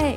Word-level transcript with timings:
Hey, 0.00 0.16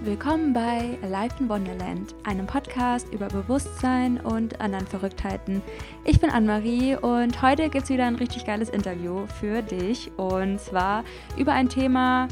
willkommen 0.00 0.54
bei 0.54 0.96
Alive 1.02 1.34
in 1.38 1.50
Wonderland, 1.50 2.14
einem 2.24 2.46
Podcast 2.46 3.12
über 3.12 3.28
Bewusstsein 3.28 4.18
und 4.18 4.58
anderen 4.58 4.86
Verrücktheiten. 4.86 5.60
Ich 6.04 6.18
bin 6.18 6.30
Anne-Marie 6.30 6.96
und 6.96 7.42
heute 7.42 7.68
gibt 7.68 7.84
es 7.84 7.90
wieder 7.90 8.06
ein 8.06 8.14
richtig 8.14 8.46
geiles 8.46 8.70
Interview 8.70 9.26
für 9.38 9.60
dich 9.60 10.10
und 10.16 10.58
zwar 10.58 11.04
über 11.36 11.52
ein 11.52 11.68
Thema, 11.68 12.28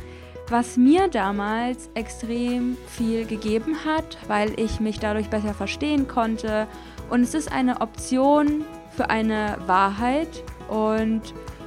was 0.48 0.78
mir 0.78 1.08
damals 1.08 1.90
extrem 1.92 2.78
viel 2.88 3.26
gegeben 3.26 3.76
hat, 3.84 4.16
weil 4.26 4.58
ich 4.58 4.80
mich 4.80 4.98
dadurch 4.98 5.28
besser 5.28 5.52
verstehen 5.52 6.08
konnte. 6.08 6.66
Und 7.10 7.20
es 7.20 7.34
ist 7.34 7.52
eine 7.52 7.82
Option 7.82 8.64
für 8.96 9.10
eine 9.10 9.58
Wahrheit 9.66 10.42
und 10.70 11.20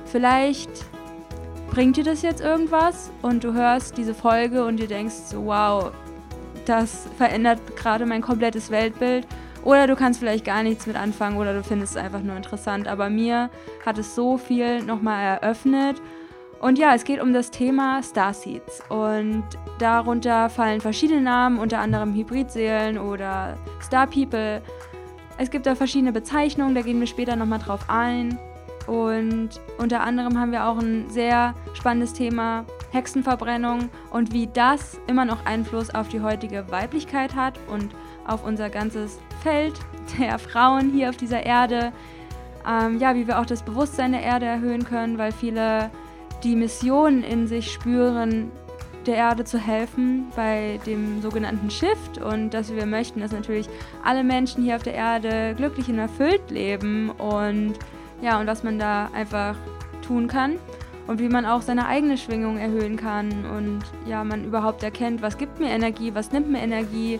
vielleicht 0.05 0.88
bringt 1.71 1.97
dir 1.97 2.03
das 2.03 2.21
jetzt 2.21 2.41
irgendwas 2.41 3.11
und 3.21 3.43
du 3.43 3.53
hörst 3.53 3.97
diese 3.97 4.13
Folge 4.13 4.65
und 4.65 4.77
dir 4.77 4.87
denkst 4.87 5.15
so, 5.27 5.45
wow, 5.45 5.91
das 6.65 7.07
verändert 7.17 7.59
gerade 7.75 8.05
mein 8.05 8.21
komplettes 8.21 8.71
Weltbild. 8.71 9.27
Oder 9.63 9.87
du 9.87 9.95
kannst 9.95 10.19
vielleicht 10.19 10.45
gar 10.45 10.63
nichts 10.63 10.87
mit 10.87 10.95
anfangen 10.95 11.37
oder 11.37 11.53
du 11.53 11.63
findest 11.63 11.95
es 11.95 11.97
einfach 11.97 12.21
nur 12.21 12.35
interessant. 12.35 12.87
Aber 12.87 13.09
mir 13.09 13.49
hat 13.85 13.97
es 13.97 14.15
so 14.15 14.37
viel 14.37 14.81
nochmal 14.83 15.37
eröffnet. 15.41 16.01
Und 16.61 16.77
ja, 16.77 16.93
es 16.93 17.03
geht 17.03 17.21
um 17.21 17.33
das 17.33 17.51
Thema 17.51 18.01
Starseeds. 18.03 18.81
Und 18.89 19.43
darunter 19.79 20.49
fallen 20.49 20.81
verschiedene 20.81 21.21
Namen, 21.21 21.59
unter 21.59 21.79
anderem 21.79 22.13
Hybridseelen 22.13 22.97
oder 22.97 23.57
Star 23.81 24.07
People. 24.07 24.61
Es 25.37 25.51
gibt 25.51 25.65
da 25.65 25.75
verschiedene 25.75 26.11
Bezeichnungen, 26.11 26.75
da 26.75 26.81
gehen 26.81 26.99
wir 26.99 27.07
später 27.07 27.35
nochmal 27.35 27.59
drauf 27.59 27.85
ein. 27.87 28.37
Und 28.87 29.49
unter 29.77 30.01
anderem 30.01 30.39
haben 30.39 30.51
wir 30.51 30.65
auch 30.65 30.77
ein 30.77 31.09
sehr 31.09 31.53
spannendes 31.73 32.13
Thema 32.13 32.65
Hexenverbrennung 32.91 33.89
und 34.11 34.33
wie 34.33 34.47
das 34.47 34.99
immer 35.07 35.25
noch 35.25 35.45
Einfluss 35.45 35.93
auf 35.93 36.09
die 36.09 36.21
heutige 36.21 36.69
Weiblichkeit 36.71 37.35
hat 37.35 37.59
und 37.67 37.93
auf 38.25 38.43
unser 38.43 38.69
ganzes 38.69 39.19
Feld 39.41 39.73
der 40.19 40.39
Frauen 40.39 40.91
hier 40.91 41.09
auf 41.09 41.17
dieser 41.17 41.45
Erde. 41.45 41.91
Ähm, 42.67 42.99
ja, 42.99 43.15
wie 43.15 43.27
wir 43.27 43.39
auch 43.39 43.45
das 43.45 43.63
Bewusstsein 43.63 44.11
der 44.11 44.21
Erde 44.21 44.45
erhöhen 44.45 44.85
können, 44.85 45.17
weil 45.17 45.31
viele 45.31 45.89
die 46.43 46.55
Mission 46.55 47.23
in 47.23 47.47
sich 47.47 47.71
spüren, 47.71 48.51
der 49.05 49.15
Erde 49.15 49.43
zu 49.43 49.57
helfen 49.57 50.27
bei 50.35 50.79
dem 50.85 51.21
sogenannten 51.21 51.69
Shift 51.69 52.17
und 52.19 52.51
dass 52.51 52.73
wir 52.73 52.85
möchten, 52.85 53.21
dass 53.21 53.31
natürlich 53.31 53.67
alle 54.03 54.23
Menschen 54.23 54.63
hier 54.63 54.75
auf 54.75 54.83
der 54.83 54.93
Erde 54.93 55.55
glücklich 55.55 55.87
und 55.87 55.99
erfüllt 55.99 56.51
leben 56.51 57.09
und 57.11 57.75
ja, 58.21 58.39
und 58.39 58.47
was 58.47 58.63
man 58.63 58.79
da 58.79 59.09
einfach 59.13 59.55
tun 60.01 60.27
kann 60.27 60.55
und 61.07 61.19
wie 61.19 61.29
man 61.29 61.45
auch 61.45 61.61
seine 61.61 61.87
eigene 61.87 62.17
Schwingung 62.17 62.57
erhöhen 62.57 62.97
kann 62.97 63.45
und 63.45 63.81
ja, 64.05 64.23
man 64.23 64.45
überhaupt 64.45 64.83
erkennt, 64.83 65.21
was 65.21 65.37
gibt 65.37 65.59
mir 65.59 65.69
Energie, 65.69 66.13
was 66.13 66.31
nimmt 66.31 66.49
mir 66.49 66.59
Energie, 66.59 67.19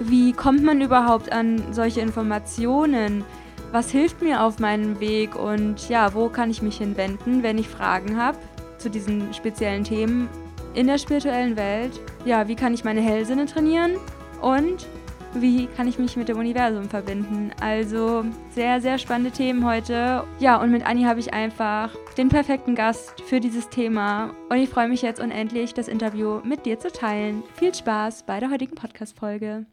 wie 0.00 0.32
kommt 0.32 0.62
man 0.62 0.80
überhaupt 0.80 1.32
an 1.32 1.62
solche 1.72 2.00
Informationen, 2.00 3.24
was 3.72 3.90
hilft 3.90 4.22
mir 4.22 4.42
auf 4.42 4.58
meinem 4.58 5.00
Weg 5.00 5.34
und 5.36 5.88
ja, 5.88 6.14
wo 6.14 6.28
kann 6.28 6.50
ich 6.50 6.62
mich 6.62 6.78
hinwenden, 6.78 7.42
wenn 7.42 7.58
ich 7.58 7.68
Fragen 7.68 8.16
habe 8.16 8.38
zu 8.78 8.90
diesen 8.90 9.32
speziellen 9.34 9.84
Themen 9.84 10.28
in 10.74 10.86
der 10.86 10.98
spirituellen 10.98 11.56
Welt. 11.56 11.98
Ja, 12.24 12.48
wie 12.48 12.54
kann 12.54 12.74
ich 12.74 12.84
meine 12.84 13.00
Hellsinne 13.00 13.46
trainieren 13.46 13.96
und 14.40 14.86
wie 15.40 15.66
kann 15.66 15.88
ich 15.88 15.98
mich 15.98 16.16
mit 16.16 16.28
dem 16.28 16.38
Universum 16.38 16.88
verbinden. 16.88 17.50
Also 17.60 18.24
sehr, 18.50 18.80
sehr 18.80 18.98
spannende 18.98 19.30
Themen 19.30 19.64
heute. 19.64 20.24
Ja, 20.38 20.60
und 20.60 20.70
mit 20.70 20.86
Anni 20.86 21.04
habe 21.04 21.20
ich 21.20 21.32
einfach 21.32 21.90
den 22.16 22.28
perfekten 22.28 22.74
Gast 22.74 23.20
für 23.22 23.40
dieses 23.40 23.68
Thema. 23.68 24.34
Und 24.48 24.58
ich 24.58 24.68
freue 24.68 24.88
mich 24.88 25.02
jetzt 25.02 25.20
unendlich, 25.20 25.74
das 25.74 25.88
Interview 25.88 26.40
mit 26.44 26.66
dir 26.66 26.78
zu 26.78 26.90
teilen. 26.90 27.42
Viel 27.54 27.74
Spaß 27.74 28.24
bei 28.24 28.40
der 28.40 28.50
heutigen 28.50 28.74
Podcast-Folge. 28.74 29.66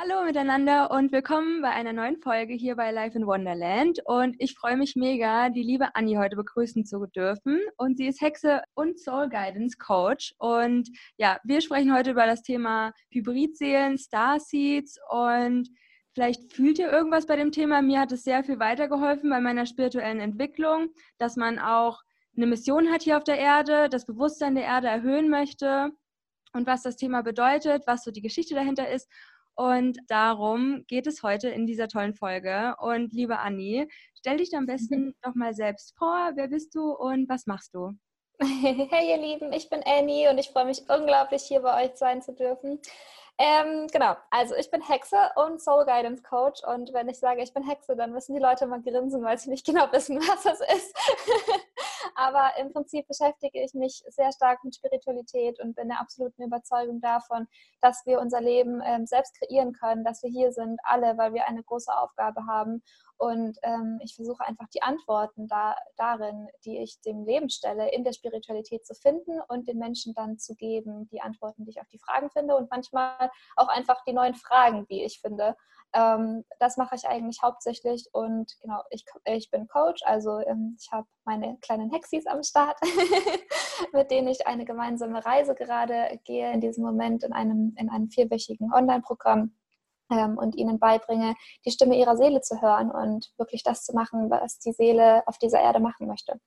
Hallo 0.00 0.24
miteinander 0.24 0.92
und 0.92 1.10
willkommen 1.10 1.60
bei 1.60 1.70
einer 1.70 1.92
neuen 1.92 2.18
Folge 2.18 2.54
hier 2.54 2.76
bei 2.76 2.92
Life 2.92 3.18
in 3.18 3.26
Wonderland. 3.26 3.98
Und 4.04 4.36
ich 4.38 4.54
freue 4.54 4.76
mich 4.76 4.94
mega, 4.94 5.48
die 5.48 5.64
liebe 5.64 5.92
Anni 5.96 6.14
heute 6.14 6.36
begrüßen 6.36 6.84
zu 6.84 7.04
dürfen. 7.06 7.60
Und 7.76 7.96
sie 7.96 8.06
ist 8.06 8.20
Hexe 8.20 8.62
und 8.74 9.00
Soul 9.00 9.28
Guidance 9.28 9.76
Coach. 9.76 10.36
Und 10.38 10.88
ja, 11.16 11.40
wir 11.42 11.60
sprechen 11.60 11.92
heute 11.92 12.12
über 12.12 12.26
das 12.26 12.42
Thema 12.42 12.92
Hybridseelen, 13.10 13.98
Starseeds 13.98 15.00
und 15.10 15.68
Vielleicht 16.14 16.52
fühlt 16.52 16.78
ihr 16.78 16.92
irgendwas 16.92 17.26
bei 17.26 17.34
dem 17.34 17.50
Thema. 17.50 17.82
Mir 17.82 17.98
hat 17.98 18.12
es 18.12 18.22
sehr 18.22 18.44
viel 18.44 18.60
weitergeholfen 18.60 19.28
bei 19.28 19.40
meiner 19.40 19.66
spirituellen 19.66 20.20
Entwicklung, 20.20 20.90
dass 21.18 21.34
man 21.34 21.58
auch 21.58 22.02
eine 22.36 22.46
Mission 22.46 22.92
hat 22.92 23.02
hier 23.02 23.16
auf 23.16 23.24
der 23.24 23.38
Erde, 23.38 23.88
das 23.88 24.06
Bewusstsein 24.06 24.54
der 24.54 24.64
Erde 24.64 24.86
erhöhen 24.86 25.28
möchte 25.28 25.90
und 26.52 26.68
was 26.68 26.82
das 26.82 26.96
Thema 26.96 27.22
bedeutet, 27.22 27.82
was 27.86 28.04
so 28.04 28.12
die 28.12 28.22
Geschichte 28.22 28.54
dahinter 28.54 28.88
ist. 28.88 29.08
Und 29.58 29.98
darum 30.06 30.84
geht 30.86 31.08
es 31.08 31.24
heute 31.24 31.48
in 31.48 31.66
dieser 31.66 31.88
tollen 31.88 32.14
Folge. 32.14 32.76
Und 32.78 33.12
liebe 33.12 33.40
Anni, 33.40 33.88
stell 34.14 34.36
dich 34.36 34.54
am 34.56 34.66
besten 34.66 35.16
doch 35.22 35.34
mal 35.34 35.52
selbst 35.52 35.98
vor. 35.98 36.30
Wer 36.36 36.46
bist 36.46 36.76
du 36.76 36.92
und 36.92 37.28
was 37.28 37.46
machst 37.46 37.74
du? 37.74 37.90
Hey 38.40 39.10
ihr 39.10 39.16
Lieben, 39.16 39.52
ich 39.52 39.68
bin 39.68 39.82
Annie 39.84 40.30
und 40.30 40.38
ich 40.38 40.50
freue 40.50 40.66
mich 40.66 40.82
unglaublich, 40.88 41.42
hier 41.42 41.60
bei 41.60 41.84
euch 41.84 41.96
sein 41.96 42.22
zu 42.22 42.32
dürfen. 42.32 42.80
Ähm, 43.36 43.88
genau, 43.92 44.16
also 44.30 44.54
ich 44.54 44.70
bin 44.70 44.80
Hexe 44.80 45.16
und 45.34 45.60
Soul 45.60 45.84
Guidance 45.86 46.22
Coach 46.22 46.62
und 46.62 46.92
wenn 46.92 47.08
ich 47.08 47.18
sage, 47.18 47.42
ich 47.42 47.52
bin 47.52 47.64
Hexe, 47.64 47.96
dann 47.96 48.12
müssen 48.12 48.34
die 48.34 48.40
Leute 48.40 48.66
mal 48.68 48.80
grinsen, 48.80 49.24
weil 49.24 49.38
sie 49.38 49.50
nicht 49.50 49.66
genau 49.66 49.90
wissen, 49.90 50.18
was 50.28 50.44
das 50.44 50.60
ist. 50.60 50.96
Aber 52.14 52.50
im 52.58 52.72
Prinzip 52.72 53.06
beschäftige 53.06 53.62
ich 53.62 53.74
mich 53.74 54.02
sehr 54.08 54.32
stark 54.32 54.64
mit 54.64 54.76
Spiritualität 54.76 55.60
und 55.60 55.74
bin 55.74 55.88
der 55.88 56.00
absoluten 56.00 56.42
Überzeugung 56.42 57.00
davon, 57.00 57.46
dass 57.80 58.04
wir 58.06 58.20
unser 58.20 58.40
Leben 58.40 58.82
ähm, 58.84 59.06
selbst 59.06 59.38
kreieren 59.38 59.72
können, 59.72 60.04
dass 60.04 60.22
wir 60.22 60.30
hier 60.30 60.52
sind, 60.52 60.80
alle, 60.82 61.16
weil 61.18 61.34
wir 61.34 61.46
eine 61.46 61.62
große 61.62 61.92
Aufgabe 61.92 62.46
haben 62.46 62.82
und 63.18 63.58
ähm, 63.64 63.98
ich 64.00 64.14
versuche 64.14 64.46
einfach 64.46 64.68
die 64.68 64.82
Antworten 64.82 65.48
da, 65.48 65.74
darin, 65.96 66.46
die 66.64 66.78
ich 66.78 67.00
dem 67.00 67.24
Leben 67.24 67.50
stelle, 67.50 67.92
in 67.92 68.04
der 68.04 68.12
Spiritualität 68.12 68.86
zu 68.86 68.94
finden 68.94 69.40
und 69.48 69.66
den 69.66 69.78
Menschen 69.78 70.14
dann 70.14 70.38
zu 70.38 70.54
geben, 70.54 71.08
die 71.10 71.20
Antworten, 71.20 71.64
die 71.64 71.70
ich 71.70 71.80
auf 71.80 71.88
die 71.88 71.98
Fragen 71.98 72.30
finde 72.30 72.54
und 72.54 72.70
manchmal 72.70 73.30
auch 73.56 73.66
einfach 73.68 74.04
die 74.04 74.12
neuen 74.12 74.34
Fragen, 74.34 74.86
die 74.86 75.02
ich 75.02 75.20
finde. 75.20 75.56
Ähm, 75.94 76.44
das 76.58 76.76
mache 76.76 76.96
ich 76.96 77.06
eigentlich 77.08 77.40
hauptsächlich 77.42 78.08
und 78.12 78.54
genau, 78.60 78.82
ich, 78.90 79.04
ich 79.24 79.50
bin 79.50 79.66
Coach, 79.68 80.02
also 80.04 80.38
ähm, 80.40 80.76
ich 80.78 80.92
habe 80.92 81.06
meine 81.24 81.56
kleinen 81.60 81.90
Hexis 81.90 82.26
am 82.26 82.42
Start, 82.42 82.78
mit 83.92 84.10
denen 84.10 84.28
ich 84.28 84.46
eine 84.46 84.66
gemeinsame 84.66 85.24
Reise 85.24 85.54
gerade 85.54 86.20
gehe 86.24 86.52
in 86.52 86.60
diesem 86.60 86.84
Moment 86.84 87.24
in 87.24 87.32
einem, 87.32 87.74
in 87.78 87.88
einem 87.88 88.10
vierwöchigen 88.10 88.72
Online-Programm 88.72 89.56
ähm, 90.10 90.36
und 90.36 90.56
ihnen 90.56 90.78
beibringe, 90.78 91.34
die 91.64 91.70
Stimme 91.70 91.96
ihrer 91.96 92.16
Seele 92.16 92.42
zu 92.42 92.60
hören 92.60 92.90
und 92.90 93.32
wirklich 93.38 93.62
das 93.62 93.84
zu 93.84 93.94
machen, 93.94 94.30
was 94.30 94.58
die 94.58 94.72
Seele 94.72 95.26
auf 95.26 95.38
dieser 95.38 95.60
Erde 95.60 95.80
machen 95.80 96.06
möchte. 96.06 96.38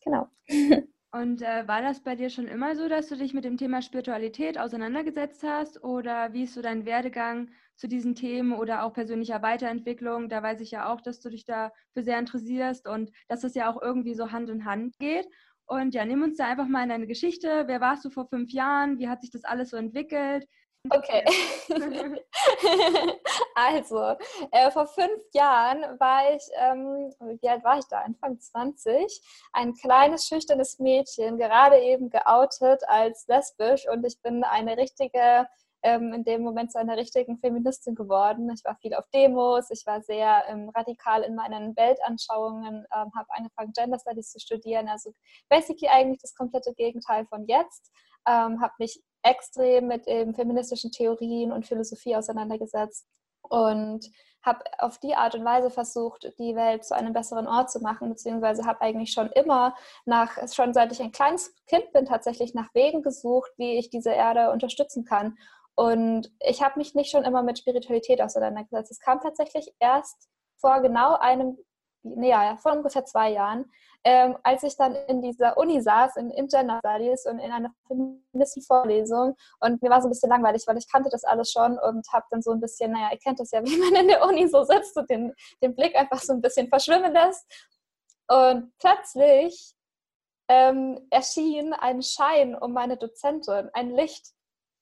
Genau. 0.00 0.26
Und 1.12 1.40
äh, 1.40 1.66
war 1.66 1.80
das 1.82 2.02
bei 2.02 2.14
dir 2.14 2.28
schon 2.30 2.46
immer 2.46 2.76
so, 2.76 2.88
dass 2.88 3.08
du 3.08 3.16
dich 3.16 3.32
mit 3.32 3.44
dem 3.44 3.56
Thema 3.56 3.80
Spiritualität 3.80 4.58
auseinandergesetzt 4.58 5.42
hast? 5.44 5.82
Oder 5.82 6.32
wie 6.32 6.42
ist 6.42 6.54
so 6.54 6.62
dein 6.62 6.84
Werdegang 6.84 7.50
zu 7.76 7.88
diesen 7.88 8.14
Themen 8.14 8.52
oder 8.52 8.82
auch 8.82 8.92
persönlicher 8.92 9.40
Weiterentwicklung? 9.42 10.28
Da 10.28 10.42
weiß 10.42 10.60
ich 10.60 10.72
ja 10.72 10.92
auch, 10.92 11.00
dass 11.00 11.20
du 11.20 11.30
dich 11.30 11.44
dafür 11.44 12.02
sehr 12.02 12.18
interessierst 12.18 12.86
und 12.86 13.10
dass 13.28 13.40
das 13.40 13.54
ja 13.54 13.70
auch 13.70 13.80
irgendwie 13.80 14.14
so 14.14 14.30
Hand 14.32 14.50
in 14.50 14.64
Hand 14.64 14.98
geht. 14.98 15.26
Und 15.64 15.94
ja, 15.94 16.04
nimm 16.04 16.22
uns 16.22 16.36
da 16.36 16.46
einfach 16.48 16.68
mal 16.68 16.82
in 16.82 16.90
deine 16.90 17.06
Geschichte. 17.06 17.64
Wer 17.66 17.80
warst 17.80 18.04
du 18.04 18.10
vor 18.10 18.28
fünf 18.28 18.52
Jahren? 18.52 18.98
Wie 18.98 19.08
hat 19.08 19.20
sich 19.22 19.30
das 19.30 19.44
alles 19.44 19.70
so 19.70 19.76
entwickelt? 19.76 20.46
Okay. 20.90 21.24
also, 23.54 24.16
äh, 24.50 24.70
vor 24.70 24.86
fünf 24.86 25.22
Jahren 25.32 25.82
war 25.98 26.34
ich, 26.34 26.42
ähm, 26.58 27.12
wie 27.40 27.48
alt 27.48 27.64
war 27.64 27.78
ich 27.78 27.86
da? 27.86 28.00
Anfang 28.00 28.38
20, 28.38 29.20
ein 29.52 29.74
kleines, 29.74 30.26
schüchternes 30.26 30.78
Mädchen, 30.78 31.38
gerade 31.38 31.78
eben 31.80 32.10
geoutet 32.10 32.82
als 32.88 33.26
lesbisch 33.26 33.88
und 33.88 34.04
ich 34.04 34.20
bin 34.22 34.44
eine 34.44 34.76
richtige, 34.76 35.46
ähm, 35.82 36.12
in 36.12 36.24
dem 36.24 36.42
Moment 36.42 36.72
zu 36.72 36.78
einer 36.78 36.96
richtigen 36.96 37.38
Feministin 37.38 37.94
geworden. 37.94 38.50
Ich 38.54 38.64
war 38.64 38.76
viel 38.76 38.94
auf 38.94 39.08
Demos, 39.14 39.70
ich 39.70 39.84
war 39.86 40.02
sehr 40.02 40.44
ähm, 40.48 40.68
radikal 40.70 41.22
in 41.22 41.34
meinen 41.34 41.76
Weltanschauungen, 41.76 42.86
ähm, 42.94 43.12
habe 43.16 43.28
angefangen, 43.30 43.72
Gender 43.72 43.98
Studies 43.98 44.30
zu 44.30 44.40
studieren, 44.40 44.88
also 44.88 45.12
basically 45.48 45.88
eigentlich 45.88 46.20
das 46.20 46.34
komplette 46.34 46.74
Gegenteil 46.74 47.26
von 47.26 47.46
jetzt. 47.46 47.92
Ähm, 48.28 48.60
habe 48.60 48.72
mich 48.80 49.00
extrem 49.26 49.88
mit 49.88 50.06
eben 50.06 50.34
feministischen 50.34 50.92
Theorien 50.92 51.52
und 51.52 51.66
Philosophie 51.66 52.16
auseinandergesetzt 52.16 53.06
und 53.42 54.10
habe 54.42 54.60
auf 54.78 54.98
die 54.98 55.16
Art 55.16 55.34
und 55.34 55.44
Weise 55.44 55.70
versucht, 55.70 56.32
die 56.38 56.54
Welt 56.54 56.84
zu 56.84 56.94
einem 56.94 57.12
besseren 57.12 57.48
Ort 57.48 57.70
zu 57.70 57.80
machen, 57.80 58.08
beziehungsweise 58.08 58.64
habe 58.64 58.80
eigentlich 58.80 59.12
schon 59.12 59.28
immer 59.32 59.74
nach, 60.04 60.38
schon 60.52 60.72
seit 60.72 60.92
ich 60.92 61.02
ein 61.02 61.10
kleines 61.10 61.52
Kind 61.66 61.92
bin, 61.92 62.06
tatsächlich 62.06 62.54
nach 62.54 62.72
Wegen 62.72 63.02
gesucht, 63.02 63.50
wie 63.56 63.76
ich 63.76 63.90
diese 63.90 64.10
Erde 64.10 64.52
unterstützen 64.52 65.04
kann. 65.04 65.36
Und 65.74 66.30
ich 66.40 66.62
habe 66.62 66.78
mich 66.78 66.94
nicht 66.94 67.10
schon 67.10 67.24
immer 67.24 67.42
mit 67.42 67.58
Spiritualität 67.58 68.22
auseinandergesetzt. 68.22 68.92
Es 68.92 69.00
kam 69.00 69.20
tatsächlich 69.20 69.74
erst 69.80 70.28
vor 70.58 70.80
genau 70.80 71.16
einem 71.16 71.58
nee, 72.14 72.30
ja, 72.30 72.56
vor 72.56 72.72
ungefähr 72.72 73.04
zwei 73.04 73.30
Jahren, 73.30 73.70
ähm, 74.04 74.36
als 74.42 74.62
ich 74.62 74.76
dann 74.76 74.94
in 75.08 75.20
dieser 75.20 75.56
Uni 75.58 75.80
saß, 75.80 76.16
in, 76.16 76.30
in 76.30 76.46
Gender 76.46 76.78
Studies 76.78 77.26
und 77.26 77.38
in 77.38 77.50
einer 77.50 77.70
feministischen 77.88 78.62
Vorlesung 78.62 79.34
und 79.60 79.82
mir 79.82 79.90
war 79.90 80.00
so 80.00 80.06
ein 80.06 80.10
bisschen 80.10 80.30
langweilig, 80.30 80.64
weil 80.66 80.78
ich 80.78 80.90
kannte 80.90 81.10
das 81.10 81.24
alles 81.24 81.50
schon 81.50 81.78
und 81.78 82.06
habe 82.12 82.24
dann 82.30 82.40
so 82.42 82.52
ein 82.52 82.60
bisschen, 82.60 82.92
naja, 82.92 83.08
ihr 83.12 83.18
kennt 83.18 83.40
das 83.40 83.50
ja, 83.50 83.60
wie 83.64 83.76
man 83.78 83.94
in 84.00 84.08
der 84.08 84.24
Uni 84.24 84.46
so 84.46 84.62
sitzt 84.62 84.96
und 84.96 85.10
den, 85.10 85.34
den 85.62 85.74
Blick 85.74 85.96
einfach 85.96 86.20
so 86.20 86.32
ein 86.32 86.40
bisschen 86.40 86.68
verschwimmen 86.68 87.12
lässt. 87.12 87.44
Und 88.28 88.72
plötzlich 88.78 89.74
ähm, 90.48 91.06
erschien 91.10 91.72
ein 91.72 92.02
Schein 92.02 92.54
um 92.54 92.72
meine 92.72 92.96
Dozentin, 92.96 93.70
ein 93.72 93.90
Licht 93.90 94.35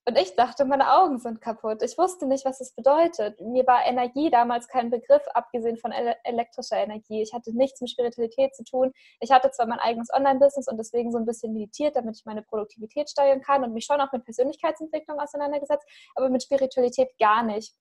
und 0.06 0.18
ich 0.18 0.36
dachte, 0.36 0.66
meine 0.66 0.92
Augen 0.92 1.18
sind 1.18 1.40
kaputt. 1.40 1.82
Ich 1.82 1.96
wusste 1.96 2.26
nicht, 2.26 2.44
was 2.44 2.60
es 2.60 2.72
bedeutet. 2.74 3.40
Mir 3.40 3.66
war 3.66 3.86
Energie 3.86 4.30
damals 4.30 4.68
kein 4.68 4.90
Begriff, 4.90 5.22
abgesehen 5.32 5.78
von 5.78 5.92
elektrischer 6.24 6.76
Energie. 6.76 7.22
Ich 7.22 7.32
hatte 7.32 7.56
nichts 7.56 7.80
mit 7.80 7.90
Spiritualität 7.90 8.54
zu 8.54 8.64
tun. 8.64 8.92
Ich 9.20 9.30
hatte 9.30 9.50
zwar 9.50 9.66
mein 9.66 9.78
eigenes 9.78 10.12
Online-Business 10.12 10.68
und 10.68 10.76
deswegen 10.76 11.10
so 11.10 11.16
ein 11.16 11.24
bisschen 11.24 11.54
meditiert, 11.54 11.96
damit 11.96 12.16
ich 12.18 12.26
meine 12.26 12.42
Produktivität 12.42 13.08
steigern 13.08 13.40
kann 13.40 13.64
und 13.64 13.72
mich 13.72 13.86
schon 13.86 14.00
auch 14.00 14.12
mit 14.12 14.24
Persönlichkeitsentwicklung 14.24 15.18
auseinandergesetzt, 15.18 15.86
aber 16.14 16.28
mit 16.28 16.42
Spiritualität 16.42 17.08
gar 17.18 17.42
nicht. 17.42 17.74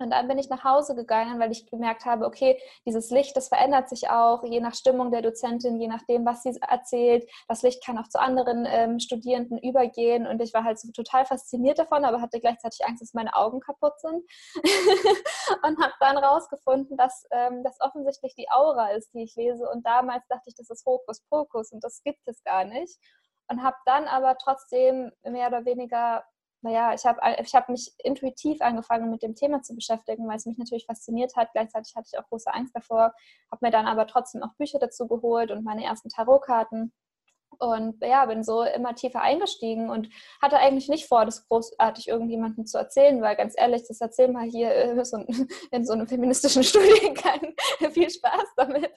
Und 0.00 0.10
dann 0.10 0.28
bin 0.28 0.38
ich 0.38 0.48
nach 0.48 0.64
Hause 0.64 0.94
gegangen, 0.94 1.38
weil 1.38 1.52
ich 1.52 1.66
gemerkt 1.66 2.06
habe, 2.06 2.24
okay, 2.24 2.58
dieses 2.86 3.10
Licht, 3.10 3.36
das 3.36 3.48
verändert 3.48 3.90
sich 3.90 4.08
auch, 4.08 4.42
je 4.44 4.60
nach 4.60 4.74
Stimmung 4.74 5.10
der 5.10 5.20
Dozentin, 5.20 5.78
je 5.78 5.88
nachdem, 5.88 6.24
was 6.24 6.42
sie 6.42 6.58
erzählt. 6.66 7.30
Das 7.48 7.60
Licht 7.60 7.84
kann 7.84 7.98
auch 7.98 8.08
zu 8.08 8.18
anderen 8.18 8.66
ähm, 8.66 8.98
Studierenden 8.98 9.58
übergehen. 9.58 10.26
Und 10.26 10.40
ich 10.40 10.54
war 10.54 10.64
halt 10.64 10.78
so 10.78 10.90
total 10.92 11.26
fasziniert 11.26 11.78
davon, 11.78 12.06
aber 12.06 12.22
hatte 12.22 12.40
gleichzeitig 12.40 12.80
Angst, 12.86 13.02
dass 13.02 13.12
meine 13.12 13.34
Augen 13.34 13.60
kaputt 13.60 14.00
sind. 14.00 14.24
und 15.64 15.78
habe 15.82 15.92
dann 16.00 16.16
rausgefunden, 16.16 16.96
dass 16.96 17.26
ähm, 17.30 17.62
das 17.62 17.78
offensichtlich 17.80 18.34
die 18.34 18.50
Aura 18.50 18.92
ist, 18.92 19.12
die 19.12 19.24
ich 19.24 19.36
lese. 19.36 19.68
Und 19.68 19.86
damals 19.86 20.26
dachte 20.28 20.44
ich, 20.46 20.54
das 20.54 20.70
ist 20.70 20.86
Hokuspokus 20.86 21.72
und 21.72 21.84
das 21.84 22.02
gibt 22.02 22.26
es 22.26 22.42
gar 22.42 22.64
nicht. 22.64 22.98
Und 23.48 23.62
habe 23.62 23.76
dann 23.84 24.04
aber 24.04 24.38
trotzdem 24.38 25.12
mehr 25.24 25.48
oder 25.48 25.66
weniger 25.66 26.24
naja, 26.62 26.94
ich 26.94 27.04
habe 27.04 27.20
ich 27.42 27.54
hab 27.54 27.68
mich 27.68 27.92
intuitiv 27.98 28.60
angefangen, 28.60 29.10
mit 29.10 29.22
dem 29.22 29.34
Thema 29.34 29.62
zu 29.62 29.74
beschäftigen, 29.74 30.28
weil 30.28 30.36
es 30.36 30.46
mich 30.46 30.58
natürlich 30.58 30.86
fasziniert 30.86 31.34
hat. 31.36 31.52
Gleichzeitig 31.52 31.94
hatte 31.96 32.08
ich 32.12 32.18
auch 32.18 32.28
große 32.28 32.52
Angst 32.52 32.74
davor, 32.74 33.14
habe 33.50 33.66
mir 33.66 33.70
dann 33.70 33.86
aber 33.86 34.06
trotzdem 34.06 34.42
auch 34.42 34.54
Bücher 34.58 34.78
dazu 34.78 35.06
geholt 35.08 35.50
und 35.50 35.64
meine 35.64 35.84
ersten 35.84 36.08
Tarotkarten. 36.08 36.92
Und 37.58 38.02
ja, 38.02 38.24
bin 38.26 38.44
so 38.44 38.62
immer 38.62 38.94
tiefer 38.94 39.22
eingestiegen 39.22 39.90
und 39.90 40.08
hatte 40.40 40.58
eigentlich 40.58 40.88
nicht 40.88 41.06
vor, 41.06 41.24
das 41.24 41.46
großartig 41.48 42.08
irgendjemandem 42.08 42.64
zu 42.64 42.78
erzählen, 42.78 43.20
weil 43.20 43.36
ganz 43.36 43.54
ehrlich, 43.56 43.86
das 43.86 44.00
erzählen 44.00 44.32
wir 44.32 44.42
hier 44.42 44.70
äh, 44.70 44.90
in 45.70 45.84
so 45.84 45.92
einem 45.92 46.06
feministischen 46.06 46.62
Studiengang. 46.64 47.54
Viel 47.92 48.10
Spaß 48.10 48.44
damit. 48.56 48.92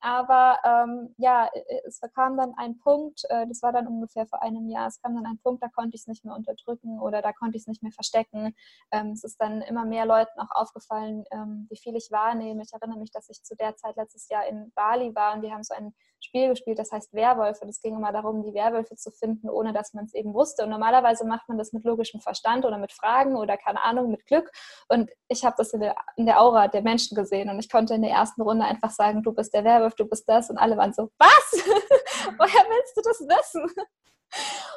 Aber 0.00 0.58
ähm, 0.64 1.14
ja, 1.16 1.50
es 1.84 2.00
kam 2.14 2.36
dann 2.36 2.54
ein 2.56 2.78
Punkt, 2.78 3.22
äh, 3.28 3.46
das 3.46 3.62
war 3.62 3.72
dann 3.72 3.86
ungefähr 3.86 4.26
vor 4.26 4.42
einem 4.42 4.68
Jahr, 4.68 4.86
es 4.86 5.00
kam 5.00 5.14
dann 5.14 5.26
ein 5.26 5.38
Punkt, 5.38 5.62
da 5.62 5.68
konnte 5.68 5.96
ich 5.96 6.02
es 6.02 6.06
nicht 6.06 6.24
mehr 6.24 6.34
unterdrücken 6.34 7.00
oder 7.00 7.20
da 7.20 7.32
konnte 7.32 7.56
ich 7.56 7.62
es 7.62 7.66
nicht 7.66 7.82
mehr 7.82 7.92
verstecken. 7.92 8.54
Ähm, 8.92 9.12
es 9.12 9.24
ist 9.24 9.40
dann 9.40 9.60
immer 9.62 9.84
mehr 9.84 10.06
Leuten 10.06 10.38
auch 10.38 10.50
aufgefallen, 10.50 11.24
ähm, 11.32 11.66
wie 11.70 11.76
viel 11.76 11.96
ich 11.96 12.10
wahrnehme. 12.10 12.62
Ich 12.62 12.72
erinnere 12.72 12.98
mich, 12.98 13.10
dass 13.10 13.28
ich 13.28 13.42
zu 13.42 13.56
der 13.56 13.76
Zeit 13.76 13.96
letztes 13.96 14.28
Jahr 14.28 14.46
in 14.46 14.72
Bali 14.74 15.14
war 15.14 15.34
und 15.34 15.42
wir 15.42 15.52
haben 15.52 15.64
so 15.64 15.74
ein 15.74 15.92
Spiel 16.20 16.48
gespielt, 16.48 16.78
das 16.78 16.90
heißt 16.90 17.14
Werwolf. 17.14 17.62
Und 17.62 17.68
es 17.68 17.80
ging 17.80 17.96
immer 17.96 18.12
darum, 18.12 18.42
die 18.42 18.54
Werwölfe 18.54 18.96
zu 18.96 19.10
finden, 19.10 19.48
ohne 19.48 19.72
dass 19.72 19.94
man 19.94 20.04
es 20.04 20.14
eben 20.14 20.34
wusste. 20.34 20.64
Und 20.64 20.70
normalerweise 20.70 21.24
macht 21.24 21.48
man 21.48 21.58
das 21.58 21.72
mit 21.72 21.84
logischem 21.84 22.20
Verstand 22.20 22.64
oder 22.64 22.78
mit 22.78 22.92
Fragen 22.92 23.36
oder 23.36 23.56
keine 23.56 23.82
Ahnung, 23.82 24.10
mit 24.10 24.26
Glück. 24.26 24.50
Und 24.88 25.10
ich 25.28 25.44
habe 25.44 25.54
das 25.56 25.72
in 25.72 25.80
der, 25.80 25.94
in 26.16 26.26
der 26.26 26.40
Aura 26.40 26.68
der 26.68 26.82
Menschen 26.82 27.14
gesehen 27.14 27.50
und 27.50 27.58
ich 27.58 27.70
konnte 27.70 27.94
in 27.94 28.02
der 28.02 28.10
ersten 28.10 28.42
Runde 28.42 28.64
einfach 28.64 28.90
sagen, 28.90 29.22
du 29.22 29.32
bist 29.32 29.54
der 29.54 29.64
Werwolf, 29.64 29.87
du 29.94 30.06
bist 30.06 30.28
das. 30.28 30.50
Und 30.50 30.58
alle 30.58 30.76
waren 30.76 30.92
so, 30.92 31.10
was? 31.18 31.52
Woher 32.38 32.64
willst 32.68 32.96
du 32.96 33.02
das 33.02 33.20
wissen? 33.20 33.66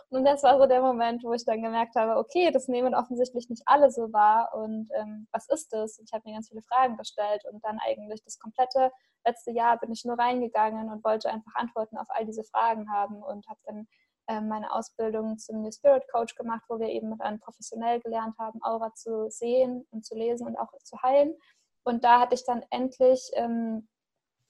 Und 0.09 0.25
das 0.25 0.43
war 0.43 0.57
so 0.57 0.65
der 0.65 0.81
Moment, 0.81 1.23
wo 1.23 1.33
ich 1.33 1.45
dann 1.45 1.61
gemerkt 1.61 1.95
habe, 1.95 2.17
okay, 2.17 2.51
das 2.51 2.67
nehmen 2.67 2.93
offensichtlich 2.93 3.49
nicht 3.49 3.63
alle 3.65 3.91
so 3.91 4.11
wahr. 4.11 4.53
Und 4.53 4.89
ähm, 4.93 5.27
was 5.31 5.47
ist 5.47 5.71
das? 5.73 5.99
Und 5.99 6.05
ich 6.09 6.13
habe 6.13 6.27
mir 6.27 6.35
ganz 6.35 6.49
viele 6.49 6.61
Fragen 6.61 6.97
gestellt 6.97 7.43
und 7.51 7.63
dann 7.63 7.79
eigentlich 7.79 8.21
das 8.23 8.37
komplette 8.37 8.91
letzte 9.25 9.51
Jahr 9.51 9.79
bin 9.79 9.91
ich 9.91 10.03
nur 10.03 10.17
reingegangen 10.17 10.89
und 10.89 11.03
wollte 11.03 11.29
einfach 11.29 11.55
Antworten 11.55 11.97
auf 11.97 12.07
all 12.09 12.25
diese 12.25 12.43
Fragen 12.43 12.91
haben 12.91 13.23
und 13.23 13.47
habe 13.47 13.59
dann 13.65 13.87
ähm, 14.27 14.47
meine 14.47 14.71
Ausbildung 14.73 15.37
zum 15.37 15.61
New 15.61 15.71
Spirit 15.71 16.03
Coach 16.11 16.35
gemacht, 16.35 16.63
wo 16.67 16.79
wir 16.79 16.89
eben 16.89 17.17
dann 17.17 17.39
professionell 17.39 17.99
gelernt 18.01 18.37
haben, 18.37 18.59
Aura 18.63 18.93
zu 18.93 19.29
sehen 19.29 19.87
und 19.91 20.05
zu 20.05 20.15
lesen 20.15 20.47
und 20.47 20.57
auch 20.57 20.71
zu 20.83 21.01
heilen. 21.01 21.35
Und 21.83 22.03
da 22.03 22.19
hatte 22.19 22.35
ich 22.35 22.45
dann 22.45 22.63
endlich 22.69 23.31
ähm, 23.33 23.87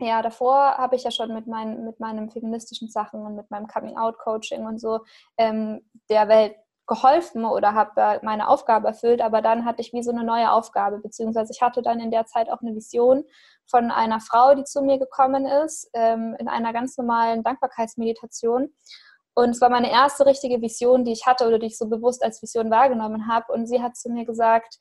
ja, 0.05 0.21
davor 0.21 0.77
habe 0.77 0.95
ich 0.95 1.03
ja 1.03 1.11
schon 1.11 1.33
mit, 1.33 1.47
mein, 1.47 1.85
mit 1.85 1.99
meinen 1.99 2.29
feministischen 2.29 2.89
Sachen 2.89 3.25
und 3.25 3.35
mit 3.35 3.49
meinem 3.51 3.67
Coming-out-Coaching 3.67 4.65
und 4.65 4.79
so 4.79 4.99
ähm, 5.37 5.81
der 6.09 6.27
Welt 6.27 6.55
geholfen 6.87 7.45
oder 7.45 7.73
habe 7.73 8.19
meine 8.21 8.49
Aufgabe 8.49 8.89
erfüllt, 8.89 9.21
aber 9.21 9.41
dann 9.41 9.63
hatte 9.63 9.81
ich 9.81 9.93
wie 9.93 10.03
so 10.03 10.11
eine 10.11 10.25
neue 10.25 10.51
Aufgabe, 10.51 10.97
beziehungsweise 10.97 11.53
ich 11.53 11.61
hatte 11.61 11.81
dann 11.81 12.01
in 12.01 12.11
der 12.11 12.25
Zeit 12.25 12.49
auch 12.49 12.61
eine 12.61 12.75
Vision 12.75 13.23
von 13.65 13.91
einer 13.91 14.19
Frau, 14.19 14.55
die 14.55 14.65
zu 14.65 14.81
mir 14.81 14.99
gekommen 14.99 15.45
ist, 15.45 15.89
ähm, 15.93 16.35
in 16.37 16.49
einer 16.49 16.73
ganz 16.73 16.97
normalen 16.97 17.43
Dankbarkeitsmeditation. 17.43 18.73
Und 19.33 19.49
es 19.51 19.61
war 19.61 19.69
meine 19.69 19.89
erste 19.89 20.25
richtige 20.25 20.61
Vision, 20.61 21.05
die 21.05 21.13
ich 21.13 21.25
hatte 21.25 21.47
oder 21.47 21.59
die 21.59 21.67
ich 21.67 21.77
so 21.77 21.87
bewusst 21.87 22.21
als 22.23 22.41
Vision 22.41 22.69
wahrgenommen 22.69 23.27
habe. 23.29 23.53
Und 23.53 23.67
sie 23.67 23.81
hat 23.81 23.95
zu 23.95 24.09
mir 24.09 24.25
gesagt, 24.25 24.77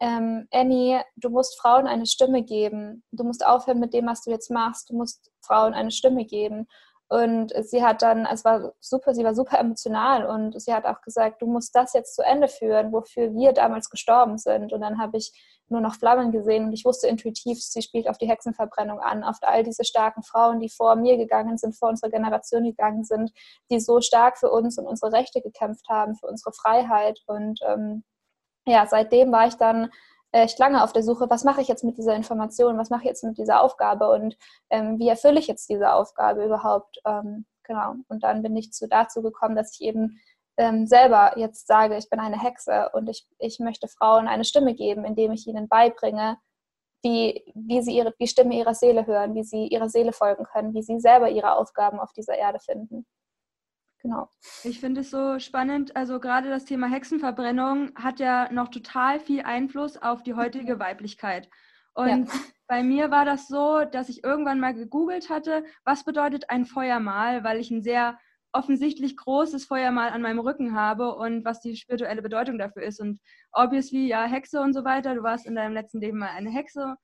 ähm, 0.00 0.48
Annie, 0.50 1.02
du 1.16 1.30
musst 1.30 1.60
Frauen 1.60 1.86
eine 1.86 2.06
Stimme 2.06 2.42
geben. 2.42 3.04
Du 3.12 3.24
musst 3.24 3.46
aufhören 3.46 3.80
mit 3.80 3.94
dem, 3.94 4.06
was 4.06 4.22
du 4.22 4.30
jetzt 4.30 4.50
machst. 4.50 4.90
Du 4.90 4.96
musst 4.96 5.30
Frauen 5.42 5.74
eine 5.74 5.90
Stimme 5.90 6.24
geben. 6.24 6.66
Und 7.12 7.52
sie 7.64 7.82
hat 7.82 8.02
dann, 8.02 8.24
es 8.24 8.44
war 8.44 8.72
super, 8.78 9.14
sie 9.14 9.24
war 9.24 9.34
super 9.34 9.58
emotional 9.58 10.26
und 10.26 10.62
sie 10.62 10.72
hat 10.72 10.84
auch 10.84 11.00
gesagt, 11.02 11.42
du 11.42 11.46
musst 11.46 11.74
das 11.74 11.92
jetzt 11.92 12.14
zu 12.14 12.22
Ende 12.22 12.46
führen, 12.46 12.92
wofür 12.92 13.34
wir 13.34 13.52
damals 13.52 13.90
gestorben 13.90 14.38
sind. 14.38 14.72
Und 14.72 14.80
dann 14.80 15.00
habe 15.00 15.16
ich 15.16 15.32
nur 15.68 15.80
noch 15.80 15.96
Flammen 15.96 16.30
gesehen 16.30 16.66
und 16.66 16.72
ich 16.72 16.84
wusste 16.84 17.08
intuitiv, 17.08 17.60
sie 17.60 17.82
spielt 17.82 18.08
auf 18.08 18.16
die 18.16 18.28
Hexenverbrennung 18.28 19.00
an, 19.00 19.24
auf 19.24 19.38
all 19.40 19.64
diese 19.64 19.84
starken 19.84 20.22
Frauen, 20.22 20.60
die 20.60 20.68
vor 20.68 20.94
mir 20.94 21.16
gegangen 21.16 21.58
sind, 21.58 21.76
vor 21.76 21.88
unserer 21.88 22.10
Generation 22.10 22.62
gegangen 22.62 23.02
sind, 23.02 23.32
die 23.72 23.80
so 23.80 24.00
stark 24.00 24.38
für 24.38 24.50
uns 24.52 24.78
und 24.78 24.86
unsere 24.86 25.12
Rechte 25.12 25.40
gekämpft 25.40 25.88
haben, 25.88 26.14
für 26.14 26.28
unsere 26.28 26.52
Freiheit. 26.52 27.18
Und 27.26 27.58
ähm, 27.66 28.04
ja, 28.70 28.86
seitdem 28.86 29.32
war 29.32 29.46
ich 29.46 29.54
dann 29.54 29.90
echt 30.32 30.58
lange 30.58 30.82
auf 30.82 30.92
der 30.92 31.02
Suche, 31.02 31.28
was 31.28 31.44
mache 31.44 31.60
ich 31.60 31.68
jetzt 31.68 31.84
mit 31.84 31.98
dieser 31.98 32.14
Information, 32.14 32.78
was 32.78 32.90
mache 32.90 33.02
ich 33.02 33.08
jetzt 33.08 33.24
mit 33.24 33.38
dieser 33.38 33.62
Aufgabe 33.62 34.10
und 34.10 34.36
ähm, 34.70 34.98
wie 34.98 35.08
erfülle 35.08 35.40
ich 35.40 35.48
jetzt 35.48 35.68
diese 35.68 35.92
Aufgabe 35.92 36.44
überhaupt. 36.44 37.00
Ähm, 37.04 37.46
genau. 37.64 37.94
Und 38.08 38.22
dann 38.22 38.42
bin 38.42 38.56
ich 38.56 38.72
zu, 38.72 38.88
dazu 38.88 39.22
gekommen, 39.22 39.56
dass 39.56 39.74
ich 39.74 39.86
eben 39.86 40.20
ähm, 40.56 40.86
selber 40.86 41.36
jetzt 41.36 41.66
sage, 41.66 41.96
ich 41.96 42.08
bin 42.10 42.20
eine 42.20 42.40
Hexe 42.40 42.90
und 42.92 43.08
ich, 43.08 43.26
ich 43.38 43.58
möchte 43.58 43.88
Frauen 43.88 44.28
eine 44.28 44.44
Stimme 44.44 44.74
geben, 44.74 45.04
indem 45.04 45.32
ich 45.32 45.46
ihnen 45.46 45.68
beibringe, 45.68 46.38
wie, 47.02 47.42
wie 47.54 47.82
sie 47.82 47.96
ihre, 47.96 48.14
die 48.20 48.28
Stimme 48.28 48.54
ihrer 48.54 48.74
Seele 48.74 49.06
hören, 49.06 49.34
wie 49.34 49.42
sie 49.44 49.66
ihrer 49.68 49.88
Seele 49.88 50.12
folgen 50.12 50.44
können, 50.44 50.74
wie 50.74 50.82
sie 50.82 51.00
selber 51.00 51.30
ihre 51.30 51.56
Aufgaben 51.56 51.98
auf 51.98 52.12
dieser 52.12 52.36
Erde 52.36 52.60
finden. 52.60 53.06
Genau. 54.02 54.28
Ich 54.64 54.80
finde 54.80 55.02
es 55.02 55.10
so 55.10 55.38
spannend. 55.38 55.94
Also 55.94 56.20
gerade 56.20 56.48
das 56.48 56.64
Thema 56.64 56.88
Hexenverbrennung 56.88 57.92
hat 57.96 58.18
ja 58.18 58.50
noch 58.50 58.68
total 58.68 59.20
viel 59.20 59.42
Einfluss 59.42 59.96
auf 59.96 60.22
die 60.22 60.34
heutige. 60.34 60.78
Weiblichkeit. 60.78 61.50
Und 61.94 62.28
ja. 62.28 62.40
bei 62.66 62.82
mir 62.82 63.10
war 63.10 63.24
das 63.24 63.48
so, 63.48 63.84
dass 63.84 64.08
ich 64.08 64.24
irgendwann 64.24 64.60
mal 64.60 64.74
gegoogelt 64.74 65.28
hatte, 65.28 65.64
was 65.84 66.04
bedeutet 66.04 66.48
ein 66.48 66.64
Feuermal, 66.64 67.44
weil 67.44 67.58
ich 67.58 67.70
ein 67.70 67.82
sehr 67.82 68.18
offensichtlich 68.52 69.16
großes 69.16 69.66
Feuermal 69.66 70.10
an 70.10 70.22
meinem 70.22 70.40
Rücken 70.40 70.74
habe 70.74 71.14
und 71.14 71.44
was 71.44 71.60
die 71.60 71.76
spirituelle 71.76 72.22
Bedeutung 72.22 72.58
dafür 72.58 72.82
ist. 72.82 73.00
Und 73.00 73.20
obviously, 73.52 74.06
ja, 74.06 74.24
Hexe 74.24 74.60
und 74.60 74.72
so 74.72 74.84
weiter. 74.84 75.14
Du 75.14 75.22
warst 75.22 75.46
in 75.46 75.54
deinem 75.54 75.74
letzten 75.74 76.00
Leben 76.00 76.18
mal 76.18 76.30
eine 76.30 76.50
Hexe. 76.50 76.96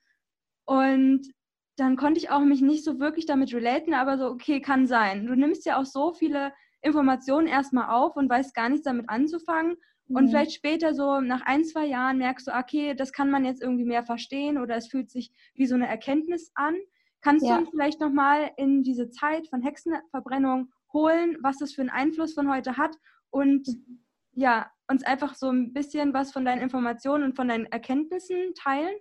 Und 0.65 1.31
dann 1.77 1.97
konnte 1.97 2.19
ich 2.19 2.31
auch 2.31 2.41
mich 2.41 2.63
nicht 2.63 2.85
so 2.85 2.99
wirklich 2.99 3.27
damit 3.27 3.53
relaten, 3.53 3.95
aber 3.95 4.19
so, 4.19 4.27
okay, 4.29 4.61
kann 4.61 4.87
sein. 4.87 5.27
Du 5.27 5.35
nimmst 5.35 5.67
ja 5.67 5.79
auch 5.79 5.85
so 5.85 6.15
viele 6.15 6.53
Informationen 6.87 7.47
erstmal 7.47 7.91
auf 7.91 8.17
und 8.17 8.31
weißt 8.31 8.55
gar 8.55 8.69
nichts 8.69 8.85
damit 8.85 9.09
anzufangen. 9.09 9.77
Mhm. 10.09 10.17
Und 10.17 10.29
vielleicht 10.29 10.53
später, 10.53 10.95
so 10.95 11.21
nach 11.21 11.43
ein, 11.43 11.65
zwei 11.65 11.87
Jahren, 11.87 12.19
merkst 12.19 12.47
du, 12.47 12.53
okay, 12.53 12.95
das 12.95 13.13
kann 13.13 13.31
man 13.31 13.45
jetzt 13.45 13.63
irgendwie 13.63 13.85
mehr 13.85 14.03
verstehen 14.03 14.59
oder 14.59 14.77
es 14.77 14.89
fühlt 14.89 15.11
sich 15.11 15.33
wie 15.55 15.67
so 15.67 15.75
eine 15.75 15.89
Erkenntnis 15.89 16.53
an. 16.55 16.77
Kannst 17.21 17.47
ja. 17.47 17.55
du 17.55 17.63
uns 17.63 17.71
vielleicht 17.71 18.01
nochmal 18.01 18.51
in 18.57 18.83
diese 18.83 19.11
Zeit 19.11 19.49
von 19.49 19.63
Hexenverbrennung 19.63 20.71
holen, 20.93 21.37
was 21.41 21.59
das 21.59 21.73
für 21.73 21.83
einen 21.83 21.91
Einfluss 21.91 22.35
von 22.35 22.51
heute 22.51 22.77
hat 22.77 22.97
und 23.31 23.67
mhm. 23.67 24.01
ja, 24.33 24.71
uns 24.89 25.03
einfach 25.03 25.35
so 25.35 25.51
ein 25.51 25.73
bisschen 25.73 26.15
was 26.15 26.33
von 26.33 26.45
deinen 26.45 26.63
Informationen 26.63 27.25
und 27.25 27.37
von 27.37 27.49
deinen 27.49 27.67
Erkenntnissen 27.67 28.55
teilen? 28.55 28.95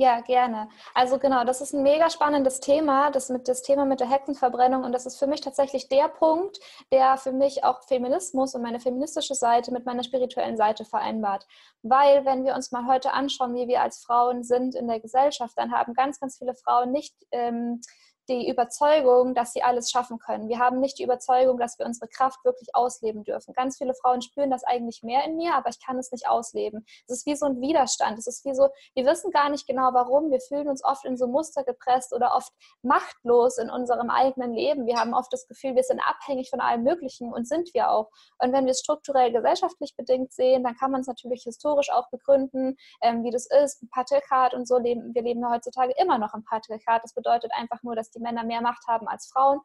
Ja, 0.00 0.20
gerne. 0.20 0.68
Also 0.94 1.18
genau, 1.18 1.42
das 1.42 1.60
ist 1.60 1.72
ein 1.74 1.82
mega 1.82 2.08
spannendes 2.08 2.60
Thema, 2.60 3.10
das 3.10 3.30
mit 3.30 3.48
das 3.48 3.62
Thema 3.62 3.84
mit 3.84 3.98
der 3.98 4.08
Hexenverbrennung 4.08 4.84
und 4.84 4.92
das 4.92 5.06
ist 5.06 5.18
für 5.18 5.26
mich 5.26 5.40
tatsächlich 5.40 5.88
der 5.88 6.06
Punkt, 6.06 6.60
der 6.92 7.16
für 7.16 7.32
mich 7.32 7.64
auch 7.64 7.82
Feminismus 7.82 8.54
und 8.54 8.62
meine 8.62 8.78
feministische 8.78 9.34
Seite 9.34 9.72
mit 9.72 9.86
meiner 9.86 10.04
spirituellen 10.04 10.56
Seite 10.56 10.84
vereinbart. 10.84 11.48
Weil 11.82 12.24
wenn 12.24 12.44
wir 12.44 12.54
uns 12.54 12.70
mal 12.70 12.86
heute 12.86 13.12
anschauen, 13.12 13.56
wie 13.56 13.66
wir 13.66 13.82
als 13.82 13.98
Frauen 13.98 14.44
sind 14.44 14.76
in 14.76 14.86
der 14.86 15.00
Gesellschaft, 15.00 15.54
dann 15.58 15.72
haben 15.72 15.94
ganz, 15.94 16.20
ganz 16.20 16.38
viele 16.38 16.54
Frauen 16.54 16.92
nicht 16.92 17.16
ähm, 17.32 17.80
die 18.28 18.48
Überzeugung, 18.48 19.34
dass 19.34 19.52
sie 19.52 19.62
alles 19.62 19.90
schaffen 19.90 20.18
können. 20.18 20.48
Wir 20.48 20.58
haben 20.58 20.80
nicht 20.80 20.98
die 20.98 21.04
Überzeugung, 21.04 21.58
dass 21.58 21.78
wir 21.78 21.86
unsere 21.86 22.08
Kraft 22.08 22.44
wirklich 22.44 22.74
ausleben 22.74 23.24
dürfen. 23.24 23.54
Ganz 23.54 23.78
viele 23.78 23.94
Frauen 23.94 24.20
spüren 24.22 24.50
das 24.50 24.64
eigentlich 24.64 25.02
mehr 25.02 25.24
in 25.24 25.36
mir, 25.36 25.54
aber 25.54 25.70
ich 25.70 25.80
kann 25.84 25.98
es 25.98 26.12
nicht 26.12 26.28
ausleben. 26.28 26.84
Es 27.06 27.18
ist 27.18 27.26
wie 27.26 27.36
so 27.36 27.46
ein 27.46 27.60
Widerstand. 27.60 28.18
Es 28.18 28.26
ist 28.26 28.44
wie 28.44 28.54
so, 28.54 28.68
wir 28.94 29.06
wissen 29.06 29.30
gar 29.30 29.48
nicht 29.48 29.66
genau 29.66 29.90
warum. 29.92 30.30
Wir 30.30 30.40
fühlen 30.40 30.68
uns 30.68 30.84
oft 30.84 31.04
in 31.04 31.16
so 31.16 31.26
Muster 31.26 31.64
gepresst 31.64 32.12
oder 32.12 32.34
oft 32.34 32.52
machtlos 32.82 33.58
in 33.58 33.70
unserem 33.70 34.10
eigenen 34.10 34.52
Leben. 34.52 34.86
Wir 34.86 34.96
haben 34.96 35.14
oft 35.14 35.32
das 35.32 35.46
Gefühl, 35.46 35.74
wir 35.74 35.84
sind 35.84 36.00
abhängig 36.00 36.50
von 36.50 36.60
allem 36.60 36.82
Möglichen 36.82 37.32
und 37.32 37.48
sind 37.48 37.72
wir 37.72 37.90
auch. 37.90 38.10
Und 38.38 38.52
wenn 38.52 38.64
wir 38.64 38.72
es 38.72 38.80
strukturell 38.80 39.32
gesellschaftlich 39.32 39.96
bedingt 39.96 40.32
sehen, 40.32 40.64
dann 40.64 40.76
kann 40.76 40.90
man 40.90 41.00
es 41.00 41.06
natürlich 41.06 41.44
historisch 41.44 41.90
auch 41.90 42.10
begründen, 42.10 42.76
ähm, 43.02 43.24
wie 43.24 43.30
das 43.30 43.46
ist, 43.46 43.84
Patriarchat 43.90 44.54
und 44.54 44.68
so 44.68 44.78
leben. 44.78 45.14
Wir 45.14 45.22
leben 45.22 45.40
ja 45.40 45.50
heutzutage 45.50 45.94
immer 45.98 46.18
noch 46.18 46.34
im 46.34 46.44
Patriarchat. 46.44 47.02
Das 47.02 47.14
bedeutet 47.14 47.52
einfach 47.54 47.82
nur, 47.82 47.96
dass 47.96 48.10
die 48.10 48.17
die 48.18 48.22
Männer 48.22 48.44
mehr 48.44 48.60
Macht 48.60 48.86
haben 48.86 49.08
als 49.08 49.28
Frauen 49.32 49.60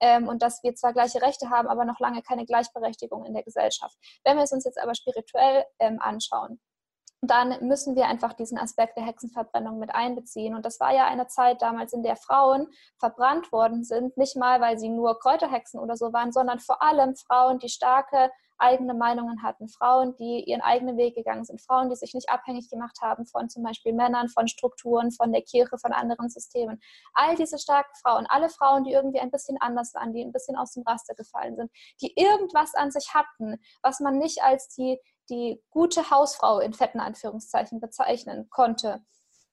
ähm, 0.00 0.28
und 0.28 0.42
dass 0.42 0.62
wir 0.62 0.74
zwar 0.74 0.92
gleiche 0.92 1.20
Rechte 1.22 1.50
haben, 1.50 1.68
aber 1.68 1.84
noch 1.84 2.00
lange 2.00 2.22
keine 2.22 2.46
Gleichberechtigung 2.46 3.24
in 3.24 3.34
der 3.34 3.42
Gesellschaft. 3.42 3.96
Wenn 4.24 4.36
wir 4.36 4.44
es 4.44 4.52
uns 4.52 4.64
jetzt 4.64 4.80
aber 4.80 4.94
spirituell 4.94 5.64
ähm, 5.78 6.00
anschauen, 6.00 6.60
dann 7.20 7.66
müssen 7.66 7.96
wir 7.96 8.06
einfach 8.06 8.32
diesen 8.32 8.58
Aspekt 8.58 8.96
der 8.96 9.04
Hexenverbrennung 9.04 9.78
mit 9.80 9.92
einbeziehen. 9.92 10.54
Und 10.54 10.64
das 10.64 10.78
war 10.78 10.94
ja 10.94 11.06
eine 11.06 11.26
Zeit 11.26 11.62
damals, 11.62 11.92
in 11.92 12.04
der 12.04 12.14
Frauen 12.14 12.68
verbrannt 12.98 13.50
worden 13.50 13.82
sind, 13.82 14.16
nicht 14.16 14.36
mal, 14.36 14.60
weil 14.60 14.78
sie 14.78 14.88
nur 14.88 15.18
Kräuterhexen 15.18 15.80
oder 15.80 15.96
so 15.96 16.12
waren, 16.12 16.32
sondern 16.32 16.60
vor 16.60 16.80
allem 16.80 17.16
Frauen, 17.16 17.58
die 17.58 17.68
starke 17.68 18.30
eigene 18.58 18.94
Meinungen 18.94 19.42
hatten, 19.42 19.68
Frauen, 19.68 20.14
die 20.16 20.44
ihren 20.44 20.60
eigenen 20.60 20.96
Weg 20.96 21.14
gegangen 21.14 21.44
sind, 21.44 21.60
Frauen, 21.60 21.90
die 21.90 21.96
sich 21.96 22.14
nicht 22.14 22.28
abhängig 22.28 22.68
gemacht 22.70 22.98
haben 23.00 23.26
von 23.26 23.48
zum 23.48 23.62
Beispiel 23.62 23.92
Männern, 23.92 24.28
von 24.28 24.48
Strukturen, 24.48 25.12
von 25.12 25.32
der 25.32 25.42
Kirche, 25.42 25.78
von 25.78 25.92
anderen 25.92 26.28
Systemen. 26.28 26.80
All 27.14 27.36
diese 27.36 27.58
starken 27.58 27.94
Frauen, 28.02 28.26
alle 28.28 28.48
Frauen, 28.48 28.84
die 28.84 28.92
irgendwie 28.92 29.20
ein 29.20 29.30
bisschen 29.30 29.56
anders 29.60 29.94
waren, 29.94 30.12
die 30.12 30.22
ein 30.22 30.32
bisschen 30.32 30.56
aus 30.56 30.72
dem 30.72 30.82
Raster 30.84 31.14
gefallen 31.14 31.56
sind, 31.56 31.70
die 32.00 32.12
irgendwas 32.16 32.74
an 32.74 32.90
sich 32.90 33.14
hatten, 33.14 33.56
was 33.82 34.00
man 34.00 34.18
nicht 34.18 34.42
als 34.42 34.68
die, 34.68 35.00
die 35.30 35.62
gute 35.70 36.10
Hausfrau 36.10 36.58
in 36.60 36.72
fetten 36.72 37.00
Anführungszeichen 37.00 37.80
bezeichnen 37.80 38.48
konnte 38.50 39.02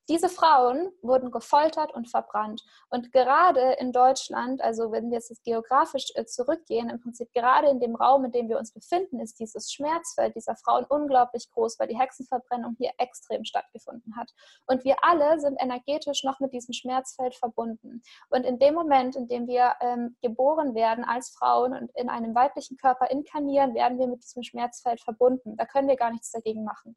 diese 0.08 0.30
Frauen 0.30 0.92
wurden 1.02 1.32
gefoltert 1.32 1.94
und 1.94 2.10
verbrannt. 2.10 2.64
Und 2.90 3.12
gerade 3.12 3.74
in 3.80 3.92
Deutschland, 3.92 4.62
also 4.62 4.92
wenn 4.92 5.10
wir 5.10 5.18
jetzt 5.18 5.44
geografisch 5.44 6.12
äh, 6.16 6.26
zurückgehen, 6.26 6.90
im 6.90 7.02
Prinzip 7.02 7.32
gerade 7.34 7.70
in 7.70 7.80
dem 7.80 7.96
Raum, 7.96 8.26
in 8.26 8.32
dem 8.32 8.48
wir 8.48 8.60
uns 8.60 8.72
befinden, 8.72 9.20
ist 9.20 9.40
dieses 9.40 9.72
Schmerzfeld 9.72 10.36
dieser 10.36 10.56
Frauen 10.56 10.86
unglaublich 10.90 11.50
groß, 11.52 11.80
weil 11.80 11.88
die 11.88 11.98
Hexenverbrennung 11.98 12.76
hier 12.78 12.92
extrem 12.98 13.44
stattgefunden 13.46 14.16
hat. 14.16 14.32
Und 14.68 14.84
wir 14.84 15.04
alle 15.04 15.40
sind 15.40 15.58
energetisch 15.60 16.24
noch 16.24 16.40
mit 16.40 16.54
diesem 16.54 16.74
Schmerzfeld 16.74 17.36
verbunden. 17.36 18.04
Und 18.30 18.44
in 18.44 18.60
dem 18.60 18.76
Moment, 18.76 19.16
in 19.16 19.28
dem 19.28 19.48
wir 19.48 19.74
ähm, 19.82 20.16
geboren 20.22 20.76
werden 20.76 21.04
als 21.04 21.30
Frauen 21.30 21.74
und 21.74 21.92
in 21.96 22.10
einem 22.10 22.36
weiblichen 22.36 22.78
Körper 22.78 23.10
inkarnieren, 23.10 23.74
werden 23.74 23.98
wir 23.98 24.08
mit 24.08 24.24
diesem 24.24 24.44
Schmerzfeld 24.44 25.02
verbunden. 25.02 25.58
Da 25.58 25.66
können 25.66 25.88
wir 25.88 25.96
gar 25.96 26.12
nichts 26.12 26.32
dagegen 26.32 26.64
machen. 26.64 26.96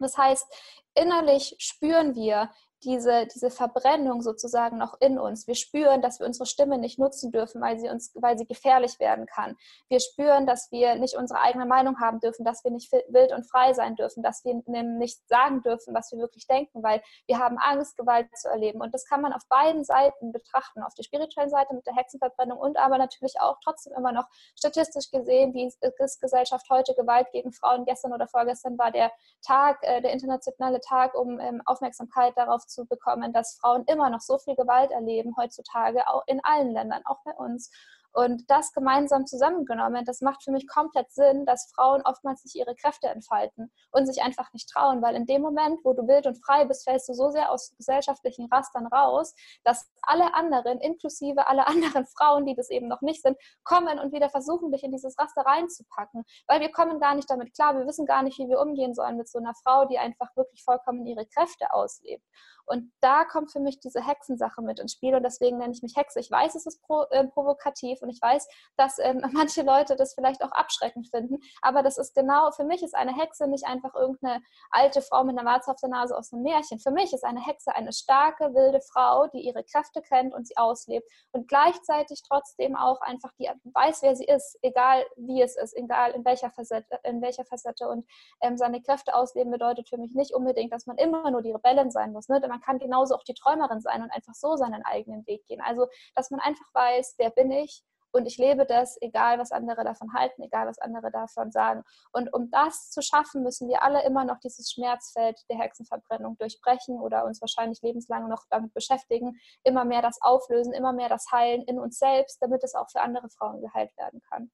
Das 0.00 0.18
heißt, 0.18 0.46
innerlich 0.94 1.54
spüren 1.58 2.14
wir, 2.14 2.50
diese, 2.84 3.26
diese 3.26 3.50
Verbrennung 3.50 4.22
sozusagen 4.22 4.78
noch 4.78 5.00
in 5.00 5.18
uns. 5.18 5.46
Wir 5.46 5.54
spüren, 5.54 6.02
dass 6.02 6.20
wir 6.20 6.26
unsere 6.26 6.46
Stimme 6.46 6.78
nicht 6.78 6.98
nutzen 6.98 7.30
dürfen, 7.30 7.60
weil 7.60 7.78
sie 7.78 7.88
uns, 7.88 8.12
weil 8.14 8.38
sie 8.38 8.46
gefährlich 8.46 8.98
werden 8.98 9.26
kann. 9.26 9.56
Wir 9.88 10.00
spüren, 10.00 10.46
dass 10.46 10.70
wir 10.70 10.94
nicht 10.94 11.16
unsere 11.16 11.40
eigene 11.40 11.66
Meinung 11.66 12.00
haben 12.00 12.20
dürfen, 12.20 12.44
dass 12.44 12.64
wir 12.64 12.70
nicht 12.70 12.90
wild 12.92 13.32
und 13.32 13.44
frei 13.44 13.74
sein 13.74 13.96
dürfen, 13.96 14.22
dass 14.22 14.44
wir 14.44 14.54
nicht 14.64 15.28
sagen 15.28 15.62
dürfen, 15.62 15.94
was 15.94 16.10
wir 16.12 16.18
wirklich 16.18 16.46
denken, 16.46 16.82
weil 16.82 17.02
wir 17.26 17.38
haben 17.38 17.58
Angst, 17.58 17.96
Gewalt 17.96 18.28
zu 18.36 18.48
erleben. 18.48 18.80
Und 18.80 18.94
das 18.94 19.04
kann 19.04 19.20
man 19.20 19.32
auf 19.32 19.42
beiden 19.48 19.84
Seiten 19.84 20.32
betrachten, 20.32 20.82
auf 20.82 20.94
der 20.94 21.02
spirituellen 21.02 21.50
Seite 21.50 21.74
mit 21.74 21.86
der 21.86 21.94
Hexenverbrennung 21.94 22.58
und 22.58 22.78
aber 22.78 22.98
natürlich 22.98 23.40
auch 23.40 23.58
trotzdem 23.62 23.92
immer 23.94 24.12
noch 24.12 24.26
statistisch 24.56 25.10
gesehen, 25.10 25.52
wie 25.54 25.66
ist 25.66 26.20
Gesellschaft 26.20 26.68
heute 26.70 26.94
Gewalt 26.94 27.30
gegen 27.32 27.52
Frauen. 27.52 27.84
Gestern 27.84 28.12
oder 28.12 28.26
vorgestern 28.26 28.78
war 28.78 28.90
der 28.90 29.12
Tag, 29.42 29.78
äh, 29.82 30.00
der 30.00 30.12
internationale 30.12 30.80
Tag, 30.80 31.14
um 31.14 31.38
ähm, 31.40 31.62
Aufmerksamkeit 31.66 32.36
darauf 32.36 32.66
zu 32.70 32.86
bekommen, 32.86 33.32
dass 33.32 33.58
Frauen 33.60 33.84
immer 33.86 34.10
noch 34.10 34.20
so 34.20 34.38
viel 34.38 34.54
Gewalt 34.56 34.90
erleben 34.90 35.34
heutzutage, 35.36 36.08
auch 36.08 36.22
in 36.26 36.40
allen 36.44 36.72
Ländern, 36.72 37.02
auch 37.04 37.18
bei 37.24 37.32
uns. 37.32 37.70
Und 38.12 38.50
das 38.50 38.72
gemeinsam 38.72 39.26
zusammengenommen, 39.26 40.04
das 40.04 40.20
macht 40.20 40.42
für 40.42 40.50
mich 40.50 40.66
komplett 40.66 41.12
Sinn, 41.12 41.46
dass 41.46 41.70
Frauen 41.74 42.02
oftmals 42.04 42.44
nicht 42.44 42.56
ihre 42.56 42.74
Kräfte 42.74 43.06
entfalten 43.06 43.70
und 43.92 44.06
sich 44.06 44.22
einfach 44.22 44.52
nicht 44.52 44.68
trauen, 44.68 45.00
weil 45.00 45.14
in 45.14 45.26
dem 45.26 45.42
Moment, 45.42 45.78
wo 45.84 45.92
du 45.92 46.08
wild 46.08 46.26
und 46.26 46.44
frei 46.44 46.64
bist, 46.64 46.84
fällst 46.84 47.08
du 47.08 47.14
so 47.14 47.30
sehr 47.30 47.52
aus 47.52 47.72
gesellschaftlichen 47.76 48.48
Rastern 48.50 48.86
raus, 48.88 49.34
dass 49.62 49.88
alle 50.02 50.34
anderen, 50.34 50.80
inklusive 50.80 51.46
alle 51.46 51.66
anderen 51.68 52.06
Frauen, 52.18 52.46
die 52.46 52.56
das 52.56 52.70
eben 52.70 52.88
noch 52.88 53.00
nicht 53.00 53.22
sind, 53.22 53.38
kommen 53.62 54.00
und 54.00 54.12
wieder 54.12 54.28
versuchen, 54.28 54.72
dich 54.72 54.82
in 54.82 54.90
dieses 54.90 55.16
Raster 55.16 55.42
reinzupacken, 55.42 56.24
weil 56.48 56.60
wir 56.60 56.72
kommen 56.72 56.98
gar 56.98 57.14
nicht 57.14 57.30
damit 57.30 57.54
klar, 57.54 57.78
wir 57.78 57.86
wissen 57.86 58.06
gar 58.06 58.22
nicht, 58.22 58.38
wie 58.38 58.48
wir 58.48 58.60
umgehen 58.60 58.94
sollen 58.94 59.18
mit 59.18 59.28
so 59.28 59.38
einer 59.38 59.54
Frau, 59.62 59.84
die 59.84 59.98
einfach 59.98 60.34
wirklich 60.34 60.64
vollkommen 60.64 61.06
ihre 61.06 61.26
Kräfte 61.26 61.72
auslebt. 61.72 62.24
Und 62.66 62.92
da 63.00 63.24
kommt 63.24 63.52
für 63.52 63.60
mich 63.60 63.80
diese 63.80 64.06
Hexensache 64.06 64.62
mit 64.62 64.78
ins 64.78 64.92
Spiel 64.92 65.14
und 65.14 65.22
deswegen 65.22 65.58
nenne 65.58 65.72
ich 65.72 65.82
mich 65.82 65.96
Hexe. 65.96 66.20
Ich 66.20 66.30
weiß, 66.30 66.54
es 66.54 66.66
ist 66.66 66.82
pro, 66.82 67.02
äh, 67.10 67.26
provokativ 67.26 68.02
und 68.02 68.10
ich 68.10 68.20
weiß, 68.20 68.48
dass 68.76 68.98
ähm, 68.98 69.22
manche 69.32 69.62
Leute 69.62 69.96
das 69.96 70.14
vielleicht 70.14 70.42
auch 70.42 70.52
abschreckend 70.52 71.08
finden, 71.08 71.38
aber 71.62 71.82
das 71.82 71.98
ist 71.98 72.14
genau, 72.14 72.50
für 72.52 72.64
mich 72.64 72.82
ist 72.82 72.94
eine 72.94 73.16
Hexe 73.16 73.46
nicht 73.46 73.66
einfach 73.66 73.94
irgendeine 73.94 74.42
alte 74.70 75.02
Frau 75.02 75.24
mit 75.24 75.38
einer 75.38 75.48
Warze 75.48 75.70
auf 75.70 75.80
der 75.80 75.90
Nase 75.90 76.16
aus 76.16 76.32
einem 76.32 76.42
Märchen. 76.42 76.78
Für 76.78 76.90
mich 76.90 77.12
ist 77.12 77.24
eine 77.24 77.44
Hexe 77.44 77.74
eine 77.74 77.92
starke, 77.92 78.54
wilde 78.54 78.80
Frau, 78.80 79.26
die 79.28 79.40
ihre 79.40 79.64
Kräfte 79.64 80.02
kennt 80.02 80.34
und 80.34 80.46
sie 80.46 80.56
auslebt 80.56 81.08
und 81.32 81.48
gleichzeitig 81.48 82.22
trotzdem 82.26 82.76
auch 82.76 83.00
einfach 83.00 83.32
die 83.38 83.48
weiß, 83.64 84.02
wer 84.02 84.16
sie 84.16 84.24
ist, 84.24 84.58
egal 84.62 85.04
wie 85.16 85.42
es 85.42 85.56
ist, 85.56 85.76
egal 85.76 86.12
in 86.12 86.24
welcher 86.24 86.50
Facette. 86.50 86.98
In 87.04 87.22
welcher 87.22 87.44
Facette. 87.44 87.88
Und 87.88 88.06
ähm, 88.40 88.56
seine 88.56 88.80
Kräfte 88.82 89.14
ausleben 89.14 89.50
bedeutet 89.50 89.88
für 89.88 89.98
mich 89.98 90.14
nicht 90.14 90.34
unbedingt, 90.34 90.72
dass 90.72 90.86
man 90.86 90.96
immer 90.98 91.30
nur 91.30 91.42
die 91.42 91.52
Rebellin 91.52 91.90
sein 91.90 92.12
muss. 92.12 92.28
Ne? 92.28 92.40
Man 92.50 92.60
kann 92.60 92.78
genauso 92.78 93.14
auch 93.14 93.24
die 93.24 93.34
Träumerin 93.34 93.80
sein 93.80 94.02
und 94.02 94.10
einfach 94.10 94.34
so 94.34 94.56
seinen 94.56 94.84
eigenen 94.84 95.26
Weg 95.26 95.46
gehen. 95.46 95.62
Also, 95.62 95.88
dass 96.14 96.30
man 96.30 96.40
einfach 96.40 96.66
weiß, 96.74 97.14
wer 97.16 97.30
bin 97.30 97.50
ich 97.50 97.82
und 98.12 98.26
ich 98.26 98.38
lebe 98.38 98.66
das, 98.66 99.00
egal 99.00 99.38
was 99.38 99.52
andere 99.52 99.84
davon 99.84 100.12
halten, 100.12 100.42
egal 100.42 100.66
was 100.66 100.78
andere 100.78 101.10
davon 101.10 101.52
sagen. 101.52 101.84
Und 102.12 102.32
um 102.34 102.50
das 102.50 102.90
zu 102.90 103.02
schaffen, 103.02 103.42
müssen 103.42 103.68
wir 103.68 103.82
alle 103.82 104.04
immer 104.04 104.24
noch 104.24 104.38
dieses 104.40 104.70
Schmerzfeld 104.72 105.40
der 105.48 105.58
Hexenverbrennung 105.58 106.36
durchbrechen 106.38 107.00
oder 107.00 107.24
uns 107.24 107.40
wahrscheinlich 107.40 107.80
lebenslang 107.82 108.28
noch 108.28 108.44
damit 108.50 108.74
beschäftigen, 108.74 109.38
immer 109.62 109.84
mehr 109.84 110.02
das 110.02 110.20
Auflösen, 110.22 110.72
immer 110.72 110.92
mehr 110.92 111.08
das 111.08 111.30
Heilen 111.30 111.62
in 111.62 111.78
uns 111.78 111.98
selbst, 111.98 112.42
damit 112.42 112.64
es 112.64 112.74
auch 112.74 112.90
für 112.90 113.00
andere 113.00 113.28
Frauen 113.30 113.60
geheilt 113.60 113.96
werden 113.96 114.20
kann. 114.28 114.50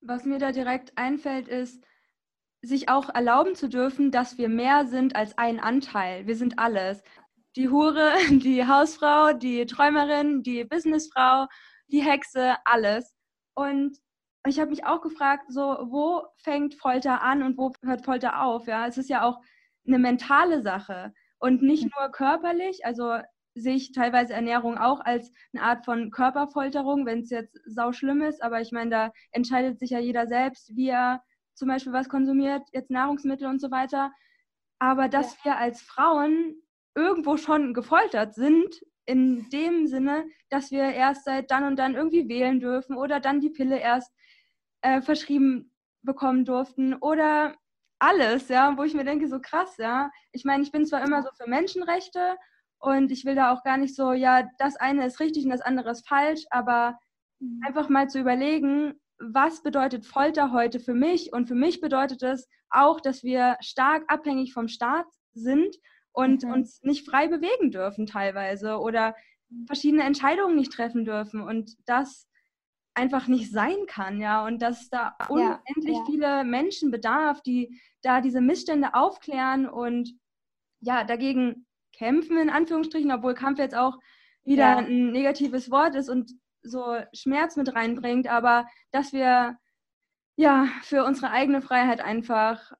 Was 0.00 0.24
mir 0.24 0.38
da 0.38 0.52
direkt 0.52 0.96
einfällt, 0.96 1.48
ist, 1.48 1.84
sich 2.62 2.88
auch 2.88 3.08
erlauben 3.14 3.54
zu 3.54 3.68
dürfen, 3.68 4.10
dass 4.10 4.38
wir 4.38 4.48
mehr 4.48 4.86
sind 4.86 5.16
als 5.16 5.36
ein 5.38 5.60
Anteil. 5.60 6.26
Wir 6.26 6.36
sind 6.36 6.58
alles. 6.58 7.02
Die 7.54 7.68
Hure, 7.68 8.12
die 8.30 8.66
Hausfrau, 8.66 9.32
die 9.32 9.66
Träumerin, 9.66 10.42
die 10.42 10.64
Businessfrau, 10.64 11.46
die 11.88 12.02
Hexe, 12.02 12.56
alles. 12.64 13.14
Und 13.54 13.98
ich 14.46 14.60
habe 14.60 14.70
mich 14.70 14.84
auch 14.84 15.00
gefragt, 15.00 15.46
so 15.48 15.78
wo 15.90 16.22
fängt 16.36 16.74
Folter 16.74 17.22
an 17.22 17.42
und 17.42 17.56
wo 17.58 17.72
hört 17.82 18.04
Folter 18.04 18.42
auf? 18.42 18.66
Ja, 18.66 18.86
es 18.86 18.98
ist 18.98 19.10
ja 19.10 19.22
auch 19.22 19.40
eine 19.86 19.98
mentale 19.98 20.62
Sache 20.62 21.12
und 21.38 21.62
nicht 21.62 21.84
mhm. 21.84 21.90
nur 21.98 22.10
körperlich. 22.10 22.84
Also 22.84 23.18
sehe 23.54 23.74
ich 23.74 23.92
teilweise 23.92 24.34
Ernährung 24.34 24.76
auch 24.76 25.00
als 25.00 25.32
eine 25.52 25.62
Art 25.62 25.84
von 25.84 26.10
Körperfolterung, 26.10 27.06
wenn 27.06 27.20
es 27.20 27.30
jetzt 27.30 27.58
sau 27.66 27.92
schlimm 27.92 28.22
ist. 28.22 28.42
Aber 28.42 28.60
ich 28.60 28.70
meine, 28.70 28.90
da 28.90 29.12
entscheidet 29.32 29.78
sich 29.78 29.90
ja 29.90 29.98
jeder 29.98 30.26
selbst, 30.26 30.76
wie 30.76 30.88
er 30.88 31.22
zum 31.56 31.68
Beispiel 31.68 31.92
was 31.92 32.08
konsumiert, 32.08 32.62
jetzt 32.72 32.90
Nahrungsmittel 32.90 33.48
und 33.48 33.60
so 33.60 33.70
weiter. 33.70 34.12
Aber 34.78 35.08
dass 35.08 35.36
ja. 35.38 35.44
wir 35.44 35.56
als 35.58 35.80
Frauen 35.80 36.62
irgendwo 36.94 37.36
schon 37.36 37.74
gefoltert 37.74 38.34
sind, 38.34 38.80
in 39.06 39.48
dem 39.50 39.86
Sinne, 39.86 40.26
dass 40.50 40.70
wir 40.70 40.82
erst 40.82 41.24
seit 41.24 41.50
dann 41.50 41.64
und 41.64 41.78
dann 41.78 41.94
irgendwie 41.94 42.28
wählen 42.28 42.60
dürfen 42.60 42.96
oder 42.96 43.20
dann 43.20 43.40
die 43.40 43.50
Pille 43.50 43.78
erst 43.78 44.12
äh, 44.82 45.00
verschrieben 45.00 45.72
bekommen 46.02 46.44
durften 46.44 46.94
oder 46.94 47.54
alles, 47.98 48.48
ja, 48.48 48.76
wo 48.76 48.82
ich 48.82 48.94
mir 48.94 49.04
denke, 49.04 49.28
so 49.28 49.40
krass, 49.40 49.76
ja. 49.78 50.10
Ich 50.32 50.44
meine, 50.44 50.62
ich 50.62 50.72
bin 50.72 50.84
zwar 50.84 51.04
immer 51.04 51.22
so 51.22 51.30
für 51.36 51.48
Menschenrechte 51.48 52.36
und 52.78 53.10
ich 53.10 53.24
will 53.24 53.34
da 53.34 53.52
auch 53.52 53.62
gar 53.62 53.78
nicht 53.78 53.94
so, 53.94 54.12
ja, 54.12 54.48
das 54.58 54.76
eine 54.76 55.06
ist 55.06 55.20
richtig 55.20 55.44
und 55.44 55.50
das 55.50 55.62
andere 55.62 55.90
ist 55.90 56.06
falsch, 56.06 56.44
aber 56.50 56.98
mhm. 57.38 57.60
einfach 57.64 57.88
mal 57.88 58.08
zu 58.08 58.20
überlegen, 58.20 59.00
was 59.18 59.62
bedeutet 59.62 60.06
Folter 60.06 60.52
heute 60.52 60.80
für 60.80 60.94
mich? 60.94 61.32
Und 61.32 61.46
für 61.46 61.54
mich 61.54 61.80
bedeutet 61.80 62.22
es 62.22 62.48
auch, 62.70 63.00
dass 63.00 63.22
wir 63.22 63.56
stark 63.60 64.04
abhängig 64.08 64.52
vom 64.52 64.68
Staat 64.68 65.06
sind 65.34 65.76
und 66.12 66.44
mhm. 66.44 66.52
uns 66.52 66.82
nicht 66.82 67.08
frei 67.08 67.28
bewegen 67.28 67.70
dürfen 67.70 68.06
teilweise 68.06 68.78
oder 68.78 69.14
verschiedene 69.66 70.02
Entscheidungen 70.02 70.56
nicht 70.56 70.72
treffen 70.72 71.04
dürfen 71.04 71.40
und 71.40 71.72
das 71.86 72.26
einfach 72.94 73.26
nicht 73.26 73.50
sein 73.50 73.76
kann, 73.86 74.20
ja, 74.20 74.44
und 74.44 74.62
dass 74.62 74.88
da 74.88 75.14
unendlich 75.28 75.86
ja, 75.86 75.92
ja. 75.92 76.04
viele 76.06 76.44
Menschen 76.44 76.90
bedarf, 76.90 77.42
die 77.42 77.78
da 78.02 78.22
diese 78.22 78.40
Missstände 78.40 78.94
aufklären 78.94 79.68
und 79.68 80.14
ja, 80.80 81.04
dagegen 81.04 81.66
kämpfen, 81.92 82.38
in 82.38 82.48
Anführungsstrichen, 82.50 83.12
obwohl 83.12 83.34
Kampf 83.34 83.58
jetzt 83.58 83.76
auch 83.76 83.98
wieder 84.44 84.62
ja. 84.62 84.76
ein 84.78 85.12
negatives 85.12 85.70
Wort 85.70 85.94
ist 85.94 86.08
und 86.08 86.32
so 86.66 86.96
Schmerz 87.12 87.56
mit 87.56 87.74
reinbringt, 87.74 88.28
aber 88.28 88.66
dass 88.90 89.12
wir 89.12 89.56
ja 90.36 90.68
für 90.82 91.04
unsere 91.04 91.30
eigene 91.30 91.62
Freiheit 91.62 92.00
einfach 92.00 92.72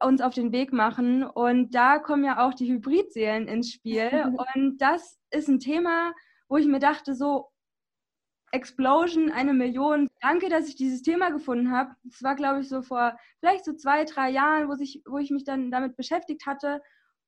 uns 0.00 0.20
auf 0.20 0.34
den 0.34 0.52
Weg 0.52 0.72
machen. 0.72 1.24
Und 1.24 1.74
da 1.74 1.98
kommen 1.98 2.24
ja 2.24 2.46
auch 2.46 2.54
die 2.54 2.70
Hybridseelen 2.70 3.48
ins 3.48 3.72
Spiel. 3.72 4.10
Und 4.54 4.78
das 4.78 5.18
ist 5.30 5.48
ein 5.48 5.58
Thema, 5.58 6.12
wo 6.48 6.56
ich 6.56 6.66
mir 6.66 6.78
dachte, 6.78 7.14
so 7.14 7.48
Explosion, 8.52 9.30
eine 9.30 9.52
Million. 9.52 10.08
Danke, 10.20 10.48
dass 10.48 10.68
ich 10.68 10.76
dieses 10.76 11.02
Thema 11.02 11.30
gefunden 11.30 11.70
habe. 11.70 11.90
Das 12.04 12.22
war, 12.22 12.34
glaube 12.34 12.60
ich, 12.60 12.68
so 12.68 12.80
vor 12.82 13.18
vielleicht 13.40 13.64
so 13.64 13.74
zwei, 13.74 14.04
drei 14.04 14.30
Jahren, 14.30 14.68
wo 14.68 14.74
ich, 14.80 15.02
wo 15.06 15.18
ich 15.18 15.30
mich 15.30 15.44
dann 15.44 15.70
damit 15.70 15.96
beschäftigt 15.96 16.46
hatte. 16.46 16.80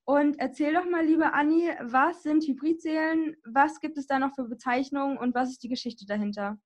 Und 0.04 0.38
erzähl 0.38 0.74
doch 0.74 0.88
mal, 0.88 1.04
liebe 1.04 1.32
Anni, 1.32 1.70
was 1.80 2.22
sind 2.22 2.44
Hybridseelen? 2.44 3.36
Was 3.44 3.80
gibt 3.80 3.96
es 3.96 4.06
da 4.06 4.18
noch 4.18 4.34
für 4.34 4.44
Bezeichnungen 4.44 5.18
und 5.18 5.34
was 5.34 5.50
ist 5.50 5.62
die 5.62 5.68
Geschichte 5.68 6.06
dahinter? 6.06 6.58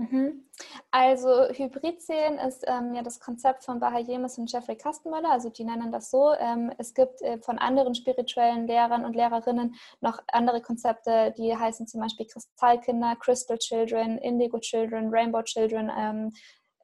Mhm. 0.00 0.48
Also 0.90 1.28
Hybridseelen 1.50 2.38
ist 2.38 2.64
ähm, 2.66 2.94
ja 2.94 3.02
das 3.02 3.20
Konzept 3.20 3.64
von 3.64 3.80
Bahayemis 3.80 4.38
und 4.38 4.50
Jeffrey 4.50 4.74
Kastenmöller, 4.74 5.30
also 5.30 5.50
die 5.50 5.62
nennen 5.62 5.92
das 5.92 6.10
so. 6.10 6.32
Ähm, 6.38 6.72
es 6.78 6.94
gibt 6.94 7.20
äh, 7.20 7.38
von 7.38 7.58
anderen 7.58 7.94
spirituellen 7.94 8.66
Lehrern 8.66 9.04
und 9.04 9.14
Lehrerinnen 9.14 9.74
noch 10.00 10.18
andere 10.28 10.62
Konzepte, 10.62 11.34
die 11.36 11.54
heißen 11.54 11.86
zum 11.86 12.00
Beispiel 12.00 12.26
Kristallkinder, 12.26 13.14
Crystal 13.16 13.58
Children, 13.58 14.16
Indigo 14.16 14.58
Children, 14.58 15.10
Rainbow 15.10 15.42
Children, 15.42 15.92
ähm, 15.94 16.30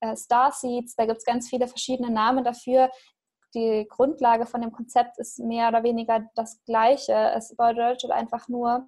äh, 0.02 0.14
Star 0.14 0.52
Seeds. 0.52 0.94
Da 0.94 1.06
gibt 1.06 1.16
es 1.18 1.24
ganz 1.24 1.48
viele 1.48 1.68
verschiedene 1.68 2.10
Namen 2.10 2.44
dafür. 2.44 2.90
Die 3.54 3.86
Grundlage 3.88 4.46
von 4.46 4.60
dem 4.60 4.72
Konzept 4.72 5.18
ist 5.18 5.38
mehr 5.38 5.68
oder 5.68 5.82
weniger 5.82 6.28
das 6.34 6.62
Gleiche. 6.64 7.14
Es 7.34 7.54
bedeutet 7.56 8.10
einfach 8.10 8.48
nur, 8.48 8.86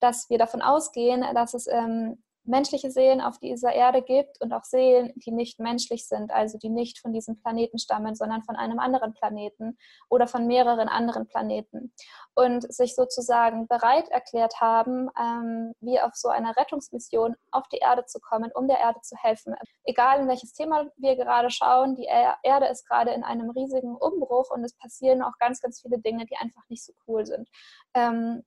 dass 0.00 0.28
wir 0.28 0.38
davon 0.38 0.62
ausgehen, 0.62 1.24
dass 1.34 1.54
es 1.54 1.66
ähm, 1.66 2.22
menschliche 2.50 2.90
Seelen 2.90 3.20
auf 3.20 3.38
dieser 3.38 3.72
Erde 3.72 4.02
gibt 4.02 4.40
und 4.40 4.52
auch 4.52 4.64
Seelen, 4.64 5.12
die 5.16 5.30
nicht 5.30 5.60
menschlich 5.60 6.06
sind, 6.06 6.30
also 6.32 6.58
die 6.58 6.68
nicht 6.68 6.98
von 6.98 7.12
diesem 7.12 7.40
Planeten 7.40 7.78
stammen, 7.78 8.14
sondern 8.14 8.42
von 8.42 8.56
einem 8.56 8.78
anderen 8.78 9.14
Planeten 9.14 9.78
oder 10.08 10.26
von 10.26 10.46
mehreren 10.46 10.88
anderen 10.88 11.26
Planeten 11.26 11.92
und 12.34 12.70
sich 12.72 12.94
sozusagen 12.94 13.66
bereit 13.68 14.08
erklärt 14.08 14.60
haben, 14.60 15.08
ähm, 15.18 15.72
wie 15.80 16.00
auf 16.00 16.14
so 16.14 16.28
einer 16.28 16.56
Rettungsmission 16.56 17.36
auf 17.52 17.68
die 17.68 17.78
Erde 17.78 18.04
zu 18.06 18.18
kommen, 18.20 18.50
um 18.54 18.66
der 18.68 18.80
Erde 18.80 19.00
zu 19.00 19.16
helfen. 19.16 19.54
Egal 19.84 20.20
in 20.20 20.28
welches 20.28 20.52
Thema 20.52 20.86
wir 20.96 21.16
gerade 21.16 21.50
schauen, 21.50 21.94
die 21.94 22.08
Erde 22.42 22.66
ist 22.66 22.86
gerade 22.88 23.12
in 23.12 23.22
einem 23.22 23.50
riesigen 23.50 23.96
Umbruch 23.96 24.50
und 24.50 24.64
es 24.64 24.76
passieren 24.76 25.22
auch 25.22 25.38
ganz, 25.38 25.60
ganz 25.60 25.80
viele 25.80 25.98
Dinge, 25.98 26.26
die 26.26 26.36
einfach 26.36 26.62
nicht 26.68 26.84
so 26.84 26.92
cool 27.06 27.24
sind. 27.24 27.48
Ähm, 27.94 28.42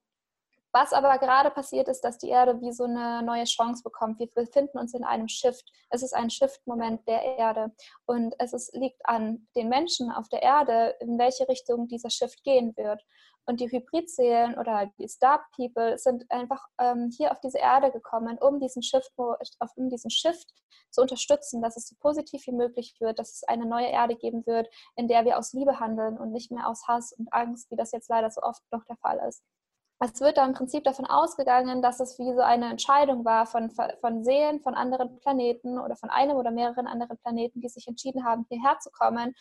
was 0.74 0.92
aber 0.92 1.20
gerade 1.20 1.51
passiert 1.51 1.88
ist, 1.88 2.01
dass 2.01 2.18
die 2.18 2.30
Erde 2.30 2.60
wie 2.60 2.74
so 2.74 2.86
eine 2.86 3.22
neue 3.22 3.44
Chance 3.44 3.84
bekommt. 3.84 4.18
Wir 4.18 4.27
befinden 4.27 4.80
uns 4.80 4.96
in 4.96 5.03
einem 5.03 5.27
Shift. 5.27 5.72
Es 5.92 6.01
ist 6.01 6.13
ein 6.15 6.32
Shift-Moment 6.32 7.08
der 7.08 7.38
Erde. 7.38 7.72
Und 8.06 8.34
es 8.39 8.53
ist, 8.53 8.75
liegt 8.75 9.00
an 9.06 9.48
den 9.56 9.70
Menschen 9.70 10.12
auf 10.12 10.30
der 10.30 10.42
Erde, 10.42 10.96
in 11.00 11.20
welche 11.20 11.48
Richtung 11.48 11.88
dieser 11.88 12.10
Shift 12.10 12.44
gehen 12.44 12.75
wird. 12.75 13.06
Und 13.46 13.60
die 13.60 13.72
Hybridseelen 13.72 14.58
oder 14.58 14.89
die 14.98 15.08
Star 15.08 15.46
People 15.56 16.00
sind 16.00 16.25
einfach 16.32 16.65
ähm, 16.80 17.12
hier 17.15 17.32
auf 17.32 17.39
diese 17.39 17.60
Erde 17.60 17.92
gekommen, 17.92 18.39
um 18.39 18.60
diesen 18.60 18.82
Shift, 18.82 19.12
um 19.18 19.89
diesen 19.89 20.10
Shift 20.10 20.50
zu 20.89 21.01
unterstützen, 21.01 21.62
dass 21.62 21.77
es 21.77 21.88
so 21.88 21.96
positiv 22.00 22.48
wie 22.48 22.53
möglich 22.53 22.96
wird, 23.00 23.20
dass 23.20 23.34
es 23.34 23.44
eine 23.44 23.68
neue 23.68 23.88
Erde 23.88 24.15
geben 24.15 24.44
wird, 24.48 24.70
in 24.96 25.08
der 25.08 25.24
wir 25.25 25.38
aus 25.38 25.53
Liebe 25.53 25.80
handeln 25.80 26.18
und 26.18 26.32
nicht 26.32 26.51
mehr 26.51 26.68
aus 26.68 26.88
Hass 26.88 27.13
und 27.13 27.32
Angst, 27.32 27.70
wie 27.70 27.75
das 27.75 27.92
jetzt 27.92 28.10
leider 28.10 28.32
so 28.32 28.42
oft 28.42 28.63
noch 28.72 28.86
der 28.86 28.98
Fall 28.98 29.22
ist 29.27 29.44
es 30.03 30.19
wird 30.19 30.38
da 30.38 30.45
im 30.45 30.53
Prinzip 30.53 30.83
davon 30.83 31.05
ausgegangen, 31.05 31.81
dass 31.81 32.00
es 32.00 32.19
wie 32.19 32.33
so 32.33 32.41
eine 32.41 32.69
Entscheidung 32.69 33.24
war 33.24 33.46
von, 33.46 33.72
von 33.72 34.24
Seelen 34.24 34.59
von 34.59 34.75
anderen 34.75 35.20
Planeten 35.20 35.79
oder 35.79 35.96
von 35.96 36.09
einem 36.09 36.35
oder 36.35 36.51
mehreren 36.51 36.87
anderen 36.87 37.18
Planeten, 37.18 37.61
die 37.61 37.70
sich 37.70 37.87
entschieden 37.87 38.25
haben, 38.25 38.46
hierher 38.50 38.77
zu 38.79 38.89
kommen, 38.92 39.33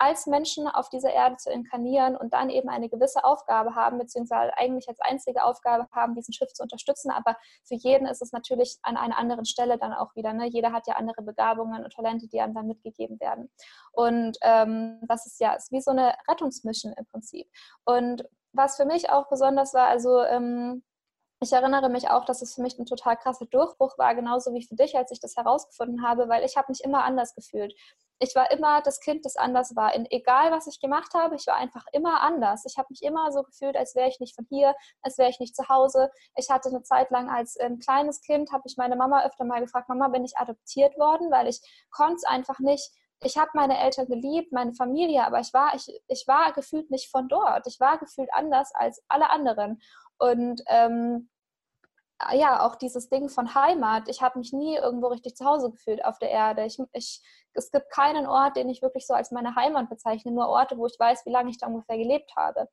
als 0.00 0.26
Menschen 0.26 0.66
auf 0.66 0.88
dieser 0.88 1.12
Erde 1.12 1.36
zu 1.36 1.50
inkarnieren 1.50 2.16
und 2.16 2.32
dann 2.32 2.48
eben 2.48 2.70
eine 2.70 2.88
gewisse 2.88 3.22
Aufgabe 3.22 3.74
haben, 3.74 3.98
beziehungsweise 3.98 4.56
eigentlich 4.56 4.88
als 4.88 4.98
einzige 5.00 5.44
Aufgabe 5.44 5.86
haben, 5.92 6.14
diesen 6.14 6.32
Schiff 6.32 6.52
zu 6.54 6.62
unterstützen. 6.62 7.10
Aber 7.10 7.36
für 7.64 7.74
jeden 7.74 8.06
ist 8.06 8.22
es 8.22 8.32
natürlich 8.32 8.78
an 8.82 8.96
einer 8.96 9.18
anderen 9.18 9.44
Stelle 9.44 9.76
dann 9.76 9.92
auch 9.92 10.14
wieder. 10.16 10.32
Ne? 10.32 10.46
Jeder 10.46 10.72
hat 10.72 10.86
ja 10.86 10.94
andere 10.94 11.20
Begabungen 11.22 11.84
und 11.84 11.92
Talente, 11.92 12.28
die 12.28 12.40
einem 12.40 12.54
dann 12.54 12.66
mitgegeben 12.66 13.20
werden. 13.20 13.50
Und 13.92 14.38
ähm, 14.40 15.00
das 15.06 15.26
ist 15.26 15.38
ja 15.38 15.52
ist 15.52 15.70
wie 15.70 15.82
so 15.82 15.90
eine 15.90 16.14
Rettungsmission 16.28 16.94
im 16.94 17.04
Prinzip. 17.04 17.46
Und 17.84 18.24
was 18.52 18.76
für 18.76 18.84
mich 18.84 19.10
auch 19.10 19.28
besonders 19.28 19.74
war, 19.74 19.88
also 19.88 20.22
ähm, 20.22 20.82
ich 21.42 21.52
erinnere 21.54 21.88
mich 21.88 22.10
auch, 22.10 22.26
dass 22.26 22.42
es 22.42 22.54
für 22.54 22.60
mich 22.60 22.78
ein 22.78 22.84
total 22.84 23.16
krasser 23.16 23.46
Durchbruch 23.46 23.96
war, 23.96 24.14
genauso 24.14 24.52
wie 24.52 24.62
für 24.62 24.74
dich, 24.74 24.94
als 24.96 25.10
ich 25.10 25.20
das 25.20 25.36
herausgefunden 25.36 26.06
habe, 26.06 26.28
weil 26.28 26.44
ich 26.44 26.58
habe 26.58 26.66
mich 26.68 26.84
immer 26.84 27.02
anders 27.02 27.34
gefühlt. 27.34 27.74
Ich 28.18 28.34
war 28.34 28.50
immer 28.50 28.82
das 28.82 29.00
Kind, 29.00 29.24
das 29.24 29.36
anders 29.36 29.74
war. 29.74 29.94
In, 29.94 30.04
egal, 30.10 30.52
was 30.52 30.66
ich 30.66 30.80
gemacht 30.80 31.14
habe, 31.14 31.36
ich 31.36 31.46
war 31.46 31.56
einfach 31.56 31.86
immer 31.92 32.20
anders. 32.20 32.64
Ich 32.66 32.76
habe 32.76 32.88
mich 32.90 33.02
immer 33.02 33.32
so 33.32 33.42
gefühlt, 33.42 33.74
als 33.74 33.94
wäre 33.94 34.10
ich 34.10 34.20
nicht 34.20 34.34
von 34.34 34.44
hier, 34.50 34.74
als 35.00 35.16
wäre 35.16 35.30
ich 35.30 35.40
nicht 35.40 35.56
zu 35.56 35.66
Hause. 35.70 36.10
Ich 36.36 36.50
hatte 36.50 36.68
eine 36.68 36.82
Zeit 36.82 37.10
lang 37.10 37.30
als 37.30 37.56
ähm, 37.58 37.78
kleines 37.78 38.20
Kind, 38.20 38.52
habe 38.52 38.64
ich 38.66 38.76
meine 38.76 38.96
Mama 38.96 39.24
öfter 39.24 39.46
mal 39.46 39.60
gefragt, 39.62 39.88
Mama, 39.88 40.08
bin 40.08 40.26
ich 40.26 40.36
adoptiert 40.36 40.98
worden, 40.98 41.30
weil 41.30 41.48
ich 41.48 41.62
konnte 41.90 42.16
es 42.16 42.24
einfach 42.24 42.58
nicht 42.58 42.90
ich 43.22 43.36
habe 43.36 43.50
meine 43.54 43.78
Eltern 43.78 44.06
geliebt, 44.06 44.52
meine 44.52 44.72
Familie, 44.72 45.24
aber 45.26 45.40
ich 45.40 45.52
war, 45.52 45.74
ich, 45.74 46.02
ich 46.08 46.24
war 46.26 46.52
gefühlt 46.52 46.90
nicht 46.90 47.10
von 47.10 47.28
dort. 47.28 47.66
Ich 47.66 47.78
war 47.78 47.98
gefühlt 47.98 48.32
anders 48.32 48.72
als 48.74 49.02
alle 49.08 49.30
anderen. 49.30 49.80
Und 50.18 50.62
ähm, 50.66 51.28
ja, 52.32 52.66
auch 52.66 52.76
dieses 52.76 53.08
Ding 53.08 53.28
von 53.28 53.54
Heimat. 53.54 54.08
Ich 54.08 54.22
habe 54.22 54.38
mich 54.38 54.52
nie 54.52 54.76
irgendwo 54.76 55.08
richtig 55.08 55.36
zu 55.36 55.44
Hause 55.44 55.70
gefühlt 55.70 56.04
auf 56.04 56.18
der 56.18 56.30
Erde. 56.30 56.64
Ich, 56.64 56.78
ich, 56.92 57.22
es 57.54 57.70
gibt 57.70 57.90
keinen 57.90 58.26
Ort, 58.26 58.56
den 58.56 58.68
ich 58.68 58.82
wirklich 58.82 59.06
so 59.06 59.14
als 59.14 59.30
meine 59.30 59.54
Heimat 59.54 59.88
bezeichne, 59.88 60.32
nur 60.32 60.48
Orte, 60.48 60.76
wo 60.76 60.86
ich 60.86 60.98
weiß, 60.98 61.24
wie 61.26 61.30
lange 61.30 61.50
ich 61.50 61.58
da 61.58 61.66
ungefähr 61.66 61.96
gelebt 61.96 62.32
habe. 62.36 62.68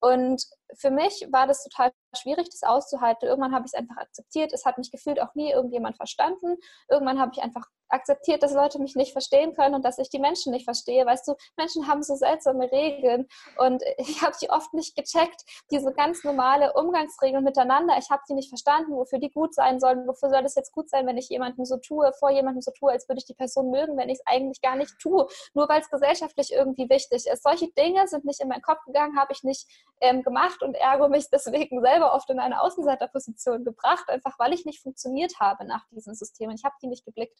Und 0.00 0.42
für 0.74 0.90
mich 0.90 1.26
war 1.30 1.46
das 1.46 1.62
total 1.64 1.92
schwierig, 2.16 2.48
das 2.50 2.62
auszuhalten. 2.62 3.28
Irgendwann 3.28 3.54
habe 3.54 3.66
ich 3.66 3.72
es 3.72 3.78
einfach 3.78 3.96
akzeptiert. 3.96 4.52
Es 4.52 4.64
hat 4.64 4.78
mich 4.78 4.90
gefühlt 4.90 5.20
auch 5.20 5.34
nie 5.34 5.50
irgendjemand 5.52 5.96
verstanden. 5.96 6.56
Irgendwann 6.88 7.20
habe 7.20 7.32
ich 7.34 7.42
einfach 7.42 7.66
akzeptiert, 7.88 8.42
dass 8.42 8.52
Leute 8.52 8.80
mich 8.80 8.96
nicht 8.96 9.12
verstehen 9.12 9.54
können 9.54 9.74
und 9.74 9.84
dass 9.84 9.98
ich 9.98 10.08
die 10.08 10.18
Menschen 10.18 10.52
nicht 10.52 10.64
verstehe. 10.64 11.06
Weißt 11.06 11.28
du, 11.28 11.34
Menschen 11.56 11.86
haben 11.86 12.02
so 12.02 12.16
seltsame 12.16 12.70
Regeln 12.70 13.28
und 13.58 13.82
ich 13.98 14.22
habe 14.22 14.34
die 14.42 14.50
oft 14.50 14.74
nicht 14.74 14.96
gecheckt. 14.96 15.42
Diese 15.70 15.92
ganz 15.92 16.24
normale 16.24 16.72
Umgangsregeln 16.74 17.44
miteinander, 17.44 17.96
ich 17.98 18.10
habe 18.10 18.22
die 18.28 18.34
nicht 18.34 18.48
verstanden, 18.48 18.92
wofür 18.96 19.18
die 19.18 19.30
gut 19.30 19.54
sein 19.54 19.80
sollen. 19.80 20.06
Wofür 20.06 20.30
soll 20.30 20.42
das 20.42 20.54
jetzt 20.54 20.72
gut 20.72 20.90
sein, 20.90 21.06
wenn 21.06 21.16
ich 21.16 21.28
jemandem 21.28 21.64
so 21.64 21.76
tue, 21.76 22.12
vor 22.18 22.30
jemandem 22.30 22.62
so 22.62 22.72
tue, 22.72 22.90
als 22.90 23.08
würde 23.08 23.18
ich 23.18 23.26
die 23.26 23.34
Person 23.34 23.70
mögen, 23.70 23.96
wenn 23.96 24.08
ich 24.08 24.18
es 24.18 24.26
eigentlich 24.26 24.60
gar 24.60 24.76
nicht 24.76 24.98
tue, 24.98 25.26
nur 25.54 25.68
weil 25.68 25.80
es 25.80 25.90
gesellschaftlich 25.90 26.52
irgendwie 26.52 26.88
wichtig 26.88 27.26
ist. 27.26 27.42
Solche 27.42 27.68
Dinge 27.72 28.06
sind 28.08 28.24
nicht 28.24 28.40
in 28.40 28.48
meinen 28.48 28.62
Kopf 28.62 28.84
gegangen, 28.84 29.18
habe 29.18 29.32
ich 29.32 29.42
nicht 29.42 29.68
ähm, 30.00 30.22
gemacht 30.22 30.62
und 30.62 30.74
ergo 30.74 31.08
mich 31.08 31.28
deswegen 31.30 31.80
selber 31.80 32.14
oft 32.14 32.28
in 32.30 32.38
eine 32.38 32.60
Außenseiterposition 32.60 33.64
gebracht, 33.64 34.08
einfach 34.08 34.38
weil 34.38 34.52
ich 34.52 34.64
nicht 34.64 34.82
funktioniert 34.82 35.40
habe 35.40 35.64
nach 35.64 35.84
diesen 35.90 36.14
Systemen. 36.14 36.54
Ich 36.54 36.64
habe 36.64 36.74
die 36.82 36.88
nicht 36.88 37.04
geblickt. 37.04 37.38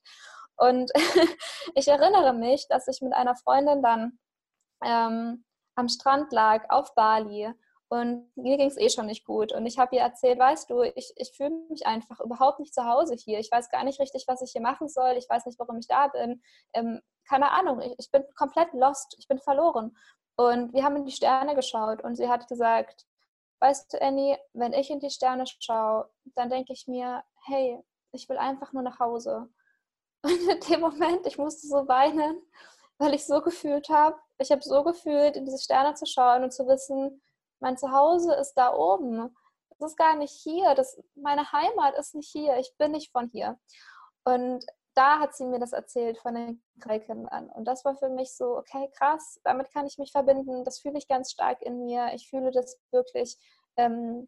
Und 0.56 0.90
ich 1.74 1.88
erinnere 1.88 2.32
mich, 2.32 2.66
dass 2.68 2.88
ich 2.88 3.02
mit 3.02 3.12
einer 3.12 3.36
Freundin 3.36 3.82
dann 3.82 4.18
ähm, 4.84 5.44
am 5.74 5.88
Strand 5.88 6.32
lag 6.32 6.64
auf 6.70 6.94
Bali 6.94 7.52
und 7.88 8.28
mir 8.36 8.56
ging 8.56 8.66
es 8.68 8.78
eh 8.78 8.88
schon 8.88 9.06
nicht 9.06 9.24
gut. 9.24 9.52
Und 9.52 9.64
ich 9.64 9.78
habe 9.78 9.94
ihr 9.94 10.02
erzählt, 10.02 10.38
weißt 10.38 10.68
du, 10.70 10.82
ich, 10.82 11.12
ich 11.16 11.32
fühle 11.36 11.54
mich 11.68 11.86
einfach 11.86 12.18
überhaupt 12.20 12.58
nicht 12.58 12.74
zu 12.74 12.84
Hause 12.84 13.14
hier. 13.14 13.38
Ich 13.38 13.50
weiß 13.52 13.70
gar 13.70 13.84
nicht 13.84 14.00
richtig, 14.00 14.24
was 14.26 14.42
ich 14.42 14.50
hier 14.50 14.60
machen 14.60 14.88
soll. 14.88 15.14
Ich 15.16 15.28
weiß 15.28 15.46
nicht, 15.46 15.58
warum 15.58 15.78
ich 15.78 15.86
da 15.86 16.08
bin. 16.08 16.42
Ähm, 16.72 17.00
keine 17.28 17.52
Ahnung, 17.52 17.80
ich, 17.80 17.94
ich 17.98 18.10
bin 18.10 18.24
komplett 18.34 18.72
lost. 18.72 19.14
Ich 19.18 19.28
bin 19.28 19.38
verloren. 19.38 19.96
Und 20.36 20.72
wir 20.72 20.84
haben 20.84 20.96
in 20.96 21.06
die 21.06 21.12
Sterne 21.12 21.54
geschaut 21.54 22.02
und 22.02 22.16
sie 22.16 22.28
hat 22.28 22.46
gesagt, 22.48 23.06
weißt 23.60 23.92
du, 23.92 24.02
Annie, 24.02 24.38
wenn 24.52 24.72
ich 24.72 24.90
in 24.90 25.00
die 25.00 25.10
Sterne 25.10 25.44
schaue, 25.46 26.10
dann 26.34 26.50
denke 26.50 26.72
ich 26.72 26.86
mir, 26.86 27.24
hey, 27.46 27.82
ich 28.12 28.28
will 28.28 28.36
einfach 28.36 28.72
nur 28.72 28.82
nach 28.82 28.98
Hause. 28.98 29.48
Und 30.22 30.32
in 30.32 30.60
dem 30.60 30.80
Moment, 30.80 31.26
ich 31.26 31.38
musste 31.38 31.66
so 31.66 31.86
weinen, 31.88 32.42
weil 32.98 33.14
ich 33.14 33.26
so 33.26 33.40
gefühlt 33.40 33.88
habe, 33.88 34.18
ich 34.38 34.50
habe 34.50 34.62
so 34.62 34.82
gefühlt, 34.82 35.36
in 35.36 35.44
diese 35.44 35.58
Sterne 35.58 35.94
zu 35.94 36.06
schauen 36.06 36.42
und 36.42 36.52
zu 36.52 36.66
wissen, 36.66 37.22
mein 37.60 37.78
Zuhause 37.78 38.34
ist 38.34 38.54
da 38.54 38.74
oben. 38.74 39.34
Das 39.78 39.92
ist 39.92 39.96
gar 39.96 40.16
nicht 40.16 40.32
hier. 40.32 40.74
Das, 40.74 41.00
meine 41.14 41.50
Heimat 41.52 41.96
ist 41.98 42.14
nicht 42.14 42.30
hier. 42.30 42.56
Ich 42.58 42.74
bin 42.76 42.92
nicht 42.92 43.12
von 43.12 43.28
hier. 43.28 43.58
Und 44.24 44.64
da 44.96 45.20
hat 45.20 45.36
sie 45.36 45.44
mir 45.44 45.58
das 45.58 45.72
erzählt 45.72 46.18
von 46.18 46.34
den 46.34 46.62
drei 46.76 46.98
Kindern. 46.98 47.50
Und 47.50 47.66
das 47.66 47.84
war 47.84 47.96
für 47.96 48.08
mich 48.08 48.34
so, 48.34 48.56
okay, 48.56 48.90
krass, 48.96 49.38
damit 49.44 49.70
kann 49.72 49.86
ich 49.86 49.98
mich 49.98 50.10
verbinden. 50.10 50.64
Das 50.64 50.80
fühle 50.80 50.98
ich 50.98 51.06
ganz 51.06 51.30
stark 51.30 51.60
in 51.62 51.84
mir. 51.84 52.12
Ich 52.14 52.30
fühle 52.30 52.50
das 52.50 52.80
wirklich, 52.90 53.36
ähm, 53.76 54.26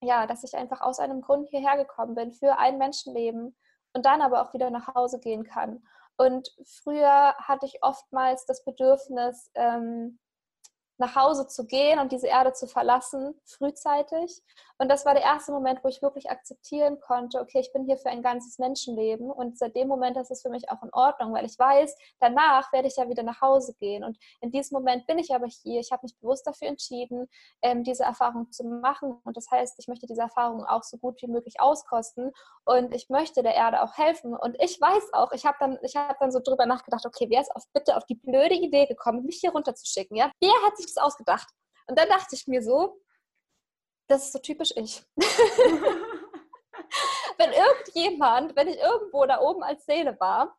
ja, 0.00 0.26
dass 0.26 0.44
ich 0.44 0.56
einfach 0.56 0.80
aus 0.80 0.98
einem 0.98 1.20
Grund 1.20 1.48
hierher 1.50 1.76
gekommen 1.76 2.14
bin 2.14 2.32
für 2.32 2.58
ein 2.58 2.78
Menschenleben 2.78 3.54
und 3.92 4.06
dann 4.06 4.22
aber 4.22 4.42
auch 4.42 4.54
wieder 4.54 4.70
nach 4.70 4.94
Hause 4.94 5.20
gehen 5.20 5.44
kann. 5.44 5.86
Und 6.16 6.48
früher 6.64 7.34
hatte 7.36 7.66
ich 7.66 7.82
oftmals 7.82 8.46
das 8.46 8.64
Bedürfnis, 8.64 9.50
ähm, 9.54 10.18
nach 10.98 11.14
Hause 11.14 11.46
zu 11.46 11.64
gehen 11.66 11.98
und 11.98 12.12
diese 12.12 12.26
Erde 12.26 12.52
zu 12.52 12.66
verlassen, 12.66 13.34
frühzeitig. 13.44 14.42
Und 14.80 14.88
das 14.88 15.04
war 15.04 15.14
der 15.14 15.24
erste 15.24 15.50
Moment, 15.50 15.82
wo 15.82 15.88
ich 15.88 16.02
wirklich 16.02 16.30
akzeptieren 16.30 17.00
konnte, 17.00 17.40
okay, 17.40 17.58
ich 17.58 17.72
bin 17.72 17.84
hier 17.84 17.96
für 17.96 18.10
ein 18.10 18.22
ganzes 18.22 18.58
Menschenleben. 18.58 19.28
Und 19.30 19.58
seit 19.58 19.74
dem 19.74 19.88
Moment 19.88 20.16
ist 20.16 20.30
es 20.30 20.42
für 20.42 20.50
mich 20.50 20.70
auch 20.70 20.82
in 20.82 20.90
Ordnung, 20.92 21.34
weil 21.34 21.44
ich 21.44 21.58
weiß, 21.58 21.96
danach 22.20 22.72
werde 22.72 22.86
ich 22.86 22.96
ja 22.96 23.08
wieder 23.08 23.24
nach 23.24 23.40
Hause 23.40 23.74
gehen. 23.74 24.04
Und 24.04 24.16
in 24.40 24.52
diesem 24.52 24.76
Moment 24.76 25.06
bin 25.08 25.18
ich 25.18 25.34
aber 25.34 25.46
hier. 25.46 25.80
Ich 25.80 25.90
habe 25.90 26.02
mich 26.04 26.16
bewusst 26.20 26.46
dafür 26.46 26.68
entschieden, 26.68 27.26
ähm, 27.62 27.82
diese 27.82 28.04
Erfahrung 28.04 28.52
zu 28.52 28.64
machen. 28.64 29.20
Und 29.24 29.36
das 29.36 29.50
heißt, 29.50 29.74
ich 29.78 29.88
möchte 29.88 30.06
diese 30.06 30.22
Erfahrung 30.22 30.64
auch 30.64 30.84
so 30.84 30.96
gut 30.96 31.20
wie 31.22 31.28
möglich 31.28 31.60
auskosten. 31.60 32.32
Und 32.64 32.94
ich 32.94 33.08
möchte 33.08 33.42
der 33.42 33.54
Erde 33.54 33.82
auch 33.82 33.96
helfen. 33.96 34.36
Und 34.36 34.56
ich 34.60 34.80
weiß 34.80 35.12
auch, 35.12 35.32
ich 35.32 35.44
habe 35.44 35.56
dann, 35.58 35.78
hab 35.82 36.20
dann 36.20 36.30
so 36.30 36.38
drüber 36.38 36.66
nachgedacht, 36.66 37.04
okay, 37.04 37.26
wer 37.30 37.40
ist 37.40 37.54
auf, 37.56 37.64
bitte 37.72 37.96
auf 37.96 38.04
die 38.04 38.14
blöde 38.14 38.54
Idee 38.54 38.86
gekommen, 38.86 39.24
mich 39.24 39.38
hier 39.40 39.50
runterzuschicken? 39.50 40.16
Ja? 40.16 40.30
Wer 40.40 40.54
hat 40.66 40.76
sich 40.76 40.87
das 40.94 41.02
ausgedacht? 41.02 41.48
Und 41.86 41.98
dann 41.98 42.08
dachte 42.08 42.34
ich 42.34 42.46
mir 42.46 42.62
so, 42.62 43.00
das 44.08 44.24
ist 44.24 44.32
so 44.32 44.38
typisch 44.38 44.72
ich. 44.76 45.04
wenn 47.38 47.52
irgendjemand, 47.52 48.56
wenn 48.56 48.68
ich 48.68 48.78
irgendwo 48.78 49.26
da 49.26 49.40
oben 49.40 49.62
als 49.62 49.84
Seele 49.84 50.18
war, 50.18 50.56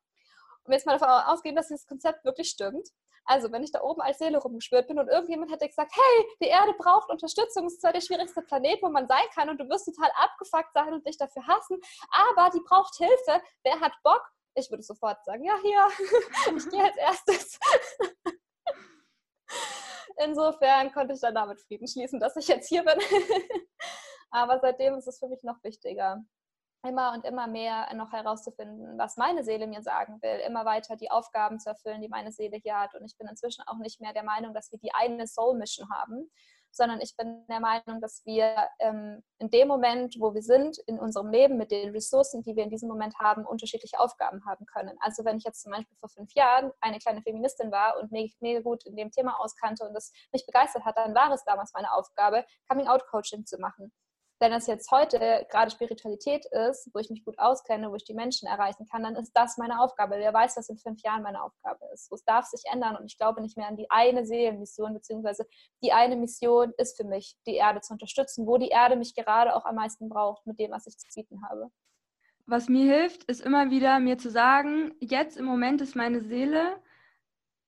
und 0.63 0.73
jetzt 0.73 0.85
mal 0.85 0.97
davon 0.97 1.09
ausgehen, 1.33 1.55
dass 1.55 1.67
dieses 1.67 1.87
Konzept 1.87 2.23
wirklich 2.25 2.49
stimmt, 2.49 2.89
also 3.25 3.51
wenn 3.51 3.63
ich 3.63 3.71
da 3.71 3.81
oben 3.81 4.01
als 4.01 4.17
Seele 4.17 4.39
rumgeschwört 4.39 4.87
bin 4.87 4.99
und 4.99 5.07
irgendjemand 5.07 5.51
hätte 5.51 5.67
gesagt, 5.67 5.91
hey, 5.95 6.27
die 6.41 6.47
Erde 6.47 6.73
braucht 6.73 7.09
Unterstützung, 7.09 7.65
es 7.67 7.73
ist 7.73 7.81
zwar 7.81 7.93
der 7.93 8.01
schwierigste 8.01 8.41
Planet, 8.41 8.81
wo 8.81 8.89
man 8.89 9.07
sein 9.07 9.25
kann 9.35 9.49
und 9.49 9.59
du 9.59 9.69
wirst 9.69 9.85
total 9.85 10.11
abgefuckt 10.15 10.73
sein 10.73 10.93
und 10.93 11.05
dich 11.07 11.17
dafür 11.17 11.45
hassen, 11.45 11.79
aber 12.11 12.49
die 12.51 12.61
braucht 12.61 12.95
Hilfe, 12.95 13.41
wer 13.63 13.79
hat 13.79 13.93
Bock? 14.03 14.23
Ich 14.55 14.69
würde 14.71 14.83
sofort 14.83 15.23
sagen, 15.25 15.43
ja, 15.43 15.55
hier, 15.61 15.87
ich 16.57 16.69
gehe 16.69 16.83
als 16.83 16.97
erstes. 16.97 17.59
Insofern 20.21 20.91
konnte 20.91 21.13
ich 21.13 21.21
dann 21.21 21.35
damit 21.35 21.61
Frieden 21.61 21.87
schließen, 21.87 22.19
dass 22.19 22.35
ich 22.35 22.47
jetzt 22.47 22.67
hier 22.67 22.83
bin. 22.83 22.99
Aber 24.31 24.59
seitdem 24.59 24.95
ist 24.95 25.07
es 25.07 25.19
für 25.19 25.27
mich 25.27 25.43
noch 25.43 25.63
wichtiger, 25.63 26.21
immer 26.83 27.13
und 27.13 27.25
immer 27.25 27.47
mehr 27.47 27.93
noch 27.95 28.11
herauszufinden, 28.11 28.97
was 28.97 29.17
meine 29.17 29.43
Seele 29.43 29.65
mir 29.65 29.81
sagen 29.81 30.21
will, 30.21 30.39
immer 30.45 30.65
weiter 30.65 30.97
die 30.97 31.09
Aufgaben 31.09 31.59
zu 31.59 31.69
erfüllen, 31.69 32.01
die 32.01 32.09
meine 32.09 32.31
Seele 32.31 32.57
hier 32.57 32.77
hat. 32.77 32.95
Und 32.95 33.05
ich 33.05 33.17
bin 33.17 33.27
inzwischen 33.27 33.63
auch 33.67 33.77
nicht 33.77 34.01
mehr 34.01 34.13
der 34.13 34.23
Meinung, 34.23 34.53
dass 34.53 34.71
wir 34.71 34.79
die 34.79 34.93
eine 34.93 35.25
Soul 35.25 35.57
Mission 35.57 35.89
haben, 35.89 36.29
sondern 36.71 37.01
ich 37.01 37.15
bin 37.17 37.45
der 37.47 37.59
Meinung, 37.59 38.01
dass 38.01 38.21
wir 38.25 38.55
ähm, 38.79 39.23
in 39.39 39.49
dem 39.49 39.67
Moment, 39.67 40.15
wo 40.19 40.33
wir 40.33 40.41
sind, 40.41 40.77
in 40.87 40.99
unserem 40.99 41.29
Leben 41.29 41.57
mit 41.57 41.71
den 41.71 41.91
Ressourcen, 41.91 42.43
die 42.43 42.55
wir 42.55 42.63
in 42.63 42.69
diesem 42.69 42.89
Moment 42.89 43.15
haben, 43.19 43.45
unterschiedliche 43.45 43.99
Aufgaben 43.99 44.45
haben 44.45 44.65
können. 44.65 44.97
Also 45.01 45.25
wenn 45.25 45.37
ich 45.37 45.43
jetzt 45.43 45.61
zum 45.61 45.71
Beispiel 45.71 45.97
vor 45.99 46.09
fünf 46.09 46.33
Jahren 46.33 46.71
eine 46.81 46.99
kleine 46.99 47.21
Feministin 47.21 47.71
war 47.71 47.97
und 47.99 48.11
mich 48.11 48.35
mega 48.39 48.61
gut 48.61 48.85
in 48.85 48.95
dem 48.95 49.11
Thema 49.11 49.39
auskannte 49.39 49.85
und 49.85 49.93
das 49.93 50.11
mich 50.31 50.45
begeistert 50.45 50.85
hat, 50.85 50.97
dann 50.97 51.15
war 51.15 51.31
es 51.31 51.43
damals 51.43 51.73
meine 51.73 51.91
Aufgabe, 51.93 52.45
Coming-out-Coaching 52.69 53.45
zu 53.45 53.57
machen. 53.57 53.91
Wenn 54.41 54.53
es 54.53 54.67
jetzt 54.67 54.89
heute 54.89 55.45
gerade 55.51 55.69
Spiritualität 55.69 56.45
ist, 56.45 56.89
wo 56.93 56.99
ich 56.99 57.09
mich 57.09 57.25
gut 57.25 57.37
auskenne, 57.37 57.91
wo 57.91 57.95
ich 57.95 58.05
die 58.05 58.13
Menschen 58.13 58.47
erreichen 58.47 58.87
kann, 58.89 59.03
dann 59.03 59.17
ist 59.17 59.33
das 59.33 59.57
meine 59.57 59.81
Aufgabe. 59.81 60.15
Wer 60.17 60.33
weiß, 60.33 60.55
was 60.55 60.69
in 60.69 60.77
fünf 60.77 61.01
Jahren 61.01 61.23
meine 61.23 61.43
Aufgabe 61.43 61.85
ist. 61.93 62.09
Es 62.09 62.23
darf 62.23 62.45
sich 62.45 62.63
ändern 62.71 62.95
und 62.95 63.05
ich 63.05 63.17
glaube 63.17 63.41
nicht 63.41 63.57
mehr 63.57 63.67
an 63.67 63.75
die 63.75 63.91
eine 63.91 64.25
Seelenmission, 64.25 64.93
beziehungsweise 64.93 65.45
die 65.83 65.91
eine 65.91 66.15
Mission 66.15 66.71
ist 66.77 66.95
für 66.95 67.03
mich, 67.03 67.35
die 67.45 67.55
Erde 67.55 67.81
zu 67.81 67.91
unterstützen, 67.91 68.47
wo 68.47 68.57
die 68.57 68.69
Erde 68.69 68.95
mich 68.95 69.13
gerade 69.13 69.53
auch 69.53 69.65
am 69.65 69.75
meisten 69.75 70.07
braucht, 70.07 70.47
mit 70.47 70.57
dem, 70.57 70.71
was 70.71 70.87
ich 70.87 70.97
zu 70.97 71.07
bieten 71.13 71.43
habe. 71.49 71.69
Was 72.45 72.69
mir 72.69 72.91
hilft, 72.91 73.25
ist 73.25 73.41
immer 73.41 73.71
wieder 73.71 73.99
mir 73.99 74.17
zu 74.17 74.29
sagen, 74.29 74.95
jetzt 75.01 75.35
im 75.35 75.45
Moment 75.45 75.81
ist 75.81 75.97
meine 75.97 76.21
Seele 76.21 76.81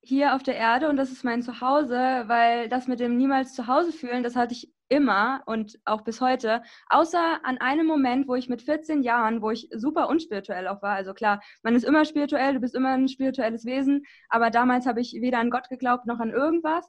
hier 0.01 0.35
auf 0.35 0.41
der 0.41 0.55
Erde 0.55 0.89
und 0.89 0.95
das 0.95 1.11
ist 1.11 1.25
mein 1.25 1.43
Zuhause, 1.43 2.23
weil 2.27 2.69
das 2.69 2.87
mit 2.87 3.01
dem 3.01 3.17
niemals 3.17 3.53
zu 3.53 3.67
Hause 3.67 3.91
fühlen, 3.91 4.23
das 4.23 4.35
hatte 4.35 4.53
ich 4.53 4.73
immer 4.91 5.41
und 5.45 5.79
auch 5.85 6.01
bis 6.01 6.19
heute, 6.19 6.61
außer 6.89 7.39
an 7.43 7.57
einem 7.59 7.87
Moment, 7.87 8.27
wo 8.27 8.35
ich 8.35 8.49
mit 8.49 8.61
14 8.61 9.03
Jahren, 9.03 9.41
wo 9.41 9.49
ich 9.49 9.69
super 9.71 10.09
unspirituell 10.09 10.67
auch 10.67 10.81
war. 10.81 10.95
Also 10.95 11.13
klar, 11.13 11.41
man 11.63 11.75
ist 11.75 11.85
immer 11.85 12.03
spirituell, 12.03 12.53
du 12.53 12.59
bist 12.59 12.75
immer 12.75 12.89
ein 12.89 13.07
spirituelles 13.07 13.65
Wesen, 13.65 14.03
aber 14.27 14.49
damals 14.49 14.85
habe 14.85 14.99
ich 14.99 15.13
weder 15.13 15.39
an 15.39 15.49
Gott 15.49 15.69
geglaubt 15.69 16.05
noch 16.05 16.19
an 16.19 16.31
irgendwas. 16.31 16.85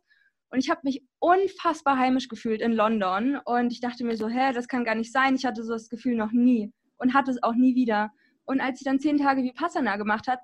Und 0.50 0.58
ich 0.58 0.68
habe 0.68 0.80
mich 0.82 1.02
unfassbar 1.20 1.96
heimisch 1.96 2.28
gefühlt 2.28 2.60
in 2.60 2.72
London 2.72 3.38
und 3.44 3.72
ich 3.72 3.80
dachte 3.80 4.04
mir 4.04 4.16
so, 4.16 4.28
hä, 4.28 4.52
das 4.52 4.68
kann 4.68 4.84
gar 4.84 4.96
nicht 4.96 5.12
sein. 5.12 5.36
Ich 5.36 5.46
hatte 5.46 5.62
so 5.62 5.72
das 5.72 5.88
Gefühl 5.88 6.16
noch 6.16 6.32
nie 6.32 6.72
und 6.98 7.14
hatte 7.14 7.30
es 7.30 7.42
auch 7.42 7.54
nie 7.54 7.76
wieder. 7.76 8.10
Und 8.44 8.60
als 8.60 8.80
ich 8.80 8.84
dann 8.84 8.98
zehn 8.98 9.16
Tage 9.16 9.44
wie 9.44 9.52
Passana 9.52 9.96
gemacht 9.96 10.26
habe, 10.26 10.42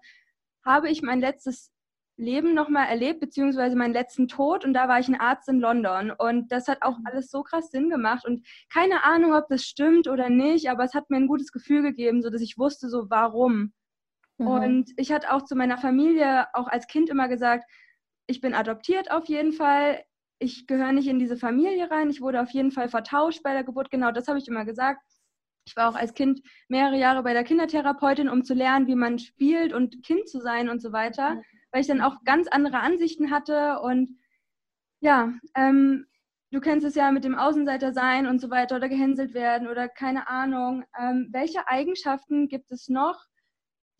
habe 0.64 0.88
ich 0.88 1.03
mein 1.03 1.21
letztes 1.21 1.73
Leben 2.18 2.52
nochmal 2.52 2.88
erlebt, 2.88 3.20
beziehungsweise 3.20 3.76
meinen 3.76 3.92
letzten 3.92 4.26
Tod 4.26 4.64
und 4.64 4.74
da 4.74 4.88
war 4.88 4.98
ich 4.98 5.09
ein 5.09 5.20
Arzt 5.20 5.48
in 5.48 5.61
London 5.61 6.11
und 6.11 6.50
das 6.50 6.66
hat 6.66 6.83
auch 6.83 6.98
mhm. 6.98 7.07
alles 7.07 7.31
so 7.31 7.44
krass 7.44 7.70
Sinn 7.70 7.88
gemacht 7.88 8.26
und 8.26 8.44
keine 8.72 9.04
Ahnung, 9.04 9.35
ob 9.35 9.46
das 9.48 9.62
stimmt 9.62 10.09
oder 10.09 10.28
nicht, 10.28 10.68
aber 10.68 10.83
es 10.83 10.94
hat 10.94 11.11
mir 11.11 11.16
ein 11.16 11.28
gutes 11.28 11.52
Gefühl 11.52 11.83
gegeben, 11.83 12.20
so 12.20 12.28
dass 12.28 12.42
ich 12.42 12.59
wusste 12.59 12.88
so 12.88 13.09
warum. 13.09 13.72
Mhm. 14.37 14.46
Und 14.46 14.90
ich 14.96 15.12
hatte 15.12 15.33
auch 15.33 15.42
zu 15.44 15.54
meiner 15.54 15.78
Familie 15.78 16.48
auch 16.54 16.66
als 16.66 16.88
Kind 16.88 17.09
immer 17.09 17.28
gesagt, 17.28 17.70
ich 18.26 18.40
bin 18.40 18.52
adoptiert 18.52 19.12
auf 19.12 19.26
jeden 19.26 19.52
Fall, 19.52 20.02
ich 20.40 20.66
gehöre 20.66 20.92
nicht 20.92 21.07
in 21.07 21.20
diese 21.20 21.37
Familie 21.37 21.88
rein, 21.88 22.11
ich 22.11 22.20
wurde 22.20 22.42
auf 22.42 22.50
jeden 22.50 22.72
Fall 22.72 22.88
vertauscht 22.88 23.44
bei 23.44 23.52
der 23.52 23.62
Geburt, 23.62 23.90
genau 23.92 24.11
das 24.11 24.26
habe 24.26 24.38
ich 24.38 24.48
immer 24.48 24.64
gesagt. 24.64 25.02
Ich 25.66 25.76
war 25.76 25.88
auch 25.88 25.96
als 25.96 26.14
Kind 26.14 26.40
mehrere 26.66 26.98
Jahre 26.98 27.22
bei 27.22 27.33
der 27.33 27.44
Kindertherapeutin, 27.44 28.28
um 28.28 28.42
zu 28.42 28.54
lernen, 28.54 28.88
wie 28.88 28.96
man 28.96 29.20
spielt 29.20 29.72
und 29.72 30.02
Kind 30.02 30.28
zu 30.28 30.40
sein 30.40 30.68
und 30.68 30.83
so 30.83 30.92
weiter. 30.92 31.37
Mhm 31.37 31.42
weil 31.70 31.81
ich 31.81 31.87
dann 31.87 32.00
auch 32.00 32.24
ganz 32.24 32.48
andere 32.48 32.81
Ansichten 32.81 33.31
hatte 33.31 33.81
und 33.81 34.18
ja, 35.00 35.33
ähm, 35.54 36.07
du 36.50 36.61
kennst 36.61 36.87
es 36.87 36.94
ja 36.94 37.12
mit 37.12 37.24
dem 37.24 37.37
Außenseiter 37.37 37.92
sein 37.92 38.26
und 38.26 38.40
so 38.40 38.50
weiter 38.50 38.76
oder 38.76 38.88
gehänselt 38.88 39.35
werden 39.35 39.68
oder 39.68 39.88
keine 39.88 40.28
Ahnung. 40.28 40.85
Ähm, 40.98 41.28
welche 41.31 41.68
Eigenschaften 41.68 42.48
gibt 42.48 42.70
es 42.72 42.88
noch, 42.88 43.24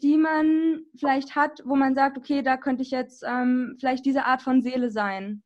die 0.03 0.17
man 0.17 0.83
vielleicht 0.97 1.37
hat, 1.37 1.61
wo 1.65 1.77
man 1.77 1.95
sagt, 1.95 2.17
okay, 2.19 2.43
da 2.43 2.57
könnte 2.57 2.83
ich 2.83 2.91
jetzt 2.91 3.25
ähm, 3.27 3.77
vielleicht 3.79 4.07
diese 4.07 4.25
Art 4.25 4.43
von 4.43 4.63
Seele 4.63 4.91
sein? 4.91 5.43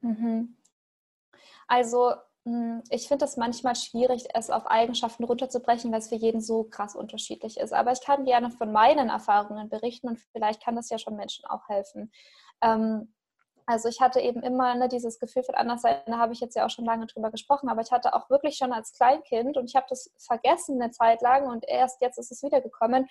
Mhm. 0.00 0.56
Also 1.66 2.14
ich 2.88 3.06
finde 3.06 3.26
es 3.26 3.36
manchmal 3.36 3.76
schwierig, 3.76 4.24
es 4.32 4.48
auf 4.48 4.66
Eigenschaften 4.66 5.24
runterzubrechen, 5.24 5.92
weil 5.92 5.98
es 5.98 6.08
für 6.08 6.14
jeden 6.14 6.40
so 6.40 6.64
krass 6.64 6.96
unterschiedlich 6.96 7.58
ist. 7.58 7.72
Aber 7.72 7.92
ich 7.92 8.00
kann 8.00 8.24
gerne 8.24 8.50
von 8.50 8.72
meinen 8.72 9.10
Erfahrungen 9.10 9.68
berichten 9.68 10.08
und 10.08 10.18
vielleicht 10.32 10.62
kann 10.62 10.74
das 10.74 10.88
ja 10.88 10.98
schon 10.98 11.16
Menschen 11.16 11.44
auch 11.44 11.68
helfen. 11.68 12.10
Ähm, 12.62 13.14
also 13.66 13.88
ich 13.88 14.00
hatte 14.00 14.20
eben 14.20 14.42
immer 14.42 14.74
ne, 14.74 14.88
dieses 14.88 15.20
Gefühl 15.20 15.42
von 15.42 15.54
Anderssein, 15.54 16.00
da 16.06 16.18
habe 16.18 16.32
ich 16.32 16.40
jetzt 16.40 16.56
ja 16.56 16.64
auch 16.64 16.70
schon 16.70 16.86
lange 16.86 17.06
drüber 17.06 17.30
gesprochen, 17.30 17.68
aber 17.68 17.82
ich 17.82 17.92
hatte 17.92 18.14
auch 18.14 18.30
wirklich 18.30 18.56
schon 18.56 18.72
als 18.72 18.92
Kleinkind 18.92 19.56
und 19.56 19.66
ich 19.66 19.76
habe 19.76 19.86
das 19.88 20.10
vergessen 20.18 20.80
eine 20.80 20.90
Zeit 20.90 21.20
lang 21.20 21.46
und 21.46 21.68
erst 21.68 22.00
jetzt 22.00 22.18
ist 22.18 22.32
es 22.32 22.42
wiedergekommen, 22.42 23.06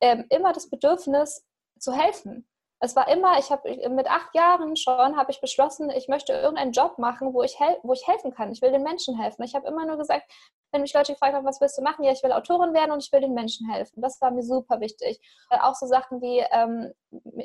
ähm, 0.00 0.26
immer 0.28 0.52
das 0.52 0.68
Bedürfnis 0.68 1.46
zu 1.78 1.92
helfen 1.92 2.46
es 2.84 2.96
war 2.96 3.06
immer, 3.06 3.38
ich 3.38 3.52
habe 3.52 3.88
mit 3.90 4.10
acht 4.10 4.34
Jahren 4.34 4.74
schon, 4.74 5.16
habe 5.16 5.30
ich 5.30 5.40
beschlossen, 5.40 5.88
ich 5.90 6.08
möchte 6.08 6.32
irgendeinen 6.32 6.72
Job 6.72 6.98
machen, 6.98 7.32
wo 7.32 7.44
ich, 7.44 7.56
wo 7.84 7.92
ich 7.92 8.08
helfen 8.08 8.34
kann. 8.34 8.50
Ich 8.50 8.60
will 8.60 8.72
den 8.72 8.82
Menschen 8.82 9.16
helfen. 9.16 9.44
Ich 9.44 9.54
habe 9.54 9.68
immer 9.68 9.86
nur 9.86 9.98
gesagt, 9.98 10.28
wenn 10.72 10.80
mich 10.80 10.92
Leute 10.92 11.12
gefragt 11.12 11.32
haben, 11.32 11.46
was 11.46 11.60
willst 11.60 11.78
du 11.78 11.82
machen? 11.82 12.02
Ja, 12.02 12.10
ich 12.10 12.24
will 12.24 12.32
Autorin 12.32 12.74
werden 12.74 12.90
und 12.90 13.04
ich 13.04 13.12
will 13.12 13.20
den 13.20 13.34
Menschen 13.34 13.70
helfen. 13.70 14.02
Das 14.02 14.20
war 14.20 14.32
mir 14.32 14.42
super 14.42 14.80
wichtig. 14.80 15.20
Äh, 15.50 15.60
auch 15.60 15.76
so 15.76 15.86
Sachen 15.86 16.20
wie, 16.20 16.44
ähm, 16.50 16.92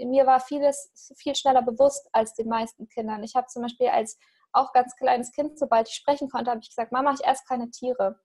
mir 0.10 0.26
war 0.26 0.40
vieles 0.40 1.14
viel 1.16 1.36
schneller 1.36 1.62
bewusst 1.62 2.10
als 2.14 2.34
den 2.34 2.48
meisten 2.48 2.88
Kindern. 2.88 3.24
Ich 3.24 3.36
habe 3.36 3.46
zum 3.46 3.62
Beispiel 3.62 3.90
als 3.90 4.18
auch 4.54 4.74
ganz 4.74 4.96
kleines 4.96 5.32
Kind, 5.32 5.60
sobald 5.60 5.88
ich 5.88 5.94
sprechen 5.94 6.30
konnte, 6.30 6.50
habe 6.50 6.62
ich 6.64 6.70
gesagt, 6.70 6.92
Mama, 6.92 7.14
ich 7.14 7.24
esse 7.24 7.44
keine 7.48 7.70
Tiere. 7.70 8.20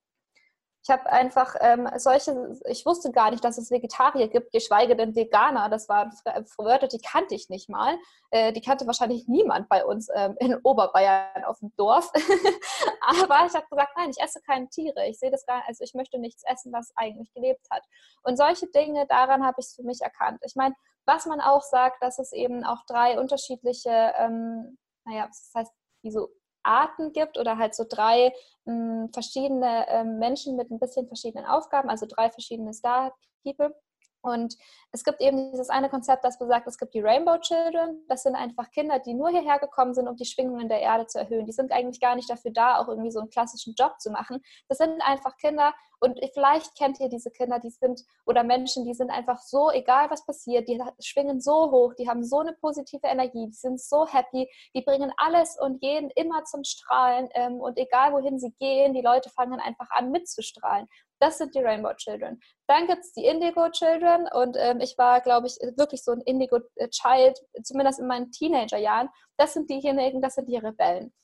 Ich 0.85 0.91
habe 0.91 1.07
einfach 1.07 1.55
ähm, 1.61 1.89
solche, 1.97 2.59
ich 2.67 2.85
wusste 2.85 3.13
gar 3.13 3.31
nicht, 3.31 3.45
dass 3.45 3.57
es 3.57 3.71
Vegetarier 3.71 4.27
gibt, 4.27 4.51
geschweige 4.53 4.97
denn 4.97 5.15
Veganer. 5.15 5.69
Das 5.69 5.89
waren 5.89 6.11
Wörter, 6.59 6.89
die 6.89 6.99
kannte 6.99 7.37
ich 7.37 7.49
nicht 7.49 7.69
mal. 7.69 7.97
Äh, 8.31 8.53
die 8.53 8.61
kannte 8.61 8.87
wahrscheinlich 8.87 9.29
niemand 9.29 9.69
bei 9.69 9.85
uns 9.85 10.09
ähm, 10.13 10.35
in 10.41 10.57
Oberbayern 10.63 11.45
auf 11.45 11.61
dem 11.61 11.73
Dorf. 11.77 12.11
Aber 13.01 13.47
ich 13.47 13.55
habe 13.55 13.67
gesagt, 13.71 13.93
nein, 13.97 14.11
ich 14.11 14.21
esse 14.21 14.41
keine 14.43 14.69
Tiere. 14.71 15.07
Ich 15.07 15.21
sehe 15.21 15.31
das 15.31 15.47
gar 15.47 15.59
nicht, 15.59 15.69
also 15.69 15.85
ich 15.85 15.95
möchte 15.95 16.19
nichts 16.19 16.43
essen, 16.45 16.73
was 16.73 16.93
eigentlich 16.97 17.33
gelebt 17.33 17.65
hat. 17.71 17.85
Und 18.25 18.37
solche 18.37 18.67
Dinge, 18.67 19.07
daran 19.07 19.45
habe 19.45 19.61
ich 19.61 19.67
es 19.67 19.77
für 19.77 19.85
mich 19.85 20.01
erkannt. 20.01 20.41
Ich 20.45 20.57
meine, 20.57 20.75
was 21.05 21.27
man 21.27 21.41
auch 21.41 21.63
sagt, 21.63 22.03
dass 22.03 22.19
es 22.19 22.33
eben 22.33 22.65
auch 22.65 22.85
drei 22.87 23.21
unterschiedliche, 23.21 24.15
ähm, 24.17 24.79
naja, 25.05 25.27
das 25.29 25.51
heißt, 25.55 25.73
wie 26.03 26.11
so 26.11 26.29
Arten 26.63 27.13
gibt 27.13 27.39
oder 27.39 27.59
halt 27.59 27.75
so 27.75 27.85
drei 27.89 28.33
mh, 28.65 28.73
hm, 29.05 29.13
verschiedene 29.13 29.87
äh, 29.89 30.05
Menschen 30.05 30.57
mit 30.57 30.71
ein 30.71 30.79
bisschen 30.79 31.07
verschiedenen 31.07 31.47
Aufgaben, 31.47 31.89
also 31.91 32.07
drei 32.07 32.31
verschiedene 32.31 32.73
Star-People. 32.73 33.75
Und 34.23 34.57
es 34.93 35.05
gibt 35.05 35.21
eben 35.21 35.51
dieses 35.51 35.69
eine 35.69 35.89
Konzept, 35.91 36.25
das 36.25 36.39
besagt, 36.39 36.67
es 36.67 36.79
gibt 36.79 36.95
die 36.95 37.01
Rainbow 37.01 37.39
Children. 37.39 38.05
Das 38.09 38.23
sind 38.23 38.37
einfach 38.37 38.71
Kinder, 38.71 38.99
die 39.01 39.15
nur 39.15 39.31
hierher 39.31 39.59
gekommen 39.59 39.95
sind, 39.95 40.09
um 40.09 40.17
die 40.17 40.25
Schwingungen 40.25 40.69
der 40.69 40.81
Erde 40.81 41.07
zu 41.07 41.19
erhöhen. 41.19 41.47
Die 41.47 41.53
sind 41.53 41.73
eigentlich 41.73 42.01
gar 42.01 42.15
nicht 42.15 42.31
dafür 42.31 42.53
da, 42.53 42.79
auch 42.79 42.89
irgendwie 42.89 43.11
so 43.11 43.21
einen 43.21 43.31
klassischen 43.31 43.75
Job 43.75 44.01
zu 44.01 44.11
machen. 44.11 44.41
Das 44.69 44.79
sind 44.79 45.01
einfach 45.03 45.37
Kinder 45.37 45.75
und 46.03 46.19
vielleicht 46.35 46.77
kennt 46.77 46.99
ihr 46.99 47.09
diese 47.09 47.31
Kinder, 47.31 47.61
die 47.61 47.71
sind 47.71 48.03
oder 48.27 48.43
Menschen, 48.43 48.85
die 48.85 48.93
sind 48.93 49.11
einfach 49.11 49.41
so, 49.41 49.71
egal 49.71 50.11
was 50.11 50.27
passiert, 50.27 50.67
die 50.67 50.83
schwingen 50.99 51.41
so 51.41 51.71
hoch, 51.71 51.95
die 51.95 52.09
haben 52.09 52.25
so 52.25 52.41
eine 52.41 52.55
positive 52.55 53.07
Energie, 53.07 53.47
die 53.47 53.53
sind 53.53 53.81
so 53.81 54.09
happy, 54.09 54.51
die 54.75 54.83
bringen 54.83 55.13
alles 55.17 55.57
und 55.61 55.81
jeden 55.81 56.11
immer 56.17 56.43
zum 56.43 56.65
Strahlen 56.65 57.29
ähm, 57.35 57.61
und 57.61 57.79
egal 57.79 58.13
wohin 58.13 58.41
sie 58.41 58.53
gehen, 58.59 58.95
die 58.95 59.01
Leute 59.01 59.31
fangen 59.31 59.61
einfach 59.61 59.91
an 59.91 60.11
mitzustrahlen. 60.11 60.89
Das 61.23 61.39
sind 61.39 61.55
die 61.55 61.61
Rainbow 61.61 61.95
Children. 61.95 62.41
Dann 62.67 62.89
gibt 62.89 63.05
es 63.05 63.13
die 63.13 63.27
Indigo 63.27 63.71
Children 63.71 64.27
und 64.33 64.57
ähm, 64.59 64.81
ich 64.81 64.99
war, 64.99 65.21
glaube 65.21 65.47
ich, 65.47 65.57
wirklich 65.77 66.03
so 66.03 66.11
ein 66.11 66.21
Indigo 66.23 66.59
Child, 66.91 67.39
zumindest 67.63 68.01
in 68.01 68.09
meinen 68.09 68.33
Teenagerjahren. 68.33 69.09
Das 69.37 69.55
sind 69.55 69.71
diejenigen, 69.71 70.21
das 70.21 70.35
sind 70.35 70.49
die 70.49 70.57
Rebellen 70.57 71.15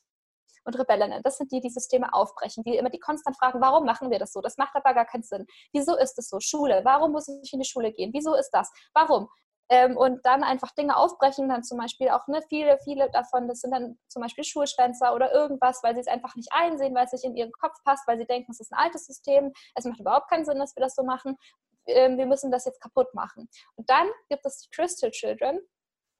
und 0.62 0.78
Rebellinnen. 0.78 1.20
Das 1.24 1.36
sind 1.38 1.50
die, 1.50 1.60
die 1.60 1.70
Systeme 1.70 2.14
aufbrechen, 2.14 2.62
die 2.62 2.76
immer 2.76 2.90
die 2.90 3.00
konstant 3.00 3.36
fragen, 3.36 3.60
warum 3.60 3.84
machen 3.84 4.08
wir 4.08 4.20
das 4.20 4.32
so? 4.32 4.40
Das 4.40 4.56
macht 4.56 4.76
aber 4.76 4.94
gar 4.94 5.04
keinen 5.04 5.24
Sinn. 5.24 5.46
Wieso 5.72 5.96
ist 5.96 6.16
es 6.16 6.28
so? 6.28 6.38
Schule, 6.38 6.82
warum 6.84 7.10
muss 7.10 7.26
ich 7.26 7.52
in 7.52 7.58
die 7.58 7.68
Schule 7.68 7.92
gehen? 7.92 8.12
Wieso 8.12 8.36
ist 8.36 8.50
das? 8.50 8.70
Warum? 8.94 9.28
Ähm, 9.70 9.96
und 9.96 10.24
dann 10.24 10.42
einfach 10.42 10.72
Dinge 10.72 10.96
aufbrechen, 10.96 11.48
dann 11.48 11.62
zum 11.62 11.78
Beispiel 11.78 12.08
auch 12.08 12.26
ne, 12.26 12.42
viele, 12.48 12.78
viele 12.84 13.10
davon, 13.10 13.48
das 13.48 13.60
sind 13.60 13.72
dann 13.72 13.98
zum 14.08 14.22
Beispiel 14.22 14.44
Schulschwänzer 14.44 15.14
oder 15.14 15.32
irgendwas, 15.32 15.82
weil 15.82 15.94
sie 15.94 16.00
es 16.00 16.06
einfach 16.06 16.34
nicht 16.36 16.50
einsehen, 16.52 16.94
weil 16.94 17.04
es 17.04 17.12
nicht 17.12 17.24
in 17.24 17.36
ihren 17.36 17.52
Kopf 17.52 17.76
passt, 17.84 18.06
weil 18.08 18.18
sie 18.18 18.26
denken, 18.26 18.50
es 18.50 18.60
ist 18.60 18.72
ein 18.72 18.78
altes 18.78 19.06
System, 19.06 19.52
es 19.74 19.84
macht 19.84 20.00
überhaupt 20.00 20.30
keinen 20.30 20.44
Sinn, 20.44 20.58
dass 20.58 20.74
wir 20.74 20.82
das 20.82 20.94
so 20.94 21.02
machen, 21.02 21.36
ähm, 21.86 22.16
wir 22.16 22.26
müssen 22.26 22.50
das 22.50 22.64
jetzt 22.64 22.80
kaputt 22.80 23.12
machen. 23.14 23.48
Und 23.76 23.90
dann 23.90 24.08
gibt 24.28 24.46
es 24.46 24.58
die 24.58 24.70
Crystal 24.70 25.10
Children, 25.10 25.60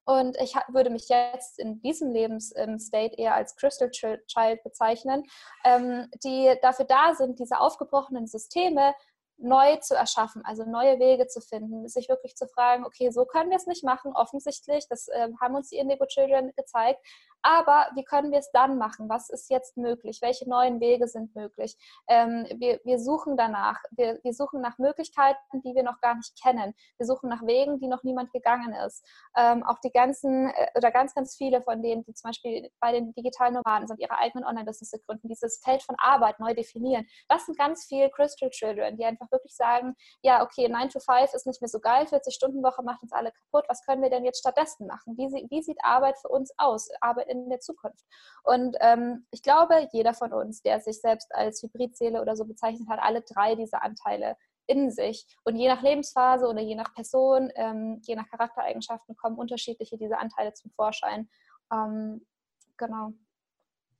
und 0.09 0.37
ich 0.41 0.55
würde 0.69 0.89
mich 0.89 1.07
jetzt 1.07 1.59
in 1.59 1.81
diesem 1.81 2.11
Lebensstate 2.11 3.13
eher 3.15 3.35
als 3.35 3.55
Crystal 3.55 3.91
Child 3.91 4.63
bezeichnen, 4.63 5.23
ähm, 5.63 6.09
die 6.23 6.51
dafür 6.63 6.85
da 6.85 7.13
sind, 7.13 7.37
diese 7.37 7.59
aufgebrochenen 7.59 8.25
Systeme 8.25 8.95
neu 9.41 9.77
zu 9.77 9.95
erschaffen, 9.95 10.43
also 10.45 10.63
neue 10.65 10.99
Wege 10.99 11.27
zu 11.27 11.41
finden, 11.41 11.87
sich 11.87 12.09
wirklich 12.09 12.35
zu 12.35 12.47
fragen, 12.47 12.85
okay, 12.85 13.09
so 13.09 13.25
können 13.25 13.49
wir 13.49 13.57
es 13.57 13.67
nicht 13.67 13.83
machen, 13.83 14.11
offensichtlich, 14.13 14.87
das 14.89 15.07
äh, 15.07 15.29
haben 15.41 15.55
uns 15.55 15.69
die 15.69 15.77
Indigo 15.77 16.05
Children 16.05 16.51
gezeigt, 16.55 16.99
aber 17.41 17.89
wie 17.95 18.03
können 18.03 18.31
wir 18.31 18.39
es 18.39 18.51
dann 18.51 18.77
machen? 18.77 19.09
Was 19.09 19.29
ist 19.29 19.49
jetzt 19.49 19.77
möglich? 19.77 20.19
Welche 20.21 20.49
neuen 20.49 20.79
Wege 20.79 21.07
sind 21.07 21.35
möglich? 21.35 21.75
Ähm, 22.07 22.45
wir, 22.57 22.79
wir 22.83 22.99
suchen 22.99 23.37
danach, 23.37 23.79
wir, 23.91 24.19
wir 24.23 24.33
suchen 24.33 24.61
nach 24.61 24.77
Möglichkeiten, 24.77 25.61
die 25.63 25.75
wir 25.75 25.83
noch 25.83 25.99
gar 26.01 26.15
nicht 26.15 26.39
kennen. 26.41 26.73
Wir 26.97 27.05
suchen 27.05 27.29
nach 27.29 27.45
Wegen, 27.45 27.79
die 27.79 27.87
noch 27.87 28.03
niemand 28.03 28.31
gegangen 28.33 28.73
ist. 28.73 29.05
Ähm, 29.37 29.63
auch 29.63 29.79
die 29.83 29.91
ganzen 29.91 30.49
äh, 30.49 30.67
oder 30.75 30.91
ganz, 30.91 31.13
ganz 31.13 31.35
viele 31.35 31.61
von 31.61 31.81
denen, 31.81 32.03
die 32.03 32.13
zum 32.13 32.29
Beispiel 32.29 32.69
bei 32.79 32.91
den 32.91 33.13
digitalen 33.13 33.53
Nomaden 33.53 33.87
sind, 33.87 33.99
ihre 33.99 34.17
eigenen 34.17 34.45
Online-Business 34.45 34.91
gründen, 35.05 35.27
dieses 35.27 35.61
Feld 35.63 35.83
von 35.83 35.95
Arbeit 35.97 36.39
neu 36.39 36.53
definieren. 36.53 37.05
Das 37.27 37.45
sind 37.45 37.57
ganz 37.57 37.85
viele 37.85 38.09
Crystal 38.09 38.49
Children, 38.49 38.97
die 38.97 39.05
einfach 39.05 39.31
wirklich 39.31 39.55
sagen, 39.55 39.95
ja, 40.21 40.43
okay, 40.43 40.67
9 40.67 40.89
to 40.89 40.99
5 40.99 41.33
ist 41.33 41.47
nicht 41.47 41.61
mehr 41.61 41.69
so 41.69 41.79
geil, 41.79 42.05
40-Stunden-Woche 42.05 42.83
macht 42.83 43.01
uns 43.03 43.11
alle 43.11 43.31
kaputt, 43.31 43.65
was 43.69 43.83
können 43.85 44.01
wir 44.01 44.09
denn 44.09 44.25
jetzt 44.25 44.39
stattdessen 44.39 44.87
machen? 44.87 45.17
Wie, 45.17 45.27
wie 45.49 45.61
sieht 45.61 45.77
Arbeit 45.83 46.17
für 46.17 46.29
uns 46.29 46.51
aus? 46.57 46.89
Arbeit 47.01 47.28
in 47.29 47.49
der 47.49 47.59
Zukunft? 47.59 48.03
Und 48.43 48.75
ähm, 48.81 49.25
ich 49.31 49.41
glaube, 49.41 49.87
jeder 49.91 50.13
von 50.13 50.33
uns, 50.33 50.61
der 50.61 50.79
sich 50.79 50.99
selbst 50.99 51.33
als 51.33 51.61
Hybridseele 51.63 52.21
oder 52.21 52.35
so 52.35 52.45
bezeichnet 52.45 52.89
hat, 52.89 52.99
alle 53.01 53.21
drei 53.21 53.55
dieser 53.55 53.83
Anteile 53.83 54.35
in 54.67 54.91
sich. 54.91 55.25
Und 55.43 55.55
je 55.55 55.67
nach 55.67 55.81
Lebensphase 55.81 56.47
oder 56.47 56.61
je 56.61 56.75
nach 56.75 56.93
Person, 56.93 57.51
ähm, 57.55 58.01
je 58.03 58.15
nach 58.15 58.29
Charaktereigenschaften 58.29 59.15
kommen 59.15 59.37
unterschiedliche 59.37 59.97
dieser 59.97 60.19
Anteile 60.19 60.53
zum 60.53 60.71
Vorschein. 60.71 61.27
Ähm, 61.73 62.25
genau. 62.77 63.13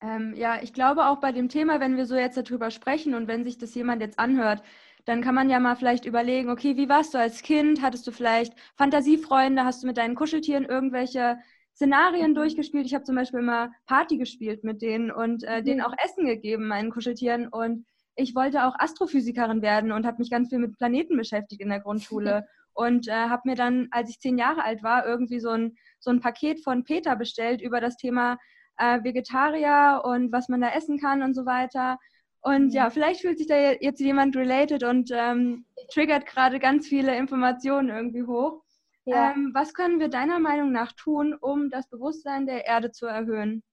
Ähm, 0.01 0.33
ja, 0.35 0.61
ich 0.61 0.71
glaube 0.71 1.07
auch 1.07 1.17
bei 1.19 1.31
dem 1.31 1.49
Thema, 1.49 1.79
wenn 1.79 1.97
wir 1.97 2.05
so 2.05 2.15
jetzt 2.15 2.37
darüber 2.37 2.71
sprechen 2.71 3.15
und 3.15 3.27
wenn 3.27 3.43
sich 3.43 3.57
das 3.57 3.75
jemand 3.75 4.01
jetzt 4.01 4.19
anhört, 4.19 4.63
dann 5.05 5.21
kann 5.21 5.35
man 5.35 5.49
ja 5.49 5.59
mal 5.59 5.75
vielleicht 5.75 6.05
überlegen, 6.05 6.49
okay, 6.49 6.77
wie 6.77 6.87
warst 6.87 7.13
du 7.13 7.17
als 7.17 7.41
Kind? 7.41 7.81
Hattest 7.81 8.05
du 8.05 8.11
vielleicht 8.11 8.53
Fantasiefreunde? 8.75 9.65
Hast 9.65 9.81
du 9.83 9.87
mit 9.87 9.97
deinen 9.97 10.15
Kuscheltieren 10.15 10.65
irgendwelche 10.65 11.39
Szenarien 11.79 12.35
durchgespielt? 12.35 12.85
Ich 12.85 12.93
habe 12.93 13.05
zum 13.05 13.15
Beispiel 13.15 13.39
immer 13.39 13.71
Party 13.85 14.17
gespielt 14.17 14.65
mit 14.65 14.81
denen 14.81 15.11
und 15.11 15.45
äh, 15.45 15.61
mhm. 15.61 15.65
denen 15.65 15.81
auch 15.81 15.93
Essen 16.03 16.25
gegeben, 16.25 16.67
meinen 16.67 16.91
Kuscheltieren. 16.91 17.47
Und 17.47 17.85
ich 18.17 18.35
wollte 18.35 18.65
auch 18.65 18.75
Astrophysikerin 18.77 19.61
werden 19.61 19.93
und 19.93 20.05
habe 20.05 20.17
mich 20.17 20.29
ganz 20.29 20.49
viel 20.49 20.59
mit 20.59 20.77
Planeten 20.77 21.15
beschäftigt 21.15 21.61
in 21.61 21.69
der 21.69 21.79
Grundschule. 21.79 22.45
und 22.73 23.07
äh, 23.07 23.11
habe 23.11 23.43
mir 23.45 23.55
dann, 23.55 23.87
als 23.91 24.09
ich 24.09 24.19
zehn 24.19 24.37
Jahre 24.37 24.65
alt 24.65 24.83
war, 24.83 25.05
irgendwie 25.05 25.39
so 25.39 25.51
ein, 25.51 25.77
so 25.99 26.11
ein 26.11 26.19
Paket 26.19 26.61
von 26.65 26.83
Peter 26.83 27.15
bestellt 27.15 27.61
über 27.61 27.79
das 27.79 27.95
Thema 27.95 28.37
äh, 28.77 29.01
Vegetarier 29.01 30.01
und 30.03 30.33
was 30.33 30.49
man 30.49 30.59
da 30.59 30.71
essen 30.71 30.99
kann 30.99 31.23
und 31.23 31.33
so 31.33 31.45
weiter. 31.45 31.97
Und 32.41 32.67
mhm. 32.67 32.71
ja, 32.71 32.89
vielleicht 32.89 33.21
fühlt 33.21 33.37
sich 33.37 33.47
da 33.47 33.55
jetzt 33.55 34.01
jemand 34.01 34.35
related 34.35 34.83
und 34.83 35.11
ähm, 35.13 35.65
triggert 35.93 36.25
gerade 36.25 36.59
ganz 36.59 36.87
viele 36.87 37.15
Informationen 37.15 37.87
irgendwie 37.87 38.23
hoch. 38.23 38.63
Ja. 39.09 39.31
Ähm, 39.31 39.51
was 39.53 39.73
können 39.73 39.99
wir 39.99 40.09
deiner 40.09 40.39
Meinung 40.39 40.71
nach 40.71 40.93
tun, 40.93 41.33
um 41.33 41.69
das 41.69 41.87
Bewusstsein 41.87 42.45
der 42.45 42.65
Erde 42.65 42.91
zu 42.91 43.07
erhöhen? 43.07 43.63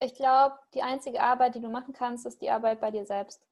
Ich 0.00 0.14
glaube, 0.14 0.56
die 0.74 0.82
einzige 0.82 1.22
Arbeit, 1.22 1.54
die 1.54 1.60
du 1.60 1.68
machen 1.68 1.92
kannst, 1.92 2.26
ist 2.26 2.40
die 2.40 2.50
Arbeit 2.50 2.80
bei 2.80 2.90
dir 2.90 3.06
selbst. 3.06 3.46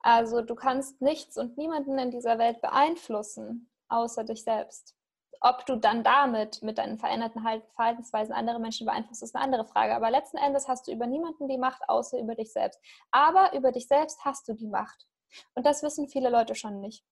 Also 0.00 0.42
du 0.42 0.54
kannst 0.54 1.00
nichts 1.00 1.36
und 1.36 1.56
niemanden 1.56 1.98
in 1.98 2.10
dieser 2.10 2.38
Welt 2.38 2.60
beeinflussen, 2.60 3.70
außer 3.88 4.24
dich 4.24 4.44
selbst. 4.44 4.94
Ob 5.40 5.66
du 5.66 5.76
dann 5.76 6.02
damit 6.02 6.62
mit 6.62 6.78
deinen 6.78 6.98
veränderten 6.98 7.42
Verhaltensweisen 7.74 8.34
andere 8.34 8.58
Menschen 8.58 8.86
beeinflusst, 8.86 9.22
ist 9.22 9.36
eine 9.36 9.44
andere 9.44 9.66
Frage. 9.66 9.94
Aber 9.94 10.10
letzten 10.10 10.36
Endes 10.36 10.66
hast 10.68 10.86
du 10.86 10.92
über 10.92 11.06
niemanden 11.06 11.48
die 11.48 11.58
Macht, 11.58 11.82
außer 11.88 12.18
über 12.18 12.34
dich 12.34 12.52
selbst. 12.52 12.80
Aber 13.10 13.52
über 13.54 13.70
dich 13.70 13.86
selbst 13.86 14.24
hast 14.24 14.48
du 14.48 14.54
die 14.54 14.66
Macht. 14.66 15.06
Und 15.54 15.66
das 15.66 15.82
wissen 15.82 16.08
viele 16.08 16.30
Leute 16.30 16.54
schon 16.54 16.80
nicht. 16.80 17.04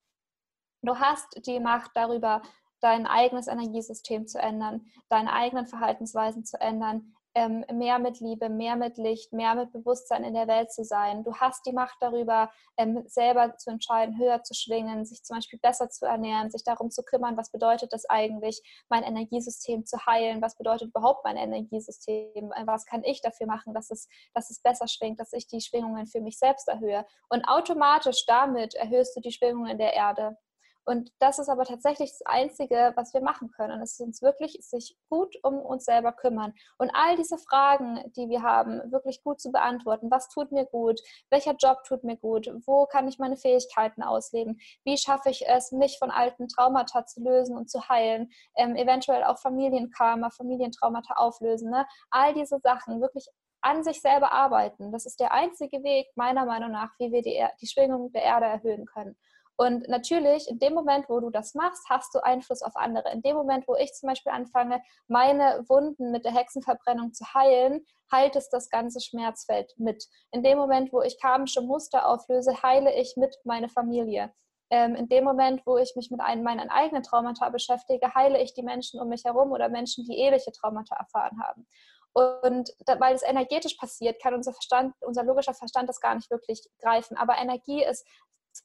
Du 0.83 0.99
hast 0.99 1.47
die 1.47 1.61
Macht 1.61 1.91
darüber, 1.95 2.43
dein 2.81 3.07
eigenes 3.07 3.49
Energiesystem 3.49 4.27
zu 4.27 4.39
ändern, 4.39 4.87
deine 5.09 5.33
eigenen 5.33 5.67
Verhaltensweisen 5.67 6.45
zu 6.45 6.61
ändern, 6.61 7.17
ähm, 7.37 7.67
mehr 7.71 7.99
mit 7.99 8.19
Liebe, 8.21 8.49
mehr 8.49 8.77
mit 8.77 8.97
Licht, 8.97 9.35
mehr 9.35 9.55
mit 9.55 9.71
Bewusstsein 9.71 10.25
in 10.25 10.33
der 10.33 10.49
Welt 10.49 10.73
zu 10.73 10.85
sein. 10.85 11.23
Du 11.23 11.35
hast 11.35 11.67
die 11.67 11.73
Macht 11.73 11.99
darüber, 12.01 12.51
ähm, 12.79 13.03
selber 13.07 13.59
zu 13.59 13.69
entscheiden, 13.69 14.19
höher 14.19 14.43
zu 14.43 14.55
schwingen, 14.55 15.05
sich 15.05 15.23
zum 15.23 15.37
Beispiel 15.37 15.59
besser 15.59 15.91
zu 15.91 16.07
ernähren, 16.07 16.51
sich 16.51 16.65
darum 16.65 16.91
zu 16.91 17.03
kümmern, 17.03 17.37
was 17.37 17.51
bedeutet 17.51 17.93
das 17.93 18.09
eigentlich, 18.09 18.62
mein 18.89 19.03
Energiesystem 19.03 19.85
zu 19.85 19.99
heilen, 20.07 20.41
was 20.41 20.57
bedeutet 20.57 20.89
überhaupt 20.89 21.25
mein 21.25 21.37
Energiesystem, 21.37 22.53
äh, 22.53 22.67
was 22.67 22.87
kann 22.87 23.05
ich 23.05 23.21
dafür 23.21 23.47
machen, 23.47 23.75
dass 23.75 23.91
es, 23.91 24.09
dass 24.33 24.49
es 24.49 24.62
besser 24.62 24.89
schwingt, 24.89 25.21
dass 25.21 25.35
ich 25.35 25.47
die 25.47 25.61
Schwingungen 25.61 26.07
für 26.07 26.23
mich 26.23 26.39
selbst 26.39 26.69
erhöhe. 26.69 27.05
Und 27.29 27.45
automatisch 27.45 28.25
damit 28.25 28.75
erhöhst 28.77 29.15
du 29.15 29.21
die 29.21 29.33
Schwingungen 29.33 29.77
der 29.77 29.93
Erde. 29.93 30.39
Und 30.88 31.11
das 31.18 31.40
ist 31.40 31.49
aber 31.49 31.64
tatsächlich 31.64 32.11
das 32.11 32.22
Einzige, 32.25 32.92
was 32.94 33.12
wir 33.12 33.20
machen 33.20 33.51
können. 33.51 33.83
Es 33.83 33.94
ist 33.94 34.01
uns 34.01 34.22
wirklich 34.22 34.59
sich 34.61 34.96
gut 35.11 35.37
um 35.42 35.59
uns 35.59 35.85
selber 35.85 36.12
kümmern 36.12 36.55
und 36.79 36.90
all 36.94 37.16
diese 37.16 37.38
Fragen, 37.38 38.01
die 38.16 38.29
wir 38.29 38.42
haben, 38.42 38.92
wirklich 38.92 39.22
gut 39.25 39.40
zu 39.40 39.51
beantworten. 39.51 40.12
Was 40.12 40.29
tut 40.29 40.53
mir 40.53 40.64
gut? 40.64 41.01
Welcher 41.29 41.57
Job 41.57 41.83
tut 41.85 42.05
mir 42.05 42.16
gut? 42.16 42.49
Wo 42.66 42.87
kann 42.87 43.09
ich 43.09 43.18
meine 43.18 43.37
Fähigkeiten 43.37 44.05
ausleben? 44.05 44.61
Wie 44.85 44.96
schaffe 44.96 45.31
ich 45.31 45.44
es, 45.49 45.72
mich 45.72 45.99
von 45.99 46.12
alten 46.12 46.46
Traumata 46.46 47.05
zu 47.05 47.20
lösen 47.20 47.57
und 47.57 47.68
zu 47.68 47.88
heilen? 47.88 48.31
Ähm, 48.57 48.77
eventuell 48.77 49.25
auch 49.25 49.38
Familienkarma, 49.38 50.31
Familientraumata 50.31 51.14
auflösen. 51.14 51.70
Ne? 51.70 51.85
All 52.11 52.33
diese 52.33 52.61
Sachen 52.61 53.01
wirklich 53.01 53.27
an 53.61 53.83
sich 53.83 54.01
selber 54.01 54.33
arbeiten. 54.33 54.92
Das 54.92 55.07
ist 55.07 55.18
der 55.18 55.33
einzige 55.33 55.83
Weg, 55.83 56.07
meiner 56.14 56.44
Meinung 56.44 56.70
nach, 56.70 56.90
wie 57.01 57.11
wir 57.11 57.22
die, 57.22 57.44
die 57.61 57.66
Schwingung 57.66 58.12
der 58.12 58.22
Erde 58.22 58.46
erhöhen 58.46 58.87
können. 58.87 59.16
Und 59.59 59.88
natürlich, 59.88 60.49
in 60.49 60.59
dem 60.59 60.75
Moment, 60.75 61.09
wo 61.09 61.19
du 61.19 61.31
das 61.31 61.55
machst, 61.55 61.88
hast 61.88 62.14
du 62.14 62.23
Einfluss 62.23 62.62
auf 62.62 62.77
andere. 62.77 63.11
In 63.12 63.23
dem 63.23 63.37
Moment, 63.37 63.66
wo 63.66 63.75
ich 63.75 63.95
zum 63.95 64.09
Beispiel 64.09 64.33
anfange, 64.33 64.83
meine 65.09 65.64
Wunden 65.69 66.11
mit 66.11 66.27
der 66.27 66.35
Hexenverbrennung 66.35 67.14
zu 67.14 67.25
heilen, 67.33 67.87
heilt 68.12 68.37
es 68.37 68.51
das 68.51 68.69
ganze 68.69 69.01
Schmerzfeld 69.01 69.73
mit. 69.79 70.05
In 70.31 70.42
dem 70.42 70.59
Moment, 70.59 70.92
wo 70.92 71.01
ich 71.01 71.21
karmische 71.21 71.62
Muster 71.62 72.07
auflöse, 72.07 72.62
heile 72.62 72.95
ich 72.95 73.16
mit 73.16 73.35
meine 73.45 73.71
Familie. 73.71 74.33
Ähm, 74.69 74.95
in 74.95 75.09
dem 75.09 75.25
Moment, 75.25 75.62
wo 75.64 75.79
ich 75.79 75.95
mich 75.97 76.11
mit 76.11 76.21
einem, 76.21 76.42
meinen 76.42 76.69
eigenen 76.69 77.03
Traumata 77.03 77.49
beschäftige, 77.49 78.14
heile 78.14 78.42
ich 78.42 78.53
die 78.53 78.62
Menschen 78.62 79.01
um 79.01 79.09
mich 79.09 79.25
herum 79.25 79.53
oder 79.53 79.69
Menschen, 79.69 80.05
die 80.05 80.19
ähnliche 80.19 80.53
Traumata 80.53 80.97
erfahren 80.97 81.40
haben. 81.42 81.66
Und 82.12 82.71
da, 82.87 82.99
weil 82.99 83.14
es 83.14 83.23
energetisch 83.23 83.75
passiert, 83.75 84.21
kann 84.21 84.35
unser 84.35 84.53
Verstand, 84.53 84.95
unser 85.01 85.23
logischer 85.23 85.55
Verstand 85.55 85.88
das 85.88 86.01
gar 86.01 86.14
nicht 86.14 86.31
wirklich 86.31 86.62
greifen. 86.81 87.16
Aber 87.16 87.37
Energie 87.37 87.85
ist 87.85 88.07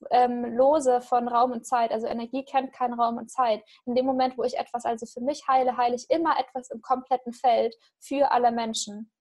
ähm, 0.09 0.45
lose 0.55 1.01
von 1.01 1.27
Raum 1.27 1.51
und 1.51 1.65
Zeit. 1.65 1.91
Also 1.91 2.07
Energie 2.07 2.43
kennt 2.43 2.73
keinen 2.73 2.99
Raum 2.99 3.17
und 3.17 3.29
Zeit. 3.29 3.63
In 3.85 3.95
dem 3.95 4.05
Moment, 4.05 4.37
wo 4.37 4.43
ich 4.43 4.57
etwas 4.57 4.85
also 4.85 5.05
für 5.05 5.21
mich 5.21 5.47
heile, 5.47 5.77
heile 5.77 5.95
ich 5.95 6.09
immer 6.09 6.39
etwas 6.39 6.69
im 6.69 6.81
kompletten 6.81 7.33
Feld 7.33 7.75
für 7.99 8.31
alle 8.31 8.51
Menschen. 8.51 9.11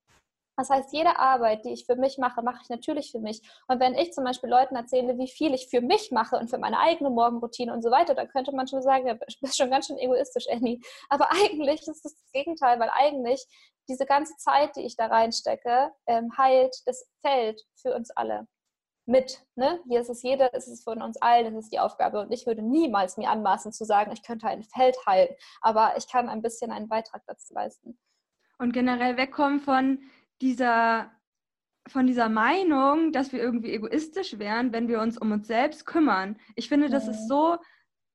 Das 0.56 0.68
heißt, 0.68 0.92
jede 0.92 1.18
Arbeit, 1.18 1.64
die 1.64 1.72
ich 1.72 1.86
für 1.86 1.96
mich 1.96 2.18
mache, 2.18 2.42
mache 2.42 2.60
ich 2.62 2.68
natürlich 2.68 3.12
für 3.12 3.18
mich. 3.18 3.40
Und 3.66 3.80
wenn 3.80 3.94
ich 3.94 4.12
zum 4.12 4.24
Beispiel 4.24 4.50
Leuten 4.50 4.76
erzähle, 4.76 5.16
wie 5.16 5.28
viel 5.28 5.54
ich 5.54 5.68
für 5.68 5.80
mich 5.80 6.10
mache 6.10 6.36
und 6.36 6.50
für 6.50 6.58
meine 6.58 6.78
eigene 6.78 7.08
Morgenroutine 7.08 7.72
und 7.72 7.82
so 7.82 7.90
weiter, 7.90 8.14
dann 8.14 8.28
könnte 8.28 8.54
man 8.54 8.68
schon 8.68 8.82
sagen, 8.82 9.06
du 9.06 9.16
bist 9.40 9.56
schon 9.56 9.70
ganz 9.70 9.86
schön 9.86 9.96
egoistisch, 9.96 10.44
Annie. 10.50 10.80
Aber 11.08 11.30
eigentlich 11.32 11.80
ist 11.80 11.88
es 11.88 12.02
das 12.02 12.32
Gegenteil, 12.32 12.78
weil 12.78 12.90
eigentlich 12.92 13.46
diese 13.88 14.04
ganze 14.04 14.36
Zeit, 14.36 14.76
die 14.76 14.82
ich 14.82 14.96
da 14.96 15.06
reinstecke, 15.06 15.92
ähm, 16.06 16.36
heilt 16.36 16.76
das 16.84 17.08
Feld 17.22 17.62
für 17.74 17.94
uns 17.94 18.10
alle 18.10 18.46
mit. 19.06 19.44
Ne? 19.56 19.80
Hier 19.88 20.00
ist 20.00 20.10
es 20.10 20.22
jeder, 20.22 20.52
es 20.54 20.68
ist 20.68 20.84
von 20.84 21.02
uns 21.02 21.20
allen, 21.20 21.54
das 21.54 21.64
ist 21.64 21.72
die 21.72 21.78
Aufgabe. 21.80 22.20
Und 22.20 22.32
ich 22.32 22.46
würde 22.46 22.62
niemals 22.62 23.16
mir 23.16 23.30
anmaßen 23.30 23.72
zu 23.72 23.84
sagen, 23.84 24.12
ich 24.12 24.22
könnte 24.22 24.46
ein 24.46 24.62
Feld 24.62 24.96
heilen, 25.06 25.34
aber 25.60 25.94
ich 25.96 26.08
kann 26.08 26.28
ein 26.28 26.42
bisschen 26.42 26.70
einen 26.70 26.88
Beitrag 26.88 27.22
dazu 27.26 27.52
leisten. 27.54 27.98
Und 28.58 28.72
generell 28.72 29.16
wegkommen 29.16 29.60
von 29.60 30.00
dieser, 30.42 31.10
von 31.88 32.06
dieser 32.06 32.28
Meinung, 32.28 33.12
dass 33.12 33.32
wir 33.32 33.40
irgendwie 33.40 33.72
egoistisch 33.72 34.38
wären, 34.38 34.72
wenn 34.72 34.88
wir 34.88 35.00
uns 35.00 35.18
um 35.18 35.32
uns 35.32 35.46
selbst 35.46 35.86
kümmern. 35.86 36.38
Ich 36.54 36.68
finde, 36.68 36.88
das 36.88 37.08
ist 37.08 37.26
so 37.26 37.58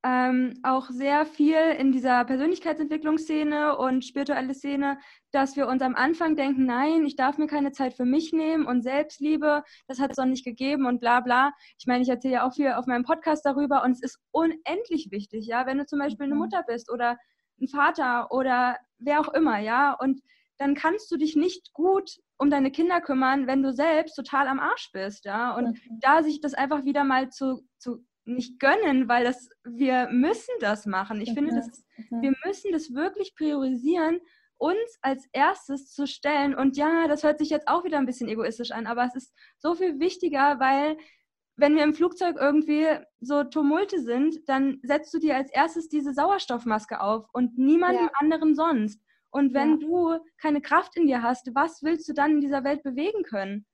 ähm, 0.05 0.53
auch 0.61 0.91
sehr 0.91 1.25
viel 1.25 1.57
in 1.79 1.91
dieser 1.91 2.25
Persönlichkeitsentwicklungsszene 2.25 3.75
und 3.75 4.05
spirituelle 4.05 4.53
Szene, 4.53 4.99
dass 5.31 5.55
wir 5.55 5.67
uns 5.67 5.81
am 5.81 5.95
Anfang 5.95 6.35
denken, 6.35 6.67
nein, 6.67 7.05
ich 7.05 7.15
darf 7.15 7.39
mir 7.39 7.47
keine 7.47 7.71
Zeit 7.71 7.95
für 7.95 8.05
mich 8.05 8.31
nehmen 8.31 8.67
und 8.67 8.83
Selbstliebe, 8.83 9.63
das 9.87 9.99
hat 9.99 10.11
es 10.11 10.17
doch 10.17 10.25
nicht 10.25 10.45
gegeben 10.45 10.85
und 10.85 10.99
bla 10.99 11.21
bla. 11.21 11.53
Ich 11.79 11.87
meine, 11.87 12.03
ich 12.03 12.09
erzähle 12.09 12.35
ja 12.35 12.47
auch 12.47 12.53
viel 12.53 12.71
auf 12.73 12.85
meinem 12.85 13.03
Podcast 13.03 13.43
darüber 13.47 13.83
und 13.83 13.93
es 13.93 14.03
ist 14.03 14.19
unendlich 14.29 15.09
wichtig, 15.09 15.47
ja, 15.47 15.65
wenn 15.65 15.79
du 15.79 15.87
zum 15.87 15.97
Beispiel 15.97 16.25
eine 16.25 16.35
mhm. 16.35 16.41
Mutter 16.41 16.61
bist 16.67 16.91
oder 16.91 17.17
ein 17.59 17.67
Vater 17.67 18.31
oder 18.31 18.77
wer 18.99 19.21
auch 19.21 19.33
immer, 19.33 19.57
ja, 19.57 19.93
und 19.93 20.21
dann 20.57 20.75
kannst 20.75 21.09
du 21.11 21.17
dich 21.17 21.35
nicht 21.35 21.73
gut 21.73 22.19
um 22.37 22.51
deine 22.51 22.69
Kinder 22.69 23.01
kümmern, 23.01 23.47
wenn 23.47 23.63
du 23.63 23.73
selbst 23.73 24.13
total 24.13 24.47
am 24.47 24.59
Arsch 24.59 24.91
bist, 24.93 25.25
ja. 25.25 25.55
Und 25.55 25.69
mhm. 25.69 25.99
da 25.99 26.21
sich 26.21 26.41
das 26.41 26.53
einfach 26.53 26.85
wieder 26.85 27.03
mal 27.03 27.29
zu, 27.29 27.63
zu 27.79 28.05
nicht 28.25 28.59
gönnen, 28.59 29.07
weil 29.07 29.23
das, 29.23 29.49
wir 29.63 30.09
müssen 30.09 30.53
das 30.59 30.85
machen. 30.85 31.21
Ich 31.21 31.31
mhm. 31.31 31.35
finde, 31.35 31.55
das, 31.55 31.85
mhm. 32.09 32.21
wir 32.21 32.33
müssen 32.45 32.71
das 32.71 32.93
wirklich 32.93 33.35
priorisieren, 33.35 34.19
uns 34.57 34.97
als 35.01 35.27
erstes 35.31 35.91
zu 35.91 36.07
stellen. 36.07 36.55
Und 36.55 36.77
ja, 36.77 37.07
das 37.07 37.23
hört 37.23 37.39
sich 37.39 37.49
jetzt 37.49 37.67
auch 37.67 37.83
wieder 37.83 37.97
ein 37.97 38.05
bisschen 38.05 38.29
egoistisch 38.29 38.71
an, 38.71 38.87
aber 38.87 39.05
es 39.05 39.15
ist 39.15 39.33
so 39.59 39.75
viel 39.75 39.99
wichtiger, 39.99 40.59
weil 40.59 40.97
wenn 41.57 41.75
wir 41.75 41.83
im 41.83 41.93
Flugzeug 41.93 42.35
irgendwie 42.39 42.87
so 43.21 43.43
Tumulte 43.43 44.01
sind, 44.01 44.47
dann 44.47 44.79
setzt 44.83 45.13
du 45.13 45.19
dir 45.19 45.35
als 45.35 45.51
erstes 45.51 45.87
diese 45.87 46.13
Sauerstoffmaske 46.13 46.99
auf 46.99 47.27
und 47.31 47.57
niemandem 47.57 48.05
ja. 48.05 48.11
anderen 48.19 48.55
sonst. 48.55 49.01
Und 49.29 49.53
wenn 49.53 49.79
ja. 49.79 49.87
du 49.87 50.19
keine 50.37 50.61
Kraft 50.61 50.97
in 50.97 51.07
dir 51.07 51.21
hast, 51.21 51.53
was 51.53 51.81
willst 51.81 52.07
du 52.07 52.13
dann 52.13 52.31
in 52.31 52.41
dieser 52.41 52.63
Welt 52.63 52.83
bewegen 52.83 53.23
können? 53.23 53.65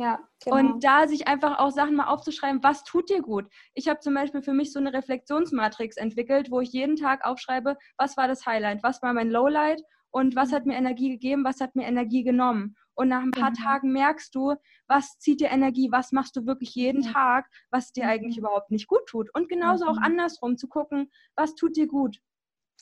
Ja, 0.00 0.18
genau. 0.42 0.56
Und 0.56 0.82
da 0.82 1.06
sich 1.06 1.28
einfach 1.28 1.58
auch 1.58 1.70
Sachen 1.70 1.94
mal 1.94 2.06
aufzuschreiben, 2.06 2.62
was 2.62 2.84
tut 2.84 3.10
dir 3.10 3.20
gut? 3.20 3.46
Ich 3.74 3.86
habe 3.86 4.00
zum 4.00 4.14
Beispiel 4.14 4.40
für 4.40 4.54
mich 4.54 4.72
so 4.72 4.78
eine 4.78 4.94
Reflexionsmatrix 4.94 5.98
entwickelt, 5.98 6.50
wo 6.50 6.60
ich 6.60 6.72
jeden 6.72 6.96
Tag 6.96 7.22
aufschreibe, 7.26 7.76
was 7.98 8.16
war 8.16 8.26
das 8.26 8.46
Highlight, 8.46 8.82
was 8.82 9.02
war 9.02 9.12
mein 9.12 9.28
Lowlight 9.28 9.82
und 10.10 10.36
was 10.36 10.52
hat 10.52 10.64
mir 10.64 10.76
Energie 10.76 11.10
gegeben, 11.10 11.44
was 11.44 11.60
hat 11.60 11.76
mir 11.76 11.86
Energie 11.86 12.22
genommen. 12.22 12.76
Und 12.94 13.08
nach 13.08 13.20
ein 13.20 13.30
paar 13.30 13.50
mhm. 13.50 13.54
Tagen 13.54 13.92
merkst 13.92 14.34
du, 14.34 14.54
was 14.88 15.18
zieht 15.18 15.40
dir 15.40 15.50
Energie, 15.50 15.92
was 15.92 16.12
machst 16.12 16.34
du 16.34 16.46
wirklich 16.46 16.74
jeden 16.74 17.02
mhm. 17.02 17.12
Tag, 17.12 17.50
was 17.70 17.92
dir 17.92 18.08
eigentlich 18.08 18.36
mhm. 18.36 18.44
überhaupt 18.44 18.70
nicht 18.70 18.86
gut 18.86 19.04
tut. 19.06 19.28
Und 19.34 19.50
genauso 19.50 19.84
auch 19.84 19.96
mhm. 19.96 20.04
andersrum 20.04 20.56
zu 20.56 20.66
gucken, 20.66 21.10
was 21.36 21.54
tut 21.54 21.76
dir 21.76 21.88
gut. 21.88 22.20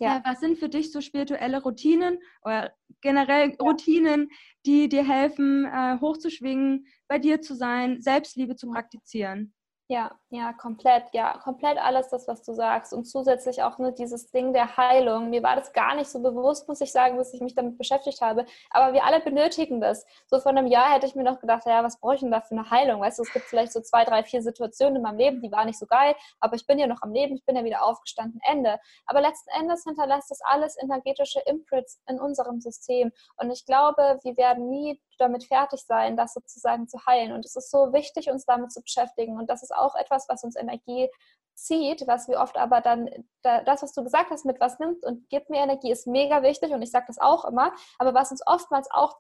Ja. 0.00 0.22
was 0.24 0.40
sind 0.40 0.58
für 0.58 0.68
dich 0.68 0.92
so 0.92 1.00
spirituelle 1.00 1.62
Routinen 1.62 2.18
oder 2.42 2.72
generell 3.00 3.54
ja. 3.64 3.72
Routinen, 3.72 4.30
die 4.66 4.88
dir 4.88 5.06
helfen, 5.06 5.64
äh, 5.66 5.98
hochzuschwingen, 6.00 6.86
bei 7.08 7.18
dir 7.18 7.40
zu 7.42 7.54
sein, 7.54 8.00
Selbstliebe 8.00 8.56
zu 8.56 8.68
praktizieren? 8.68 9.52
Ja, 9.90 10.10
ja, 10.28 10.52
komplett, 10.52 11.04
ja, 11.14 11.38
komplett 11.38 11.78
alles 11.78 12.08
das, 12.10 12.28
was 12.28 12.42
du 12.42 12.52
sagst. 12.52 12.92
Und 12.92 13.06
zusätzlich 13.06 13.62
auch 13.62 13.78
ne, 13.78 13.90
dieses 13.90 14.30
Ding 14.30 14.52
der 14.52 14.76
Heilung. 14.76 15.30
Mir 15.30 15.42
war 15.42 15.56
das 15.56 15.72
gar 15.72 15.94
nicht 15.94 16.10
so 16.10 16.20
bewusst, 16.20 16.68
muss 16.68 16.82
ich 16.82 16.92
sagen, 16.92 17.16
bis 17.16 17.32
ich 17.32 17.40
mich 17.40 17.54
damit 17.54 17.78
beschäftigt 17.78 18.20
habe. 18.20 18.44
Aber 18.68 18.92
wir 18.92 19.04
alle 19.04 19.20
benötigen 19.20 19.80
das. 19.80 20.04
So 20.26 20.40
vor 20.40 20.50
einem 20.50 20.66
Jahr 20.66 20.92
hätte 20.92 21.06
ich 21.06 21.14
mir 21.14 21.22
noch 21.22 21.40
gedacht, 21.40 21.62
ja, 21.64 21.82
was 21.82 21.98
brauche 21.98 22.16
ich 22.16 22.20
denn 22.20 22.30
da 22.30 22.42
für 22.42 22.50
eine 22.50 22.70
Heilung? 22.70 23.00
Weißt 23.00 23.18
du, 23.18 23.22
es 23.22 23.32
gibt 23.32 23.46
vielleicht 23.46 23.72
so 23.72 23.80
zwei, 23.80 24.04
drei, 24.04 24.22
vier 24.24 24.42
Situationen 24.42 24.96
in 24.96 25.02
meinem 25.02 25.16
Leben, 25.16 25.40
die 25.40 25.50
waren 25.50 25.66
nicht 25.66 25.78
so 25.78 25.86
geil, 25.86 26.14
aber 26.38 26.56
ich 26.56 26.66
bin 26.66 26.78
ja 26.78 26.86
noch 26.86 27.00
am 27.00 27.12
Leben, 27.12 27.36
ich 27.36 27.46
bin 27.46 27.56
ja 27.56 27.64
wieder 27.64 27.82
aufgestanden, 27.82 28.42
Ende. 28.46 28.78
Aber 29.06 29.22
letzten 29.22 29.48
Endes 29.58 29.84
hinterlässt 29.84 30.30
das 30.30 30.42
alles 30.42 30.76
energetische 30.82 31.40
Imprints 31.46 31.98
in 32.06 32.20
unserem 32.20 32.60
System. 32.60 33.10
Und 33.38 33.50
ich 33.50 33.64
glaube, 33.64 34.18
wir 34.22 34.36
werden 34.36 34.68
nie 34.68 35.00
damit 35.18 35.44
fertig 35.44 35.82
sein, 35.84 36.16
das 36.16 36.34
sozusagen 36.34 36.88
zu 36.88 36.98
heilen. 37.06 37.32
Und 37.32 37.44
es 37.44 37.56
ist 37.56 37.70
so 37.70 37.92
wichtig, 37.92 38.30
uns 38.30 38.44
damit 38.44 38.72
zu 38.72 38.82
beschäftigen. 38.82 39.36
Und 39.38 39.48
das 39.50 39.62
ist 39.62 39.72
auch 39.80 39.94
etwas, 39.94 40.28
was 40.28 40.44
uns 40.44 40.56
Energie 40.56 41.08
zieht, 41.54 42.06
was 42.06 42.28
wir 42.28 42.38
oft 42.38 42.56
aber 42.56 42.80
dann, 42.80 43.10
das, 43.42 43.82
was 43.82 43.92
du 43.92 44.04
gesagt 44.04 44.30
hast, 44.30 44.44
mit 44.44 44.60
was 44.60 44.78
nimmt 44.78 45.04
und 45.04 45.28
gibt 45.28 45.50
mir 45.50 45.60
Energie, 45.60 45.90
ist 45.90 46.06
mega 46.06 46.42
wichtig 46.42 46.72
und 46.72 46.82
ich 46.82 46.90
sage 46.90 47.06
das 47.08 47.18
auch 47.18 47.44
immer. 47.44 47.72
Aber 47.98 48.14
was 48.14 48.30
uns 48.30 48.42
oftmals 48.46 48.88
auch 48.90 49.18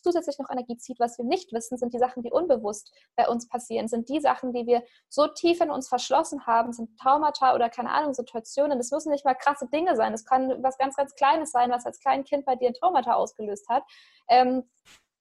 zusätzlich 0.00 0.38
noch 0.38 0.50
Energie 0.50 0.76
zieht, 0.76 1.00
was 1.00 1.18
wir 1.18 1.24
nicht 1.24 1.52
wissen, 1.52 1.76
sind 1.76 1.92
die 1.92 1.98
Sachen, 1.98 2.22
die 2.22 2.30
unbewusst 2.30 2.92
bei 3.16 3.28
uns 3.28 3.48
passieren, 3.48 3.88
sind 3.88 4.08
die 4.08 4.20
Sachen, 4.20 4.52
die 4.52 4.66
wir 4.66 4.82
so 5.08 5.26
tief 5.26 5.60
in 5.60 5.70
uns 5.70 5.88
verschlossen 5.88 6.46
haben, 6.46 6.72
sind 6.72 6.98
Traumata 6.98 7.54
oder 7.54 7.68
keine 7.68 7.90
Ahnung, 7.90 8.14
Situationen. 8.14 8.78
Das 8.78 8.90
müssen 8.90 9.10
nicht 9.10 9.24
mal 9.24 9.34
krasse 9.34 9.68
Dinge 9.68 9.96
sein. 9.96 10.12
Das 10.12 10.24
kann 10.24 10.62
was 10.62 10.78
ganz, 10.78 10.96
ganz 10.96 11.14
Kleines 11.14 11.52
sein, 11.52 11.70
was 11.70 11.86
als 11.86 12.00
kleines 12.00 12.28
Kind 12.28 12.44
bei 12.44 12.56
dir 12.56 12.68
ein 12.68 12.74
Traumata 12.74 13.14
ausgelöst 13.14 13.68
hat. 13.68 13.84
Ähm, 14.28 14.64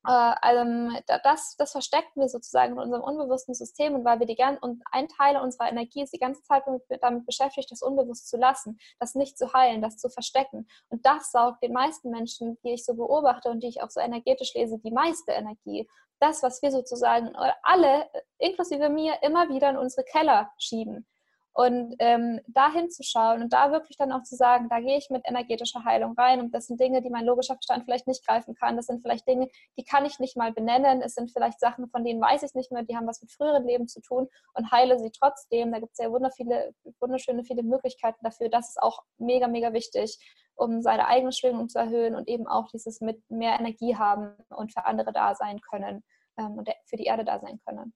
das, 0.03 1.55
das 1.57 1.71
verstecken 1.71 2.19
wir 2.19 2.27
sozusagen 2.27 2.73
in 2.73 2.79
unserem 2.79 3.03
unbewussten 3.03 3.53
System 3.53 3.93
und 3.93 4.05
weil 4.05 4.19
wir 4.19 4.25
die 4.25 4.35
gan 4.35 4.57
und 4.57 4.81
ein 4.91 5.07
Teil 5.07 5.37
unserer 5.37 5.69
Energie 5.69 6.01
ist 6.01 6.13
die 6.13 6.19
ganze 6.19 6.41
Zeit 6.43 6.63
damit 7.01 7.25
beschäftigt, 7.25 7.71
das 7.71 7.81
unbewusst 7.81 8.29
zu 8.29 8.37
lassen, 8.37 8.79
das 8.99 9.15
nicht 9.15 9.37
zu 9.37 9.53
heilen, 9.53 9.81
das 9.81 9.97
zu 9.97 10.09
verstecken. 10.09 10.67
Und 10.89 11.05
das 11.05 11.31
saugt 11.31 11.61
den 11.63 11.73
meisten 11.73 12.09
Menschen, 12.09 12.57
die 12.63 12.73
ich 12.73 12.85
so 12.85 12.95
beobachte 12.95 13.49
und 13.49 13.61
die 13.61 13.67
ich 13.67 13.83
auch 13.83 13.91
so 13.91 13.99
energetisch 13.99 14.53
lese, 14.55 14.79
die 14.79 14.91
meiste 14.91 15.31
Energie. 15.31 15.87
Das, 16.19 16.43
was 16.43 16.61
wir 16.61 16.71
sozusagen 16.71 17.35
alle, 17.63 18.09
inklusive 18.37 18.89
mir, 18.89 19.15
immer 19.21 19.49
wieder 19.49 19.69
in 19.69 19.77
unsere 19.77 20.03
Keller 20.03 20.51
schieben. 20.57 21.07
Und 21.53 21.95
ähm, 21.99 22.39
da 22.47 22.71
hinzuschauen 22.71 23.41
und 23.41 23.51
da 23.51 23.71
wirklich 23.71 23.97
dann 23.97 24.13
auch 24.13 24.23
zu 24.23 24.35
sagen, 24.35 24.69
da 24.69 24.79
gehe 24.79 24.97
ich 24.97 25.09
mit 25.09 25.23
energetischer 25.27 25.83
Heilung 25.83 26.13
rein 26.17 26.39
und 26.39 26.55
das 26.55 26.67
sind 26.67 26.79
Dinge, 26.79 27.01
die 27.01 27.09
mein 27.09 27.25
logischer 27.25 27.55
Verstand 27.55 27.83
vielleicht 27.83 28.07
nicht 28.07 28.25
greifen 28.25 28.55
kann. 28.55 28.77
Das 28.77 28.85
sind 28.85 29.01
vielleicht 29.01 29.27
Dinge, 29.27 29.49
die 29.77 29.83
kann 29.83 30.05
ich 30.05 30.19
nicht 30.19 30.37
mal 30.37 30.53
benennen. 30.53 31.01
Es 31.01 31.13
sind 31.13 31.29
vielleicht 31.31 31.59
Sachen, 31.59 31.89
von 31.89 32.05
denen 32.05 32.21
weiß 32.21 32.43
ich 32.43 32.53
nicht 32.53 32.71
mehr, 32.71 32.83
die 32.83 32.95
haben 32.95 33.07
was 33.07 33.21
mit 33.21 33.31
früheren 33.31 33.65
Leben 33.65 33.89
zu 33.89 33.99
tun 34.01 34.29
und 34.53 34.71
heile 34.71 34.97
sie 34.97 35.11
trotzdem. 35.11 35.73
Da 35.73 35.79
gibt 35.79 35.91
es 35.91 36.03
ja 36.03 36.09
wunderschöne, 36.09 36.73
wunderschöne 37.01 37.43
viele 37.43 37.63
Möglichkeiten 37.63 38.23
dafür. 38.23 38.47
Das 38.47 38.69
ist 38.69 38.81
auch 38.81 39.03
mega, 39.17 39.47
mega 39.47 39.73
wichtig, 39.73 40.19
um 40.55 40.81
seine 40.81 41.07
eigene 41.07 41.33
Schwingung 41.33 41.67
zu 41.67 41.79
erhöhen 41.79 42.15
und 42.15 42.29
eben 42.29 42.47
auch 42.47 42.69
dieses 42.69 43.01
mit 43.01 43.21
mehr 43.29 43.59
Energie 43.59 43.97
haben 43.97 44.35
und 44.49 44.71
für 44.71 44.85
andere 44.85 45.11
da 45.11 45.35
sein 45.35 45.59
können 45.59 46.03
ähm, 46.37 46.57
und 46.57 46.69
für 46.85 46.95
die 46.95 47.05
Erde 47.05 47.25
da 47.25 47.39
sein 47.39 47.59
können. 47.65 47.93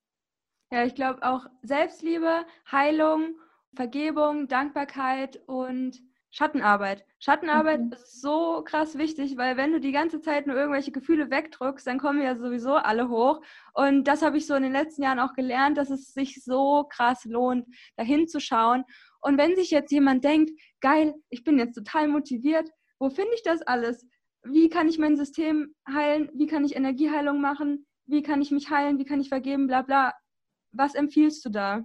Ja, 0.72 0.86
ich 0.86 0.96
glaube 0.96 1.24
auch 1.24 1.46
Selbstliebe, 1.62 2.46
Heilung 2.72 3.36
Vergebung, 3.76 4.48
Dankbarkeit 4.48 5.40
und 5.48 6.02
Schattenarbeit. 6.32 7.06
Schattenarbeit 7.20 7.82
mhm. 7.82 7.92
ist 7.94 8.22
so 8.22 8.62
krass 8.66 8.98
wichtig, 8.98 9.38
weil 9.38 9.56
wenn 9.56 9.72
du 9.72 9.80
die 9.80 9.94
ganze 9.94 10.20
Zeit 10.20 10.48
nur 10.48 10.58
irgendwelche 10.58 10.92
Gefühle 10.92 11.30
wegdrückst, 11.30 11.88
dann 11.88 12.00
kommen 12.00 12.22
ja 12.22 12.36
sowieso 12.36 12.74
alle 12.76 13.10
hoch. 13.10 13.42
Und 13.74 14.06
das 14.06 14.22
habe 14.22 14.38
ich 14.38 14.46
so 14.46 14.56
in 14.56 14.64
den 14.64 14.74
letzten 14.74 15.04
Jahren 15.04 15.20
auch 15.20 15.34
gelernt, 15.34 15.78
dass 15.78 15.90
es 15.90 16.14
sich 16.14 16.44
so 16.44 16.86
krass 16.90 17.24
lohnt, 17.26 17.66
dahin 17.96 18.28
zu 18.28 18.40
schauen. 18.42 18.84
Und 19.22 19.38
wenn 19.38 19.56
sich 19.56 19.72
jetzt 19.72 19.92
jemand 19.92 20.24
denkt, 20.24 20.52
geil, 20.82 21.14
ich 21.30 21.44
bin 21.44 21.58
jetzt 21.58 21.76
total 21.76 22.08
motiviert, 22.08 22.70
wo 23.00 23.10
finde 23.10 23.32
ich 23.36 23.44
das 23.44 23.62
alles? 23.62 24.06
Wie 24.44 24.70
kann 24.70 24.90
ich 24.90 25.00
mein 25.00 25.16
System 25.16 25.74
heilen? 25.88 26.30
Wie 26.34 26.48
kann 26.48 26.66
ich 26.66 26.76
Energieheilung 26.76 27.40
machen? 27.40 27.86
Wie 28.08 28.22
kann 28.22 28.42
ich 28.42 28.52
mich 28.52 28.70
heilen? 28.70 29.00
Wie 29.00 29.06
kann 29.06 29.22
ich 29.22 29.30
vergeben? 29.30 29.68
Bla 29.68 29.84
bla. 29.84 30.14
Was 30.76 30.96
empfiehlst 30.96 31.44
du 31.46 31.50
da? 31.50 31.84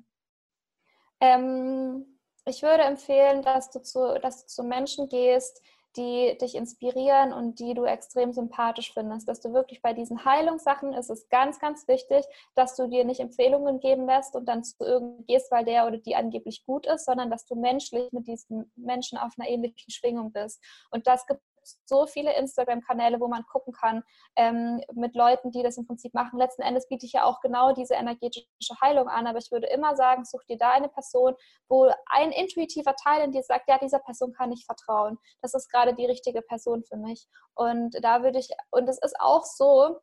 Ähm, 1.20 2.18
ich 2.44 2.62
würde 2.62 2.82
empfehlen, 2.82 3.42
dass 3.42 3.70
du, 3.70 3.80
zu, 3.82 4.18
dass 4.20 4.42
du 4.42 4.46
zu 4.48 4.64
Menschen 4.64 5.08
gehst, 5.08 5.62
die 5.96 6.38
dich 6.40 6.54
inspirieren 6.54 7.32
und 7.32 7.58
die 7.58 7.74
du 7.74 7.84
extrem 7.84 8.32
sympathisch 8.32 8.92
findest. 8.92 9.28
Dass 9.28 9.40
du 9.40 9.52
wirklich 9.52 9.82
bei 9.82 9.92
diesen 9.92 10.24
Heilungssachen 10.24 10.92
ist 10.92 11.10
es 11.10 11.28
ganz, 11.28 11.58
ganz 11.58 11.88
wichtig, 11.88 12.24
dass 12.54 12.76
du 12.76 12.88
dir 12.88 13.04
nicht 13.04 13.20
Empfehlungen 13.20 13.80
geben 13.80 14.06
lässt 14.06 14.36
und 14.36 14.46
dann 14.46 14.62
zu 14.62 14.76
irgendjemandem 14.84 15.26
gehst, 15.26 15.50
weil 15.50 15.64
der 15.64 15.86
oder 15.86 15.98
die 15.98 16.16
angeblich 16.16 16.64
gut 16.64 16.86
ist, 16.86 17.04
sondern 17.04 17.30
dass 17.30 17.44
du 17.46 17.54
menschlich 17.56 18.10
mit 18.12 18.26
diesen 18.26 18.72
Menschen 18.76 19.18
auf 19.18 19.32
einer 19.38 19.48
ähnlichen 19.48 19.90
Schwingung 19.90 20.32
bist. 20.32 20.62
Und 20.90 21.06
das 21.06 21.26
gibt 21.26 21.40
so 21.84 22.06
viele 22.06 22.36
Instagram-Kanäle, 22.36 23.20
wo 23.20 23.28
man 23.28 23.44
gucken 23.44 23.72
kann 23.72 24.02
ähm, 24.36 24.80
mit 24.94 25.14
Leuten, 25.14 25.50
die 25.50 25.62
das 25.62 25.76
im 25.76 25.86
Prinzip 25.86 26.14
machen. 26.14 26.38
Letzten 26.38 26.62
Endes 26.62 26.88
biete 26.88 27.06
ich 27.06 27.12
ja 27.12 27.24
auch 27.24 27.40
genau 27.40 27.72
diese 27.72 27.94
energetische 27.94 28.46
Heilung 28.80 29.08
an, 29.08 29.26
aber 29.26 29.38
ich 29.38 29.50
würde 29.50 29.66
immer 29.68 29.96
sagen, 29.96 30.24
such 30.24 30.44
dir 30.44 30.56
da 30.56 30.72
eine 30.72 30.88
Person, 30.88 31.34
wo 31.68 31.90
ein 32.06 32.32
intuitiver 32.32 32.94
Teil 32.96 33.24
in 33.24 33.32
dir 33.32 33.42
sagt, 33.42 33.68
ja, 33.68 33.78
dieser 33.78 34.00
Person 34.00 34.32
kann 34.32 34.52
ich 34.52 34.64
vertrauen. 34.64 35.18
Das 35.42 35.54
ist 35.54 35.70
gerade 35.70 35.94
die 35.94 36.06
richtige 36.06 36.42
Person 36.42 36.84
für 36.84 36.96
mich. 36.96 37.26
Und 37.54 37.96
da 38.02 38.22
würde 38.22 38.38
ich, 38.38 38.50
und 38.70 38.88
es 38.88 38.98
ist 39.02 39.16
auch 39.18 39.44
so, 39.44 40.00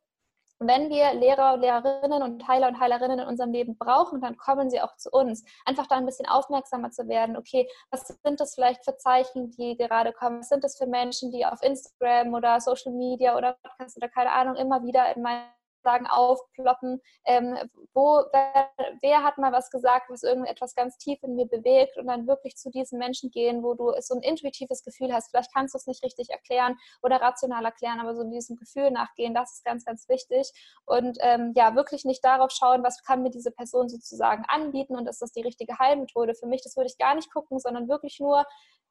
wenn 0.60 0.90
wir 0.90 1.14
Lehrer, 1.14 1.56
Lehrerinnen 1.56 2.22
und 2.22 2.46
Heiler 2.48 2.68
und 2.68 2.80
Heilerinnen 2.80 3.20
in 3.20 3.26
unserem 3.26 3.52
Leben 3.52 3.76
brauchen, 3.78 4.20
dann 4.20 4.36
kommen 4.36 4.70
sie 4.70 4.80
auch 4.80 4.96
zu 4.96 5.10
uns. 5.10 5.44
Einfach 5.64 5.86
da 5.86 5.96
ein 5.96 6.06
bisschen 6.06 6.26
aufmerksamer 6.26 6.90
zu 6.90 7.08
werden. 7.08 7.36
Okay, 7.36 7.68
was 7.90 8.08
sind 8.08 8.40
das 8.40 8.54
vielleicht 8.54 8.84
für 8.84 8.96
Zeichen, 8.96 9.50
die 9.52 9.76
gerade 9.76 10.12
kommen? 10.12 10.40
Was 10.40 10.48
sind 10.48 10.64
das 10.64 10.76
für 10.76 10.86
Menschen, 10.86 11.30
die 11.30 11.46
auf 11.46 11.62
Instagram 11.62 12.34
oder 12.34 12.60
Social 12.60 12.92
Media 12.92 13.36
oder 13.36 13.56
Podcast 13.62 13.96
oder 13.96 14.08
keine 14.08 14.32
Ahnung 14.32 14.56
immer 14.56 14.82
wieder 14.82 15.14
in 15.14 15.22
meinem 15.22 15.57
sagen, 15.82 16.06
aufploppen, 16.06 17.00
ähm, 17.24 17.56
wo, 17.94 18.22
wer, 18.32 18.70
wer, 19.00 19.22
hat 19.22 19.38
mal 19.38 19.52
was 19.52 19.70
gesagt, 19.70 20.10
was 20.10 20.22
irgendetwas 20.22 20.74
ganz 20.74 20.98
tief 20.98 21.22
in 21.22 21.36
mir 21.36 21.46
bewegt 21.46 21.96
und 21.96 22.06
dann 22.06 22.26
wirklich 22.26 22.56
zu 22.56 22.70
diesen 22.70 22.98
Menschen 22.98 23.30
gehen, 23.30 23.62
wo 23.62 23.74
du 23.74 23.92
so 24.00 24.14
ein 24.14 24.22
intuitives 24.22 24.82
Gefühl 24.82 25.12
hast. 25.12 25.30
Vielleicht 25.30 25.52
kannst 25.52 25.74
du 25.74 25.78
es 25.78 25.86
nicht 25.86 26.02
richtig 26.04 26.30
erklären 26.30 26.76
oder 27.02 27.20
rational 27.20 27.64
erklären, 27.64 28.00
aber 28.00 28.14
so 28.14 28.24
diesem 28.24 28.56
Gefühl 28.56 28.90
nachgehen, 28.90 29.34
das 29.34 29.54
ist 29.54 29.64
ganz, 29.64 29.84
ganz 29.84 30.08
wichtig. 30.08 30.52
Und 30.84 31.18
ähm, 31.20 31.52
ja, 31.56 31.74
wirklich 31.74 32.04
nicht 32.04 32.24
darauf 32.24 32.50
schauen, 32.50 32.82
was 32.82 33.02
kann 33.02 33.22
mir 33.22 33.30
diese 33.30 33.50
Person 33.50 33.88
sozusagen 33.88 34.44
anbieten 34.48 34.96
und 34.96 35.08
ist 35.08 35.22
das 35.22 35.32
die 35.32 35.42
richtige 35.42 35.78
Heilmethode 35.78 36.34
für 36.34 36.46
mich. 36.46 36.62
Das 36.62 36.76
würde 36.76 36.88
ich 36.88 36.98
gar 36.98 37.14
nicht 37.14 37.32
gucken, 37.32 37.58
sondern 37.58 37.88
wirklich 37.88 38.20
nur, 38.20 38.44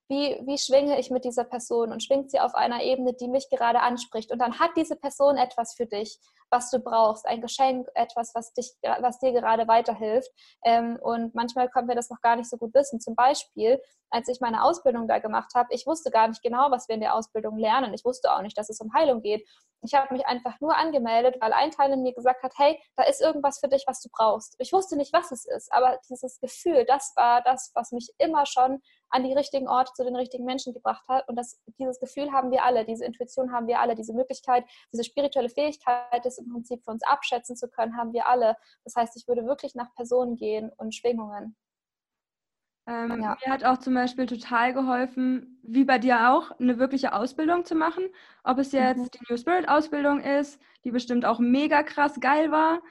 wie, 0.09 0.39
wie 0.45 0.57
schwinge 0.57 0.99
ich 0.99 1.09
mit 1.09 1.25
dieser 1.25 1.43
Person 1.43 1.91
und 1.91 2.03
schwingt 2.03 2.31
sie 2.31 2.39
auf 2.39 2.55
einer 2.55 2.81
Ebene, 2.81 3.13
die 3.13 3.27
mich 3.27 3.49
gerade 3.49 3.81
anspricht. 3.81 4.31
Und 4.31 4.39
dann 4.39 4.59
hat 4.59 4.71
diese 4.77 4.95
Person 4.95 5.37
etwas 5.37 5.73
für 5.75 5.85
dich, 5.85 6.19
was 6.49 6.69
du 6.69 6.79
brauchst, 6.79 7.25
ein 7.25 7.41
Geschenk, 7.41 7.87
etwas, 7.93 8.33
was, 8.33 8.53
dich, 8.53 8.73
was 8.81 9.19
dir 9.19 9.33
gerade 9.33 9.67
weiterhilft. 9.67 10.29
Ähm, 10.63 10.97
und 11.01 11.35
manchmal 11.35 11.69
können 11.69 11.89
wir 11.89 11.95
das 11.95 12.09
noch 12.09 12.21
gar 12.21 12.37
nicht 12.37 12.49
so 12.49 12.57
gut 12.57 12.73
wissen. 12.73 12.99
Zum 13.01 13.15
Beispiel, 13.15 13.81
als 14.09 14.27
ich 14.27 14.39
meine 14.39 14.63
Ausbildung 14.63 15.07
da 15.07 15.19
gemacht 15.19 15.53
habe, 15.55 15.73
ich 15.73 15.85
wusste 15.85 16.11
gar 16.11 16.27
nicht 16.27 16.41
genau, 16.41 16.71
was 16.71 16.87
wir 16.87 16.95
in 16.95 17.01
der 17.01 17.15
Ausbildung 17.15 17.57
lernen. 17.57 17.93
Ich 17.93 18.05
wusste 18.05 18.31
auch 18.33 18.41
nicht, 18.41 18.57
dass 18.57 18.69
es 18.69 18.79
um 18.79 18.93
Heilung 18.93 19.21
geht. 19.21 19.47
Ich 19.83 19.93
habe 19.93 20.13
mich 20.13 20.25
einfach 20.25 20.59
nur 20.59 20.75
angemeldet, 20.75 21.37
weil 21.39 21.53
ein 21.53 21.71
Teil 21.71 21.91
in 21.91 22.01
mir 22.01 22.13
gesagt 22.13 22.41
hat, 22.41 22.53
hey, 22.57 22.81
da 22.95 23.03
ist 23.03 23.21
irgendwas 23.21 23.59
für 23.59 23.67
dich, 23.67 23.83
was 23.85 24.01
du 24.01 24.09
brauchst. 24.11 24.55
Ich 24.57 24.73
wusste 24.73 24.97
nicht, 24.97 25.13
was 25.13 25.31
es 25.31 25.45
ist, 25.45 25.71
aber 25.71 25.99
dieses 26.09 26.39
Gefühl, 26.39 26.85
das 26.85 27.13
war 27.15 27.41
das, 27.43 27.71
was 27.75 27.91
mich 27.91 28.11
immer 28.17 28.45
schon 28.45 28.81
an 29.09 29.23
die 29.23 29.33
richtigen 29.33 29.67
Orte 29.67 29.91
zu 29.93 30.03
den 30.03 30.15
richtigen 30.15 30.45
Menschen 30.45 30.73
gebracht 30.73 31.07
hat. 31.07 31.27
Und 31.29 31.35
das, 31.35 31.59
dieses 31.79 31.99
Gefühl 31.99 32.31
haben 32.31 32.51
wir 32.51 32.63
alle, 32.63 32.85
diese 32.85 33.05
Intuition 33.05 33.51
haben 33.51 33.67
wir 33.67 33.79
alle, 33.79 33.95
diese 33.95 34.13
Möglichkeit, 34.13 34.65
diese 34.91 35.03
spirituelle 35.03 35.49
Fähigkeit, 35.49 36.25
das 36.25 36.37
im 36.37 36.51
Prinzip 36.51 36.83
für 36.83 36.91
uns 36.91 37.03
abschätzen 37.03 37.55
zu 37.55 37.69
können, 37.69 37.95
haben 37.97 38.13
wir 38.13 38.27
alle. 38.27 38.57
Das 38.83 38.95
heißt, 38.95 39.15
ich 39.15 39.27
würde 39.27 39.45
wirklich 39.45 39.75
nach 39.75 39.93
Personen 39.95 40.35
gehen 40.35 40.71
und 40.77 40.95
Schwingungen. 40.95 41.55
Ähm, 42.87 43.21
ja. 43.21 43.37
Mir 43.45 43.53
hat 43.53 43.65
auch 43.65 43.77
zum 43.79 43.93
Beispiel 43.93 44.25
total 44.25 44.73
geholfen, 44.73 45.59
wie 45.61 45.83
bei 45.83 45.99
dir 45.99 46.31
auch, 46.31 46.51
eine 46.57 46.79
wirkliche 46.79 47.13
Ausbildung 47.13 47.65
zu 47.65 47.75
machen. 47.75 48.05
Ob 48.43 48.59
es 48.59 48.71
jetzt 48.71 48.99
mhm. 48.99 49.09
die 49.13 49.19
New 49.29 49.37
Spirit 49.37 49.67
Ausbildung 49.67 50.21
ist, 50.21 50.59
die 50.85 50.91
bestimmt 50.91 51.25
auch 51.25 51.39
mega 51.39 51.83
krass 51.83 52.19
geil 52.21 52.49
war. 52.49 52.81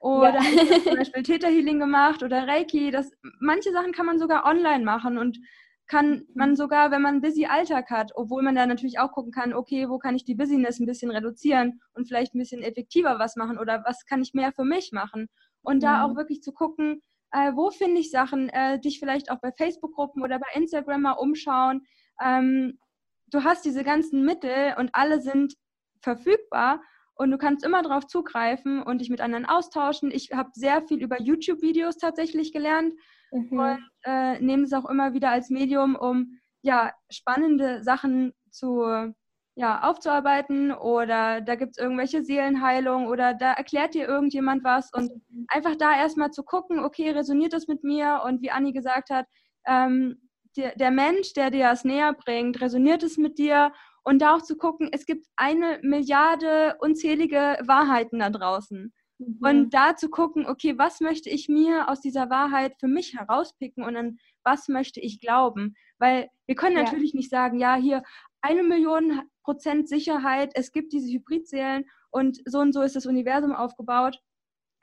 Oder 0.00 0.40
ja. 0.40 0.82
zum 0.82 0.96
Beispiel 0.98 1.22
Theta 1.22 1.46
Healing 1.46 1.78
gemacht 1.78 2.24
oder 2.24 2.48
Reiki. 2.48 2.90
Das, 2.90 3.12
manche 3.38 3.70
Sachen 3.70 3.92
kann 3.92 4.06
man 4.06 4.18
sogar 4.18 4.44
online 4.44 4.84
machen 4.84 5.18
und 5.18 5.38
kann 5.86 6.26
man 6.34 6.50
mhm. 6.50 6.56
sogar, 6.56 6.90
wenn 6.90 7.02
man 7.02 7.14
einen 7.14 7.20
busy 7.20 7.46
Alltag 7.46 7.90
hat, 7.90 8.10
obwohl 8.16 8.42
man 8.42 8.56
da 8.56 8.66
natürlich 8.66 8.98
auch 8.98 9.12
gucken 9.12 9.32
kann, 9.32 9.54
okay, 9.54 9.88
wo 9.88 9.98
kann 9.98 10.16
ich 10.16 10.24
die 10.24 10.34
Business 10.34 10.80
ein 10.80 10.86
bisschen 10.86 11.10
reduzieren 11.10 11.80
und 11.92 12.08
vielleicht 12.08 12.34
ein 12.34 12.38
bisschen 12.38 12.62
effektiver 12.62 13.18
was 13.18 13.36
machen 13.36 13.58
oder 13.58 13.84
was 13.86 14.04
kann 14.04 14.20
ich 14.20 14.34
mehr 14.34 14.52
für 14.52 14.64
mich 14.64 14.90
machen. 14.92 15.28
Und 15.62 15.82
da 15.82 16.04
auch 16.04 16.12
mhm. 16.12 16.16
wirklich 16.16 16.42
zu 16.42 16.52
gucken, 16.52 17.02
äh, 17.34 17.52
wo 17.56 17.70
finde 17.70 18.00
ich 18.00 18.10
Sachen, 18.12 18.48
äh, 18.50 18.78
dich 18.78 19.00
vielleicht 19.00 19.30
auch 19.30 19.40
bei 19.40 19.50
Facebook-Gruppen 19.50 20.22
oder 20.22 20.38
bei 20.38 20.46
Instagram 20.54 21.02
mal 21.02 21.12
umschauen. 21.12 21.84
Ähm, 22.22 22.78
du 23.26 23.42
hast 23.42 23.64
diese 23.64 23.82
ganzen 23.82 24.24
Mittel 24.24 24.74
und 24.78 24.90
alle 24.92 25.20
sind 25.20 25.54
verfügbar 26.00 26.80
und 27.16 27.32
du 27.32 27.38
kannst 27.38 27.64
immer 27.64 27.82
darauf 27.82 28.06
zugreifen 28.06 28.82
und 28.82 29.00
dich 29.00 29.10
mit 29.10 29.20
anderen 29.20 29.46
austauschen. 29.46 30.12
Ich 30.12 30.30
habe 30.32 30.50
sehr 30.54 30.82
viel 30.82 31.02
über 31.02 31.20
YouTube-Videos 31.20 31.96
tatsächlich 31.96 32.52
gelernt 32.52 32.94
mhm. 33.32 33.58
und 33.58 33.90
äh, 34.04 34.38
nehme 34.40 34.62
es 34.62 34.72
auch 34.72 34.88
immer 34.88 35.12
wieder 35.12 35.30
als 35.30 35.50
Medium, 35.50 35.96
um 35.96 36.38
ja 36.62 36.92
spannende 37.10 37.82
Sachen 37.82 38.32
zu 38.50 39.12
ja, 39.56 39.82
aufzuarbeiten 39.82 40.72
oder 40.72 41.40
da 41.40 41.54
gibt 41.54 41.72
es 41.72 41.82
irgendwelche 41.82 42.24
Seelenheilung 42.24 43.06
oder 43.06 43.34
da 43.34 43.52
erklärt 43.52 43.94
dir 43.94 44.08
irgendjemand 44.08 44.64
was 44.64 44.92
und 44.92 45.12
einfach 45.48 45.76
da 45.76 45.96
erstmal 45.96 46.32
zu 46.32 46.42
gucken, 46.42 46.80
okay, 46.80 47.10
resoniert 47.10 47.52
das 47.52 47.68
mit 47.68 47.84
mir 47.84 48.22
und 48.24 48.42
wie 48.42 48.50
Anni 48.50 48.72
gesagt 48.72 49.10
hat, 49.10 49.26
ähm, 49.66 50.28
der, 50.56 50.74
der 50.76 50.90
Mensch, 50.90 51.34
der 51.34 51.50
dir 51.50 51.68
das 51.68 51.84
näher 51.84 52.12
bringt, 52.14 52.60
resoniert 52.60 53.02
es 53.02 53.16
mit 53.16 53.38
dir 53.38 53.72
und 54.02 54.20
da 54.20 54.34
auch 54.34 54.42
zu 54.42 54.56
gucken, 54.56 54.88
es 54.92 55.06
gibt 55.06 55.26
eine 55.36 55.78
Milliarde 55.82 56.76
unzählige 56.80 57.58
Wahrheiten 57.64 58.18
da 58.18 58.30
draußen. 58.30 58.92
Mhm. 59.18 59.38
Und 59.40 59.70
da 59.74 59.96
zu 59.96 60.10
gucken, 60.10 60.46
okay, 60.46 60.76
was 60.76 61.00
möchte 61.00 61.30
ich 61.30 61.48
mir 61.48 61.88
aus 61.88 62.00
dieser 62.00 62.28
Wahrheit 62.28 62.74
für 62.78 62.88
mich 62.88 63.14
herauspicken 63.14 63.84
und 63.84 63.96
an 63.96 64.18
was 64.42 64.68
möchte 64.68 65.00
ich 65.00 65.20
glauben? 65.20 65.74
Weil 65.98 66.28
wir 66.46 66.54
können 66.54 66.76
ja. 66.76 66.82
natürlich 66.82 67.14
nicht 67.14 67.30
sagen, 67.30 67.58
ja, 67.58 67.76
hier 67.76 68.02
eine 68.44 68.62
Million 68.62 69.22
Prozent 69.42 69.88
Sicherheit, 69.88 70.52
es 70.54 70.70
gibt 70.70 70.92
diese 70.92 71.10
Hybridseelen 71.10 71.86
und 72.10 72.40
so 72.44 72.58
und 72.60 72.72
so 72.72 72.82
ist 72.82 72.94
das 72.94 73.06
Universum 73.06 73.54
aufgebaut. 73.54 74.20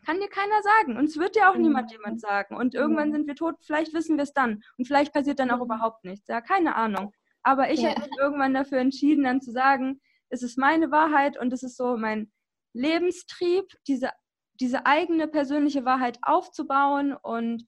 Kann 0.04 0.20
dir 0.20 0.30
keiner 0.30 0.62
sagen. 0.64 0.98
Und 0.98 1.06
es 1.06 1.18
wird 1.18 1.36
dir 1.36 1.50
auch 1.50 1.56
mhm. 1.56 1.62
niemand 1.62 1.92
jemand 1.92 2.20
sagen. 2.20 2.56
Und 2.56 2.74
irgendwann 2.74 3.10
mhm. 3.10 3.14
sind 3.14 3.28
wir 3.28 3.36
tot, 3.36 3.56
vielleicht 3.62 3.94
wissen 3.94 4.18
wir 4.18 4.24
es 4.24 4.34
dann. 4.34 4.64
Und 4.78 4.88
vielleicht 4.88 5.14
passiert 5.14 5.38
dann 5.38 5.52
auch 5.52 5.58
mhm. 5.58 5.66
überhaupt 5.66 6.04
nichts. 6.04 6.28
Ja, 6.28 6.42
keine 6.42 6.76
Ahnung. 6.76 7.14
Aber 7.44 7.72
ich 7.72 7.82
ja. 7.82 7.92
habe 7.92 8.02
mich 8.02 8.10
irgendwann 8.20 8.56
dafür 8.56 8.80
entschieden, 8.80 9.26
dann 9.26 9.42
zu 9.42 9.52
sagen, 9.52 10.02
es 10.30 10.42
ist 10.42 10.58
meine 10.58 10.90
Wahrheit 10.90 11.38
und 11.40 11.54
es 11.54 11.62
ist 11.62 11.78
so 11.78 11.98
mein 11.98 12.32
Lebenstrieb, 12.74 13.66
diese, 13.88 14.10
diese 14.60 14.88
eigene 14.88 15.28
persönliche 15.28 15.86
Wahrheit 15.86 16.18
aufzubauen 16.24 17.14
und 17.14 17.68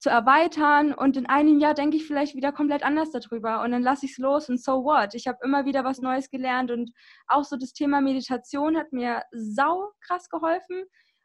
zu 0.00 0.08
erweitern 0.08 0.94
und 0.94 1.18
in 1.18 1.26
einem 1.26 1.60
Jahr 1.60 1.74
denke 1.74 1.98
ich 1.98 2.06
vielleicht 2.06 2.34
wieder 2.34 2.52
komplett 2.52 2.82
anders 2.82 3.10
darüber 3.10 3.62
und 3.62 3.70
dann 3.70 3.82
lasse 3.82 4.06
ich 4.06 4.12
es 4.12 4.18
los 4.18 4.48
und 4.48 4.60
so 4.60 4.82
what. 4.82 5.14
Ich 5.14 5.28
habe 5.28 5.38
immer 5.44 5.66
wieder 5.66 5.84
was 5.84 6.00
Neues 6.00 6.30
gelernt 6.30 6.70
und 6.70 6.90
auch 7.26 7.44
so 7.44 7.56
das 7.56 7.74
Thema 7.74 8.00
Meditation 8.00 8.78
hat 8.78 8.92
mir 8.92 9.22
sau 9.30 9.90
krass 10.00 10.30
geholfen, 10.30 10.84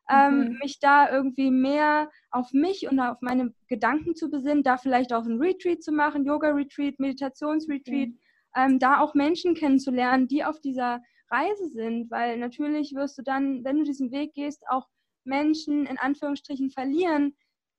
ähm, 0.10 0.40
mhm. 0.40 0.58
mich 0.62 0.80
da 0.82 1.10
irgendwie 1.10 1.52
mehr 1.52 2.12
auf 2.32 2.52
mich 2.52 2.88
und 2.90 3.00
auf 3.00 3.18
meine 3.22 3.54
Gedanken 3.70 4.14
zu 4.14 4.30
besinnen, 4.30 4.62
da 4.62 4.76
vielleicht 4.76 5.14
auch 5.14 5.24
ein 5.24 5.40
Retreat 5.40 5.82
zu 5.82 5.94
machen, 5.94 6.26
Yoga-Retreat, 6.26 7.00
Meditationsretreat, 7.00 8.10
mhm. 8.10 8.20
ähm, 8.58 8.80
da 8.80 9.00
auch 9.00 9.14
Menschen 9.14 9.56
kennenzulernen, 9.56 10.28
die 10.28 10.44
auf 10.44 10.60
dieser 10.60 11.02
Reise 11.32 11.70
sind, 11.70 12.12
weil 12.12 12.38
natürlich 12.38 12.94
wirst 12.94 13.18
du 13.18 13.22
dann, 13.24 13.64
wenn 13.64 13.78
du 13.78 13.84
diesen 13.84 14.12
Weg 14.12 14.34
gehst, 14.34 14.64
auch 14.68 14.88
Menschen 15.24 15.86
in 15.86 15.98
Anführungsstrichen 15.98 16.70
verlieren, 16.70 17.36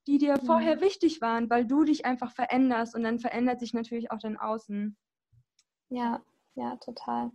die 0.07 0.19
dir 0.19 0.39
vorher 0.39 0.81
wichtig 0.81 1.21
waren, 1.21 1.51
weil 1.51 1.67
du 1.67 1.85
dich 1.85 2.05
einfach 2.05 2.33
veränderst 2.33 2.95
und 2.95 3.03
dann 3.03 3.19
verändert 3.19 3.61
sich 3.61 3.75
natürlich 3.75 4.11
auch 4.11 4.19
dein 4.19 4.37
Außen. 4.37 4.97
Ja, 5.89 6.23
ja, 6.55 6.77
total. 6.77 7.31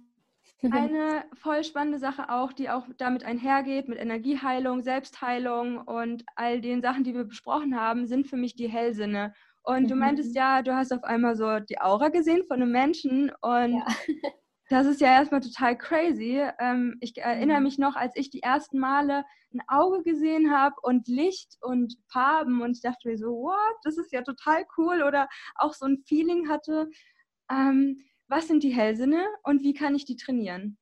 Eine 0.63 1.23
voll 1.33 1.63
spannende 1.63 1.99
Sache 1.99 2.29
auch, 2.29 2.53
die 2.53 2.69
auch 2.69 2.87
damit 2.97 3.23
einhergeht, 3.23 3.87
mit 3.87 3.99
Energieheilung, 3.99 4.83
Selbstheilung 4.83 5.79
und 5.79 6.23
all 6.35 6.61
den 6.61 6.81
Sachen, 6.81 7.03
die 7.03 7.13
wir 7.13 7.25
besprochen 7.25 7.79
haben, 7.79 8.07
sind 8.07 8.27
für 8.27 8.37
mich 8.37 8.55
die 8.55 8.69
Hellsinne. 8.69 9.33
Und 9.63 9.83
mhm. 9.83 9.87
du 9.87 9.95
meintest 9.95 10.35
ja, 10.35 10.61
du 10.61 10.75
hast 10.75 10.91
auf 10.91 11.03
einmal 11.03 11.35
so 11.35 11.59
die 11.59 11.79
Aura 11.79 12.09
gesehen 12.09 12.43
von 12.47 12.61
einem 12.61 12.71
Menschen 12.71 13.31
und 13.41 13.73
ja. 13.73 13.85
Das 14.71 14.87
ist 14.87 15.01
ja 15.01 15.09
erstmal 15.09 15.41
total 15.41 15.77
crazy. 15.77 16.41
Ähm, 16.57 16.95
ich 17.01 17.17
erinnere 17.17 17.57
mhm. 17.57 17.63
mich 17.65 17.77
noch, 17.77 17.97
als 17.97 18.15
ich 18.15 18.29
die 18.29 18.41
ersten 18.41 18.79
Male 18.79 19.25
ein 19.53 19.59
Auge 19.67 20.01
gesehen 20.01 20.49
habe 20.49 20.75
und 20.81 21.09
Licht 21.09 21.57
und 21.59 21.97
Farben 22.07 22.61
und 22.61 22.77
ich 22.77 22.81
dachte 22.81 23.09
mir 23.09 23.17
so, 23.17 23.31
what, 23.31 23.75
das 23.83 23.97
ist 23.97 24.13
ja 24.13 24.21
total 24.21 24.65
cool 24.77 25.03
oder 25.03 25.27
auch 25.55 25.73
so 25.73 25.85
ein 25.87 26.01
Feeling 26.07 26.47
hatte. 26.47 26.89
Ähm, 27.51 27.99
was 28.29 28.47
sind 28.47 28.63
die 28.63 28.73
Hellsinne 28.73 29.27
und 29.43 29.61
wie 29.61 29.73
kann 29.73 29.93
ich 29.93 30.05
die 30.05 30.15
trainieren? 30.15 30.77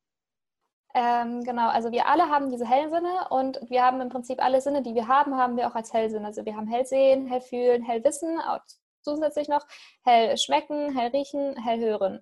Ähm, 0.93 1.43
genau, 1.43 1.69
also 1.69 1.91
wir 1.91 2.07
alle 2.07 2.29
haben 2.29 2.51
diese 2.51 2.69
Hellsinne 2.69 3.29
und 3.31 3.59
wir 3.71 3.81
haben 3.81 4.01
im 4.01 4.09
Prinzip 4.09 4.39
alle 4.39 4.61
Sinne, 4.61 4.83
die 4.83 4.93
wir 4.93 5.07
haben, 5.07 5.35
haben 5.35 5.57
wir 5.57 5.67
auch 5.67 5.75
als 5.75 5.93
Hellsinn. 5.93 6.25
Also 6.25 6.45
wir 6.45 6.55
haben 6.55 6.67
Hellsehen, 6.67 7.25
Hellfühlen, 7.25 7.81
Hellwissen, 7.81 8.37
zusätzlich 9.01 9.47
noch 9.47 9.65
hell 10.03 10.37
schmecken, 10.37 10.95
hell 10.95 11.09
riechen, 11.09 11.55
hell 11.63 11.79
hören. 11.79 12.21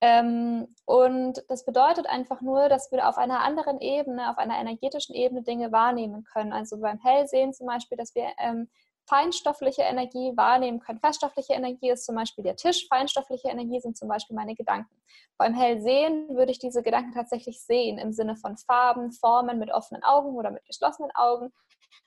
Ähm, 0.00 0.74
und 0.84 1.42
das 1.48 1.64
bedeutet 1.64 2.06
einfach 2.06 2.40
nur, 2.40 2.68
dass 2.68 2.92
wir 2.92 3.08
auf 3.08 3.18
einer 3.18 3.40
anderen 3.40 3.80
Ebene, 3.80 4.30
auf 4.30 4.38
einer 4.38 4.58
energetischen 4.58 5.14
Ebene 5.14 5.42
Dinge 5.42 5.72
wahrnehmen 5.72 6.24
können. 6.24 6.52
Also 6.52 6.78
beim 6.78 6.98
Hellsehen 6.98 7.52
zum 7.52 7.66
Beispiel, 7.66 7.98
dass 7.98 8.14
wir 8.14 8.28
ähm, 8.38 8.68
feinstoffliche 9.08 9.82
Energie 9.82 10.32
wahrnehmen 10.36 10.80
können. 10.80 11.00
Feststoffliche 11.00 11.54
Energie 11.54 11.90
ist 11.90 12.04
zum 12.04 12.14
Beispiel 12.14 12.44
der 12.44 12.56
Tisch, 12.56 12.86
feinstoffliche 12.88 13.48
Energie 13.48 13.80
sind 13.80 13.96
zum 13.96 14.08
Beispiel 14.08 14.36
meine 14.36 14.54
Gedanken. 14.54 14.94
Beim 15.38 15.54
Hellsehen 15.54 16.28
würde 16.36 16.52
ich 16.52 16.58
diese 16.58 16.82
Gedanken 16.82 17.12
tatsächlich 17.12 17.62
sehen 17.62 17.98
im 17.98 18.12
Sinne 18.12 18.36
von 18.36 18.56
Farben, 18.56 19.12
Formen 19.12 19.58
mit 19.58 19.72
offenen 19.72 20.04
Augen 20.04 20.36
oder 20.36 20.50
mit 20.50 20.64
geschlossenen 20.66 21.10
Augen. 21.14 21.52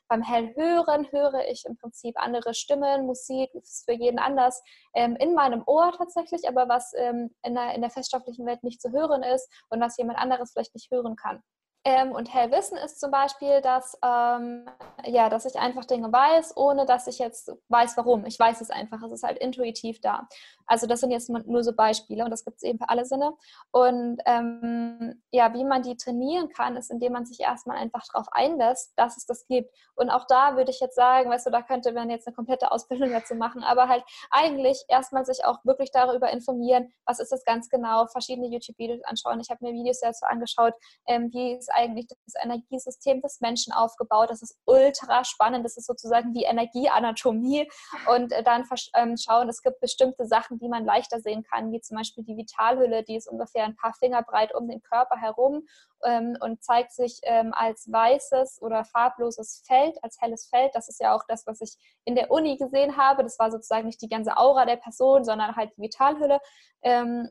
Beim 0.07 0.21
Hellhören 0.21 1.11
höre 1.11 1.47
ich 1.49 1.63
im 1.65 1.77
Prinzip 1.77 2.21
andere 2.21 2.53
Stimmen, 2.53 3.05
Musik, 3.05 3.53
ist 3.55 3.85
für 3.85 3.93
jeden 3.93 4.19
anders, 4.19 4.61
ähm, 4.93 5.15
in 5.15 5.33
meinem 5.33 5.63
Ohr 5.65 5.91
tatsächlich, 5.97 6.47
aber 6.47 6.67
was 6.67 6.93
ähm, 6.97 7.33
in, 7.43 7.55
der, 7.55 7.73
in 7.75 7.81
der 7.81 7.89
feststofflichen 7.89 8.45
Welt 8.45 8.63
nicht 8.63 8.81
zu 8.81 8.91
hören 8.91 9.23
ist 9.23 9.49
und 9.69 9.79
was 9.79 9.97
jemand 9.97 10.19
anderes 10.19 10.51
vielleicht 10.51 10.75
nicht 10.75 10.91
hören 10.91 11.15
kann. 11.15 11.41
Ähm, 11.83 12.11
und 12.11 12.31
Hellwissen 12.31 12.77
ist 12.77 12.99
zum 12.99 13.09
Beispiel, 13.09 13.59
dass, 13.61 13.97
ähm, 14.03 14.65
ja, 15.05 15.29
dass 15.29 15.45
ich 15.45 15.55
einfach 15.57 15.85
Dinge 15.85 16.11
weiß, 16.11 16.55
ohne 16.55 16.85
dass 16.85 17.07
ich 17.07 17.17
jetzt 17.17 17.51
weiß, 17.69 17.97
warum. 17.97 18.25
Ich 18.25 18.37
weiß 18.37 18.61
es 18.61 18.69
einfach. 18.69 19.01
Es 19.01 19.11
ist 19.11 19.23
halt 19.23 19.39
intuitiv 19.39 19.99
da. 19.99 20.27
Also 20.67 20.85
das 20.85 20.99
sind 20.99 21.09
jetzt 21.11 21.29
nur 21.29 21.63
so 21.63 21.73
Beispiele 21.73 22.23
und 22.23 22.29
das 22.29 22.45
gibt 22.45 22.57
es 22.57 22.63
eben 22.63 22.77
für 22.77 22.87
alle 22.87 23.03
Sinne. 23.05 23.33
Und 23.71 24.21
ähm, 24.25 25.21
ja, 25.31 25.53
wie 25.55 25.63
man 25.63 25.81
die 25.81 25.97
trainieren 25.97 26.49
kann, 26.49 26.77
ist, 26.77 26.91
indem 26.91 27.13
man 27.13 27.25
sich 27.25 27.39
erstmal 27.39 27.77
einfach 27.77 28.05
darauf 28.13 28.27
einlässt, 28.31 28.93
dass 28.95 29.17
es 29.17 29.25
das 29.25 29.47
gibt. 29.47 29.75
Und 29.95 30.11
auch 30.11 30.25
da 30.27 30.55
würde 30.55 30.69
ich 30.69 30.79
jetzt 30.79 30.95
sagen, 30.95 31.31
weißt 31.31 31.47
du, 31.47 31.49
da 31.49 31.63
könnte 31.63 31.91
man 31.93 32.09
jetzt 32.11 32.27
eine 32.27 32.35
komplette 32.35 32.71
Ausbildung 32.71 33.11
dazu 33.11 33.33
machen, 33.33 33.63
aber 33.63 33.89
halt 33.89 34.03
eigentlich 34.29 34.85
erstmal 34.87 35.25
sich 35.25 35.45
auch 35.45 35.57
wirklich 35.65 35.91
darüber 35.91 36.29
informieren, 36.29 36.93
was 37.05 37.19
ist 37.19 37.31
das 37.31 37.43
ganz 37.43 37.69
genau, 37.69 38.05
verschiedene 38.07 38.47
YouTube-Videos 38.47 39.03
anschauen. 39.03 39.39
Ich 39.39 39.49
habe 39.49 39.65
mir 39.65 39.73
Videos 39.73 39.99
dazu 39.99 40.25
angeschaut, 40.25 40.73
ähm, 41.07 41.33
wie 41.33 41.59
eigentlich 41.73 42.07
das 42.07 42.41
Energiesystem 42.41 43.21
des 43.21 43.41
Menschen 43.41 43.73
aufgebaut. 43.73 44.29
Das 44.29 44.41
ist 44.41 44.57
ultra 44.65 45.23
spannend. 45.23 45.65
Das 45.65 45.77
ist 45.77 45.87
sozusagen 45.87 46.33
die 46.33 46.43
Energieanatomie. 46.43 47.69
Und 48.07 48.31
äh, 48.31 48.43
dann 48.43 48.65
ähm, 48.95 49.17
schauen, 49.17 49.49
es 49.49 49.61
gibt 49.61 49.79
bestimmte 49.79 50.25
Sachen, 50.25 50.59
die 50.59 50.69
man 50.69 50.85
leichter 50.85 51.19
sehen 51.19 51.43
kann, 51.43 51.71
wie 51.71 51.81
zum 51.81 51.97
Beispiel 51.97 52.23
die 52.23 52.37
Vitalhülle, 52.37 53.03
die 53.03 53.15
ist 53.15 53.27
ungefähr 53.27 53.65
ein 53.65 53.75
paar 53.75 53.93
Finger 53.93 54.23
breit 54.23 54.53
um 54.53 54.67
den 54.67 54.81
Körper 54.81 55.17
herum 55.17 55.65
ähm, 56.03 56.37
und 56.41 56.63
zeigt 56.63 56.91
sich 56.91 57.19
ähm, 57.23 57.53
als 57.53 57.91
weißes 57.91 58.61
oder 58.61 58.85
farbloses 58.85 59.63
Feld, 59.65 59.97
als 60.03 60.19
helles 60.19 60.47
Feld. 60.47 60.71
Das 60.73 60.89
ist 60.89 60.99
ja 60.99 61.15
auch 61.15 61.23
das, 61.27 61.45
was 61.47 61.61
ich 61.61 61.75
in 62.05 62.15
der 62.15 62.31
Uni 62.31 62.57
gesehen 62.57 62.97
habe. 62.97 63.23
Das 63.23 63.39
war 63.39 63.51
sozusagen 63.51 63.87
nicht 63.87 64.01
die 64.01 64.09
ganze 64.09 64.37
Aura 64.37 64.65
der 64.65 64.77
Person, 64.77 65.23
sondern 65.23 65.55
halt 65.55 65.71
die 65.77 65.83
Vitalhülle. 65.83 66.39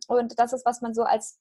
Und 0.06 0.38
das 0.38 0.52
ist, 0.52 0.64
was 0.64 0.80
man 0.80 0.94
so 0.94 1.02
als 1.02 1.40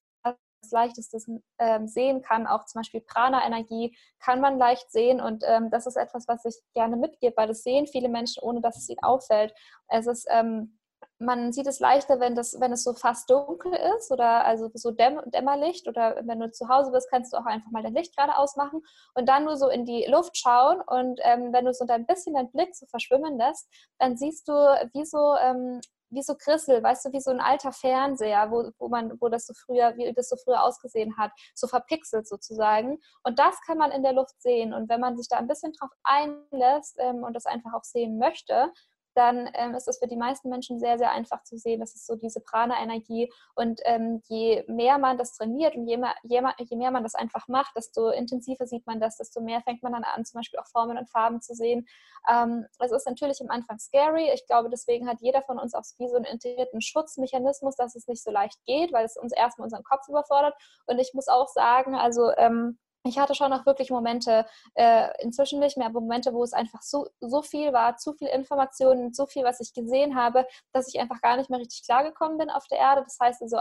leichtestes 0.72 1.30
ähm, 1.57 1.88
sehen 1.88 2.22
kann. 2.22 2.47
Auch 2.47 2.66
zum 2.66 2.80
Beispiel 2.80 3.01
Prana-Energie 3.01 3.97
kann 4.20 4.41
man 4.41 4.57
leicht 4.57 4.91
sehen 4.91 5.22
und 5.22 5.43
ähm, 5.47 5.70
das 5.72 5.88
ist 5.88 5.95
etwas, 5.95 6.28
was 6.28 6.45
ich 6.45 6.55
gerne 6.74 6.95
mitgebe, 6.95 7.36
weil 7.38 7.47
das 7.47 7.64
sehen 7.64 7.88
viele 7.88 8.10
Menschen, 8.10 8.43
ohne 8.43 8.62
dass 8.62 8.78
es 8.78 8.89
ihnen 8.89 9.03
auffällt. 9.03 9.53
Es 9.88 10.07
ist 10.07 10.28
ähm, 10.30 10.80
man 11.20 11.51
sieht 11.51 11.68
es 11.68 11.80
leichter, 11.80 12.20
wenn, 12.20 12.34
das, 12.36 12.60
wenn 12.60 12.72
es 12.72 12.84
so 12.84 12.93
fast 12.93 13.30
dunkel 13.30 13.74
ist 13.97 14.12
oder 14.12 14.45
also 14.45 14.72
so 14.74 14.91
Dämm 14.91 15.20
Dämmerlicht 15.26 15.88
oder 15.88 16.22
wenn 16.24 16.39
du 16.39 16.51
zu 16.51 16.70
Hause 16.70 16.91
bist, 16.91 17.10
kannst 17.10 17.34
du 17.34 17.38
auch 17.38 17.45
einfach 17.45 17.72
mal 17.72 17.84
dein 17.84 17.93
Licht 17.93 18.16
gerade 18.16 18.38
ausmachen 18.38 18.82
und 19.16 19.28
dann 19.28 19.43
nur 19.43 19.57
so 19.57 19.70
in 19.70 19.86
die 19.86 20.05
Luft 20.10 20.38
schauen 20.38 20.82
und 20.82 21.20
ähm, 21.24 21.51
wenn 21.51 21.66
du 21.66 21.74
so 21.74 21.86
ein 21.88 22.05
bisschen 22.05 22.36
deinen 22.36 22.51
Blick 22.51 22.74
so 22.76 22.86
verschwimmen 22.86 23.38
lässt, 23.38 23.68
dann 23.97 24.18
siehst 24.18 24.47
du 24.47 24.53
wie 24.93 25.05
so 25.05 25.36
ähm, 25.41 25.82
wie 26.10 26.22
so 26.22 26.36
Krissel, 26.36 26.82
weißt 26.82 27.05
du, 27.05 27.12
wie 27.12 27.22
so 27.22 27.32
ein 27.32 27.39
alter 27.39 27.72
Fernseher, 27.72 28.51
wo, 28.51 28.72
wo 28.78 28.88
man, 28.89 29.20
wo 29.20 29.30
das 29.30 29.45
so 29.45 29.53
früher, 29.53 29.95
wie 29.97 30.12
das 30.14 30.30
so 30.30 30.36
früher 30.38 30.64
ausgesehen 30.64 31.18
hat, 31.18 31.32
so 31.53 31.68
verpixelt 31.68 32.28
sozusagen. 32.28 32.99
Und 33.24 33.39
das 33.39 33.60
kann 33.66 33.78
man 33.78 33.91
in 33.91 34.03
der 34.03 34.14
Luft 34.14 34.41
sehen. 34.41 34.74
Und 34.74 34.89
wenn 34.89 34.99
man 34.99 35.18
sich 35.18 35.28
da 35.28 35.38
ein 35.38 35.47
bisschen 35.47 35.74
drauf 35.74 35.91
einlässt 36.03 36.97
ähm, 36.99 37.24
und 37.24 37.34
das 37.34 37.45
einfach 37.45 37.74
auch 37.74 37.84
sehen 37.84 38.18
möchte, 38.18 38.72
dann 39.16 39.49
ähm, 39.53 39.74
ist 39.76 39.88
es 39.88 39.99
für 39.99 40.07
die 40.07 40.16
meisten 40.16 40.49
Menschen 40.49 40.80
sehr, 40.80 40.97
sehr 40.97 41.12
einfach 41.12 41.43
zu 41.43 41.57
sehen. 41.57 41.80
Das 41.80 41.95
ist 41.95 42.05
so 42.05 42.16
diese 42.16 42.41
Prana-Energie. 42.41 43.32
Und 43.55 43.82
ähm, 43.86 44.22
je 44.28 44.64
mehr 44.68 44.97
man 44.97 45.18
das 45.18 45.36
trainiert 45.36 45.76
und 45.76 45.88
je 45.88 45.97
mehr, 45.97 46.16
je, 46.24 46.41
mehr, 46.41 46.55
je 46.57 46.78
mehr 46.78 46.91
man 46.91 47.03
das 47.03 47.16
einfach 47.16 47.47
macht, 47.47 47.76
desto 47.76 48.10
intensiver 48.10 48.68
sieht 48.68 48.86
man 48.88 48.99
das, 48.99 49.18
desto 49.18 49.41
mehr 49.41 49.62
fängt 49.62 49.84
man 49.84 49.93
dann 49.93 50.03
an, 50.03 50.26
zum 50.26 50.39
Beispiel 50.39 50.60
auch 50.60 50.68
Formen 50.68 50.97
und 50.97 51.10
Farben 51.10 51.41
zu 51.41 51.53
sehen. 51.53 51.88
Ähm, 52.30 52.66
es 52.80 52.91
ist 52.91 53.07
natürlich 53.07 53.41
am 53.41 53.49
Anfang 53.49 53.80
scary. 53.80 54.32
Ich 54.34 54.45
glaube, 54.45 54.70
deswegen 54.70 55.07
hat 55.07 55.22
jeder 55.22 55.41
von 55.41 55.60
uns 55.60 55.74
auch 55.74 55.84
wie 55.97 56.07
so 56.07 56.16
einen 56.16 56.26
integrierten 56.26 56.82
Schutzmechanismus, 56.82 57.76
dass 57.76 57.95
es 57.95 58.07
nicht 58.07 58.24
so 58.24 58.32
leicht 58.32 58.64
geht, 58.66 58.93
weil 58.93 59.05
es 59.05 59.18
uns 59.18 59.34
erstmal 59.34 59.66
unseren 59.66 59.84
Kopf 59.84 60.07
überfordert. 60.07 60.55
Und 60.86 60.99
ich 60.99 61.14
muss 61.14 61.28
auch 61.28 61.47
sagen, 61.47 61.95
also 61.95 62.32
ähm, 62.38 62.78
ich 63.04 63.18
hatte 63.18 63.34
schon 63.34 63.54
auch 63.54 63.66
wirklich 63.66 63.89
Momente, 63.91 64.45
äh, 64.76 65.10
inzwischen 65.22 65.60
nicht 65.60 65.78
mehr, 65.78 65.88
aber 65.88 66.02
Momente, 66.02 66.34
wo 66.34 66.43
es 66.43 66.54
einfach 66.54 66.82
so, 66.82 67.08
so 67.22 67.41
viel 67.41 67.72
war, 67.72 67.95
zu 67.95 68.14
viel 68.14 68.28
Informationen, 68.28 69.14
so 69.14 69.26
viel, 69.26 69.43
was 69.43 69.62
ich 69.62 69.74
gesehen 69.74 70.16
habe, 70.16 70.45
dass 70.74 70.88
ich 70.88 71.00
einfach 71.00 71.22
gar 71.22 71.38
nicht 71.38 71.50
mehr 71.50 71.60
richtig 71.60 71.84
klargekommen 71.86 72.38
bin 72.38 72.50
auf 72.50 72.68
der 72.68 72.80
Erde. 72.80 73.04
Das 73.04 73.18
heißt 73.20 73.41
also, 73.41 73.58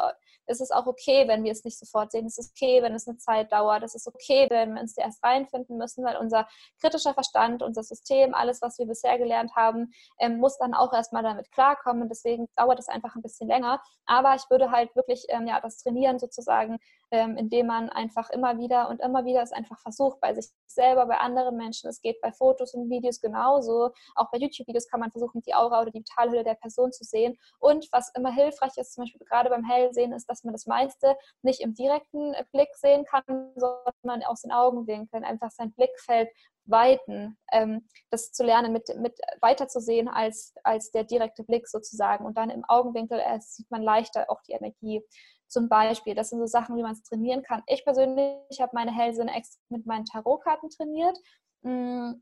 es 0.47 0.61
ist 0.61 0.75
auch 0.75 0.87
okay, 0.87 1.29
wenn 1.29 1.45
wir 1.45 1.53
es 1.53 1.65
nicht 1.65 1.79
sofort 1.79 2.11
sehen. 2.11 2.27
Es 2.27 2.39
ist 2.39 2.53
okay, 2.57 2.83
wenn 2.83 2.95
es 2.95 3.07
eine 3.07 3.19
Zeit 3.19 3.53
dauert. 3.53 3.83
Es 3.83 3.95
ist 3.95 4.09
okay, 4.09 4.47
wenn 4.51 4.75
wir 4.75 4.81
uns 4.81 4.97
erst 4.97 5.23
reinfinden 5.23 5.77
müssen, 5.77 6.05
weil 6.05 6.17
unser 6.17 6.49
kritischer 6.81 7.15
Verstand, 7.15 7.63
unser 7.63 7.83
System, 7.85 8.35
alles, 8.35 8.61
was 8.63 8.79
wir 8.79 8.87
bisher 8.87 9.19
gelernt 9.19 9.55
haben, 9.55 9.93
ähm, 10.19 10.39
muss 10.39 10.59
dann 10.59 10.75
auch 10.75 10.93
erstmal 10.93 11.23
damit 11.23 11.51
klarkommen. 11.53 12.09
Deswegen 12.09 12.49
dauert 12.57 12.79
es 12.79 12.89
einfach 12.89 13.15
ein 13.15 13.23
bisschen 13.23 13.49
länger. 13.49 13.81
Aber 14.07 14.35
ich 14.35 14.49
würde 14.51 14.71
halt 14.71 14.95
wirklich 14.97 15.27
ähm, 15.29 15.47
ja, 15.47 15.61
das 15.61 15.79
trainieren 15.79 16.19
sozusagen, 16.19 16.79
ähm, 17.11 17.37
indem 17.37 17.67
man 17.67 17.89
einfach 17.89 18.31
immer 18.31 18.59
wieder 18.59 18.89
und 18.89 19.01
immer 19.01 19.25
wieder 19.25 19.43
es 19.43 19.53
einfach 19.53 19.79
versucht, 19.81 20.21
bei 20.21 20.35
sich 20.35 20.47
selber, 20.67 21.07
bei 21.07 21.19
anderen 21.19 21.57
Menschen. 21.57 21.89
Es 21.89 22.01
geht 22.01 22.21
bei 22.21 22.33
Fotos 22.33 22.75
und 22.75 22.91
Videos 22.91 23.21
genauso. 23.21 23.91
Auch 24.15 24.31
bei 24.31 24.39
YouTube-Videos 24.39 24.89
kann 24.89 25.01
man 25.01 25.11
versuchen, 25.11 25.43
die 25.43 25.55
Aura 25.55 25.83
oder 25.83 25.91
die 25.91 26.01
Vitalhülle 26.01 26.45
der 26.45 26.55
Person 26.55 26.93
zu 26.93 27.05
sehen. 27.05 27.39
Und 27.59 27.89
was 27.93 28.13
immer 28.15 28.33
hilfreich 28.33 28.77
ist, 28.77 28.95
zum 28.95 29.05
Beispiel 29.05 29.27
gerade 29.27 29.51
beim 29.51 29.65
Hellsehen, 29.65 30.13
ist, 30.13 30.29
dass 30.29 30.45
man 30.45 30.53
das 30.53 30.67
meiste 30.67 31.17
nicht 31.43 31.61
im 31.61 31.75
direkten 31.75 32.35
Blick 32.53 32.75
sehen 32.75 33.05
kann, 33.05 33.53
sondern 33.57 34.23
aus 34.25 34.43
den 34.43 34.53
Augenwinkeln 34.53 35.25
einfach 35.25 35.51
sein 35.51 35.73
Blickfeld 35.73 36.29
weiten, 36.69 37.37
ähm, 37.53 37.89
das 38.11 38.33
zu 38.33 38.45
lernen, 38.45 38.73
mit, 38.73 38.89
mit 38.99 39.19
weiterzusehen 39.41 40.09
als, 40.09 40.55
als 40.63 40.91
der 40.91 41.05
direkte 41.05 41.43
Blick 41.43 41.67
sozusagen. 41.67 42.25
Und 42.25 42.37
dann 42.37 42.51
im 42.51 42.65
Augenwinkel 42.67 43.19
äh, 43.19 43.41
sieht 43.41 43.71
man 43.71 43.83
leichter 43.83 44.27
auch 44.29 44.43
die 44.43 44.53
Energie 44.53 45.03
zum 45.49 45.69
Beispiel. 45.69 46.15
Das 46.15 46.31
sind 46.31 46.39
so 46.39 46.47
Sachen, 46.47 46.77
wie 46.77 46.83
man 46.83 46.93
es 46.93 47.03
trainieren 47.03 47.43
kann. 47.43 47.63
Ich 47.67 47.85
persönlich 47.85 48.61
habe 48.61 48.73
meine 48.75 48.95
Hellsinne 48.95 49.35
extra 49.35 49.61
mit 49.71 49.87
meinen 49.87 50.05
Tarotkarten 50.05 50.71
trainiert. 50.71 51.19
Mm, 51.63 52.15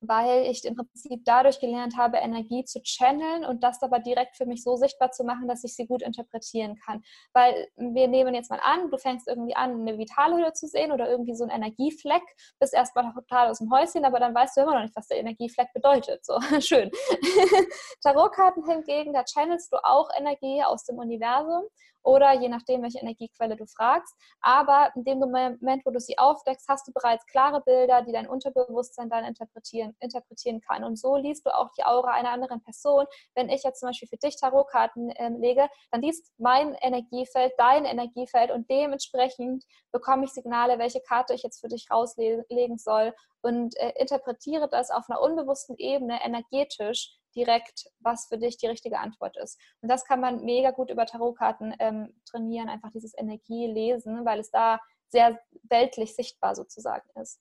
weil 0.00 0.46
ich 0.46 0.64
im 0.64 0.74
Prinzip 0.74 1.22
dadurch 1.24 1.60
gelernt 1.60 1.96
habe, 1.96 2.18
Energie 2.18 2.64
zu 2.64 2.80
channeln 2.82 3.44
und 3.44 3.62
das 3.62 3.82
aber 3.82 3.98
direkt 3.98 4.36
für 4.36 4.46
mich 4.46 4.62
so 4.62 4.76
sichtbar 4.76 5.10
zu 5.10 5.24
machen, 5.24 5.46
dass 5.46 5.62
ich 5.62 5.74
sie 5.76 5.86
gut 5.86 6.02
interpretieren 6.02 6.76
kann. 6.84 7.02
Weil 7.34 7.68
wir 7.76 8.08
nehmen 8.08 8.34
jetzt 8.34 8.50
mal 8.50 8.60
an, 8.62 8.90
du 8.90 8.96
fängst 8.96 9.28
irgendwie 9.28 9.54
an, 9.54 9.80
eine 9.80 9.98
Vitalhülle 9.98 10.52
zu 10.54 10.66
sehen 10.68 10.92
oder 10.92 11.08
irgendwie 11.10 11.34
so 11.34 11.44
einen 11.44 11.62
Energiefleck, 11.62 12.22
bist 12.58 12.72
erstmal 12.72 13.12
total 13.12 13.50
aus 13.50 13.58
dem 13.58 13.70
Häuschen, 13.70 14.04
aber 14.04 14.20
dann 14.20 14.34
weißt 14.34 14.56
du 14.56 14.62
immer 14.62 14.74
noch 14.74 14.82
nicht, 14.82 14.96
was 14.96 15.08
der 15.08 15.18
Energiefleck 15.18 15.72
bedeutet. 15.74 16.24
So, 16.24 16.40
schön. 16.60 16.90
Tarotkarten 18.02 18.66
hingegen, 18.66 19.12
da 19.12 19.24
channelst 19.24 19.72
du 19.72 19.76
auch 19.84 20.08
Energie 20.16 20.62
aus 20.62 20.84
dem 20.84 20.98
Universum 20.98 21.64
oder 22.02 22.32
je 22.32 22.48
nachdem, 22.48 22.82
welche 22.82 22.98
Energiequelle 22.98 23.56
du 23.56 23.66
fragst. 23.66 24.14
Aber 24.40 24.90
in 24.94 25.04
dem 25.04 25.18
Moment, 25.18 25.84
wo 25.84 25.90
du 25.90 26.00
sie 26.00 26.18
aufdeckst, 26.18 26.68
hast 26.68 26.88
du 26.88 26.92
bereits 26.92 27.26
klare 27.26 27.60
Bilder, 27.62 28.02
die 28.02 28.12
dein 28.12 28.28
Unterbewusstsein 28.28 29.10
dann 29.10 29.24
interpretieren, 29.24 29.94
interpretieren 30.00 30.60
kann. 30.60 30.84
Und 30.84 30.98
so 30.98 31.16
liest 31.16 31.46
du 31.46 31.54
auch 31.54 31.70
die 31.78 31.84
Aura 31.84 32.12
einer 32.12 32.30
anderen 32.30 32.62
Person. 32.62 33.06
Wenn 33.34 33.48
ich 33.48 33.62
jetzt 33.62 33.80
zum 33.80 33.88
Beispiel 33.88 34.08
für 34.08 34.16
dich 34.16 34.38
Tarotkarten 34.38 35.10
äh, 35.10 35.28
lege, 35.28 35.68
dann 35.90 36.02
liest 36.02 36.32
mein 36.38 36.74
Energiefeld 36.74 37.52
dein 37.58 37.84
Energiefeld 37.84 38.50
und 38.50 38.70
dementsprechend 38.70 39.64
bekomme 39.92 40.24
ich 40.24 40.32
Signale, 40.32 40.78
welche 40.78 41.00
Karte 41.00 41.34
ich 41.34 41.42
jetzt 41.42 41.60
für 41.60 41.68
dich 41.68 41.88
rauslegen 41.90 42.78
soll 42.78 43.14
und 43.42 43.76
äh, 43.78 43.92
interpretiere 43.96 44.68
das 44.68 44.90
auf 44.90 45.08
einer 45.08 45.20
unbewussten 45.20 45.76
Ebene 45.76 46.20
energetisch 46.24 47.19
direkt, 47.34 47.86
was 48.00 48.26
für 48.26 48.38
dich 48.38 48.58
die 48.58 48.66
richtige 48.66 48.98
Antwort 48.98 49.36
ist. 49.36 49.58
Und 49.80 49.90
das 49.90 50.04
kann 50.04 50.20
man 50.20 50.44
mega 50.44 50.70
gut 50.70 50.90
über 50.90 51.06
Tarotkarten 51.06 51.74
ähm, 51.78 52.14
trainieren, 52.24 52.68
einfach 52.68 52.90
dieses 52.90 53.16
Energielesen, 53.16 54.24
weil 54.24 54.40
es 54.40 54.50
da 54.50 54.80
sehr 55.08 55.38
weltlich 55.64 56.14
sichtbar 56.14 56.54
sozusagen 56.54 57.08
ist. 57.20 57.40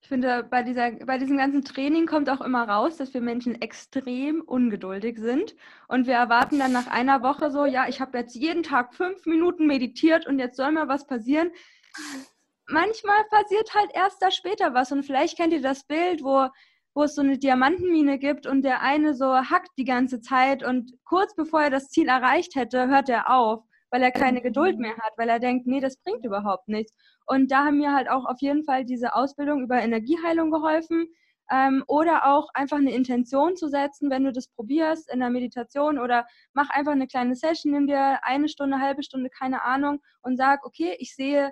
Ich 0.00 0.08
finde, 0.08 0.44
bei, 0.44 0.62
dieser, 0.62 0.92
bei 0.92 1.18
diesem 1.18 1.36
ganzen 1.36 1.64
Training 1.64 2.06
kommt 2.06 2.30
auch 2.30 2.40
immer 2.40 2.68
raus, 2.68 2.96
dass 2.96 3.12
wir 3.14 3.20
Menschen 3.20 3.60
extrem 3.60 4.40
ungeduldig 4.40 5.18
sind. 5.18 5.56
Und 5.88 6.06
wir 6.06 6.14
erwarten 6.14 6.58
dann 6.58 6.72
nach 6.72 6.86
einer 6.86 7.22
Woche 7.22 7.50
so, 7.50 7.64
ja, 7.64 7.88
ich 7.88 8.00
habe 8.00 8.16
jetzt 8.16 8.34
jeden 8.34 8.62
Tag 8.62 8.94
fünf 8.94 9.26
Minuten 9.26 9.66
meditiert 9.66 10.26
und 10.26 10.38
jetzt 10.38 10.56
soll 10.56 10.70
mal 10.70 10.88
was 10.88 11.06
passieren. 11.06 11.50
Manchmal 12.68 13.24
passiert 13.30 13.74
halt 13.74 13.90
erst 13.92 14.22
da 14.22 14.30
später 14.30 14.72
was. 14.72 14.92
Und 14.92 15.02
vielleicht 15.02 15.36
kennt 15.36 15.52
ihr 15.52 15.62
das 15.62 15.84
Bild, 15.84 16.22
wo 16.22 16.48
wo 16.94 17.04
es 17.04 17.14
so 17.14 17.22
eine 17.22 17.38
Diamantenmine 17.38 18.18
gibt 18.18 18.46
und 18.46 18.62
der 18.62 18.82
eine 18.82 19.14
so 19.14 19.32
hackt 19.32 19.70
die 19.78 19.84
ganze 19.84 20.20
Zeit 20.20 20.64
und 20.64 20.92
kurz 21.04 21.34
bevor 21.34 21.62
er 21.62 21.70
das 21.70 21.88
Ziel 21.90 22.08
erreicht 22.08 22.54
hätte, 22.54 22.88
hört 22.88 23.08
er 23.08 23.30
auf, 23.30 23.62
weil 23.90 24.02
er 24.02 24.10
keine 24.10 24.42
Geduld 24.42 24.78
mehr 24.78 24.96
hat, 24.96 25.12
weil 25.16 25.28
er 25.28 25.38
denkt, 25.38 25.66
nee, 25.66 25.80
das 25.80 25.96
bringt 25.98 26.24
überhaupt 26.24 26.68
nichts. 26.68 26.92
Und 27.26 27.50
da 27.50 27.64
haben 27.66 27.78
mir 27.78 27.94
halt 27.94 28.10
auch 28.10 28.24
auf 28.24 28.40
jeden 28.40 28.64
Fall 28.64 28.84
diese 28.84 29.14
Ausbildung 29.14 29.62
über 29.62 29.80
Energieheilung 29.80 30.50
geholfen. 30.50 31.08
Ähm, 31.50 31.82
oder 31.86 32.26
auch 32.26 32.48
einfach 32.52 32.76
eine 32.76 32.92
Intention 32.92 33.56
zu 33.56 33.68
setzen, 33.68 34.10
wenn 34.10 34.24
du 34.24 34.32
das 34.32 34.48
probierst 34.48 35.10
in 35.10 35.20
der 35.20 35.30
Meditation 35.30 35.98
oder 35.98 36.26
mach 36.52 36.68
einfach 36.68 36.92
eine 36.92 37.06
kleine 37.06 37.34
Session, 37.36 37.72
nimm 37.72 37.86
dir 37.86 38.18
eine 38.22 38.50
Stunde, 38.50 38.80
halbe 38.80 39.02
Stunde, 39.02 39.30
keine 39.30 39.62
Ahnung 39.62 40.00
und 40.20 40.36
sag, 40.36 40.66
okay, 40.66 40.94
ich 40.98 41.14
sehe 41.14 41.50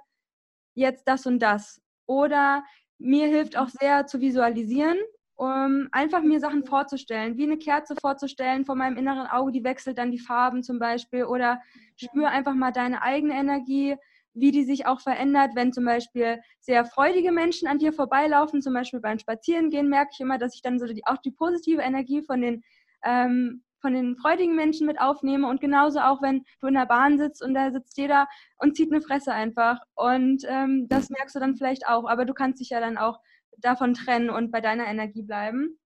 jetzt 0.75 1.09
das 1.09 1.25
und 1.25 1.39
das. 1.39 1.81
Oder 2.07 2.63
mir 2.99 3.27
hilft 3.27 3.57
auch 3.57 3.69
sehr 3.69 4.07
zu 4.07 4.21
visualisieren 4.21 4.99
um 5.37 5.89
einfach 5.93 6.23
mir 6.23 6.41
Sachen 6.41 6.65
vorzustellen, 6.65 7.37
wie 7.37 7.45
eine 7.45 7.59
Kerze 7.59 7.95
vorzustellen 7.95 8.65
vor 8.65 8.75
meinem 8.75 8.97
inneren 8.97 9.27
Auge, 9.27 9.53
die 9.53 9.65
wechselt 9.65 9.99
dann 9.99 10.11
die 10.11 10.19
Farben 10.19 10.63
zum 10.63 10.79
Beispiel 10.79 11.25
oder 11.25 11.61
spür 11.97 12.31
einfach 12.31 12.55
mal 12.55 12.73
deine 12.73 13.03
eigene 13.03 13.35
Energie, 13.35 13.97
wie 14.33 14.51
die 14.51 14.65
sich 14.65 14.87
auch 14.87 15.01
verändert, 15.01 15.53
wenn 15.55 15.73
zum 15.73 15.85
Beispiel 15.85 16.41
sehr 16.61 16.85
freudige 16.85 17.33
Menschen 17.33 17.69
an 17.69 17.79
dir 17.79 17.93
vorbeilaufen, 17.93 18.63
zum 18.63 18.75
Beispiel 18.75 19.01
beim 19.01 19.19
Spazierengehen, 19.19 19.89
merke 19.89 20.11
ich 20.13 20.21
immer, 20.21 20.39
dass 20.39 20.55
ich 20.55 20.63
dann 20.63 20.79
so 20.79 20.87
die, 20.87 21.07
auch 21.07 21.19
die 21.19 21.31
positive 21.31 21.83
Energie 21.83 22.23
von 22.23 22.41
den 22.41 22.63
ähm, 23.05 23.63
von 23.81 23.95
den 23.95 24.17
freudigen 24.17 24.57
Menschen 24.57 24.87
mit 24.87 25.01
aufnehme. 25.01 25.49
Und 25.49 25.61
genauso 25.61 26.01
auch, 26.01 26.23
wenn 26.23 26.45
du 26.61 26.67
in 26.67 26.75
der 26.75 26.87
Bahn 26.87 27.19
sitzt 27.19 27.41
und 27.41 27.55
da 27.55 27.71
sitzt 27.71 27.97
jeder 27.97 28.27
und 28.59 28.75
zieht 28.75 28.91
eine 28.91 29.01
Fresse 29.01 29.33
einfach. 29.33 29.79
Und 29.95 30.43
ähm, 30.49 30.89
das 30.89 31.09
merkst 31.11 31.37
du 31.37 31.41
dann 31.41 31.55
vielleicht 31.55 31.87
auch, 31.87 32.09
aber 32.09 32.25
du 32.25 32.35
kannst 32.35 32.61
dich 32.61 32.71
ja 32.71 32.81
dann 32.81 32.99
auch 32.99 33.21
davon 33.59 33.95
trennen 33.95 34.31
und 34.31 34.51
bei 34.51 34.61
deiner 34.61 34.87
Energie 34.87 35.23
bleiben. 35.23 35.79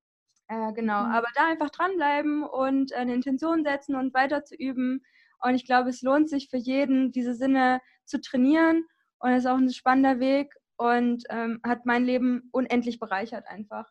Äh, 0.48 0.72
genau, 0.72 1.04
mhm. 1.04 1.12
aber 1.12 1.28
da 1.34 1.46
einfach 1.46 1.70
dranbleiben 1.70 2.42
und 2.42 2.92
eine 2.92 3.14
Intention 3.14 3.62
setzen 3.64 3.94
und 3.94 4.14
weiter 4.14 4.44
zu 4.44 4.54
üben. 4.56 5.02
Und 5.42 5.54
ich 5.54 5.64
glaube, 5.64 5.90
es 5.90 6.02
lohnt 6.02 6.28
sich 6.28 6.48
für 6.50 6.58
jeden, 6.58 7.12
diese 7.12 7.34
Sinne 7.34 7.80
zu 8.04 8.20
trainieren 8.20 8.84
und 9.20 9.30
es 9.30 9.44
ist 9.44 9.50
auch 9.50 9.56
ein 9.56 9.70
spannender 9.70 10.18
Weg 10.18 10.52
und 10.76 11.24
ähm, 11.30 11.60
hat 11.64 11.86
mein 11.86 12.04
Leben 12.04 12.48
unendlich 12.52 12.98
bereichert 12.98 13.46
einfach. 13.46 13.90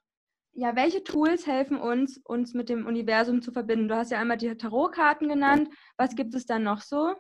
Ja, 0.54 0.76
welche 0.76 1.04
Tools 1.04 1.48
helfen 1.48 1.78
uns, 1.78 2.18
uns 2.18 2.54
mit 2.54 2.68
dem 2.68 2.86
Universum 2.86 3.42
zu 3.42 3.52
verbinden? 3.52 3.88
Du 3.88 3.96
hast 3.96 4.12
ja 4.12 4.20
einmal 4.20 4.38
die 4.38 4.56
Tarotkarten 4.58 5.30
genannt. 5.30 5.70
Was 5.98 6.16
gibt 6.16 6.34
es 6.36 6.46
dann 6.46 6.64
noch 6.64 6.82
so? 6.82 7.16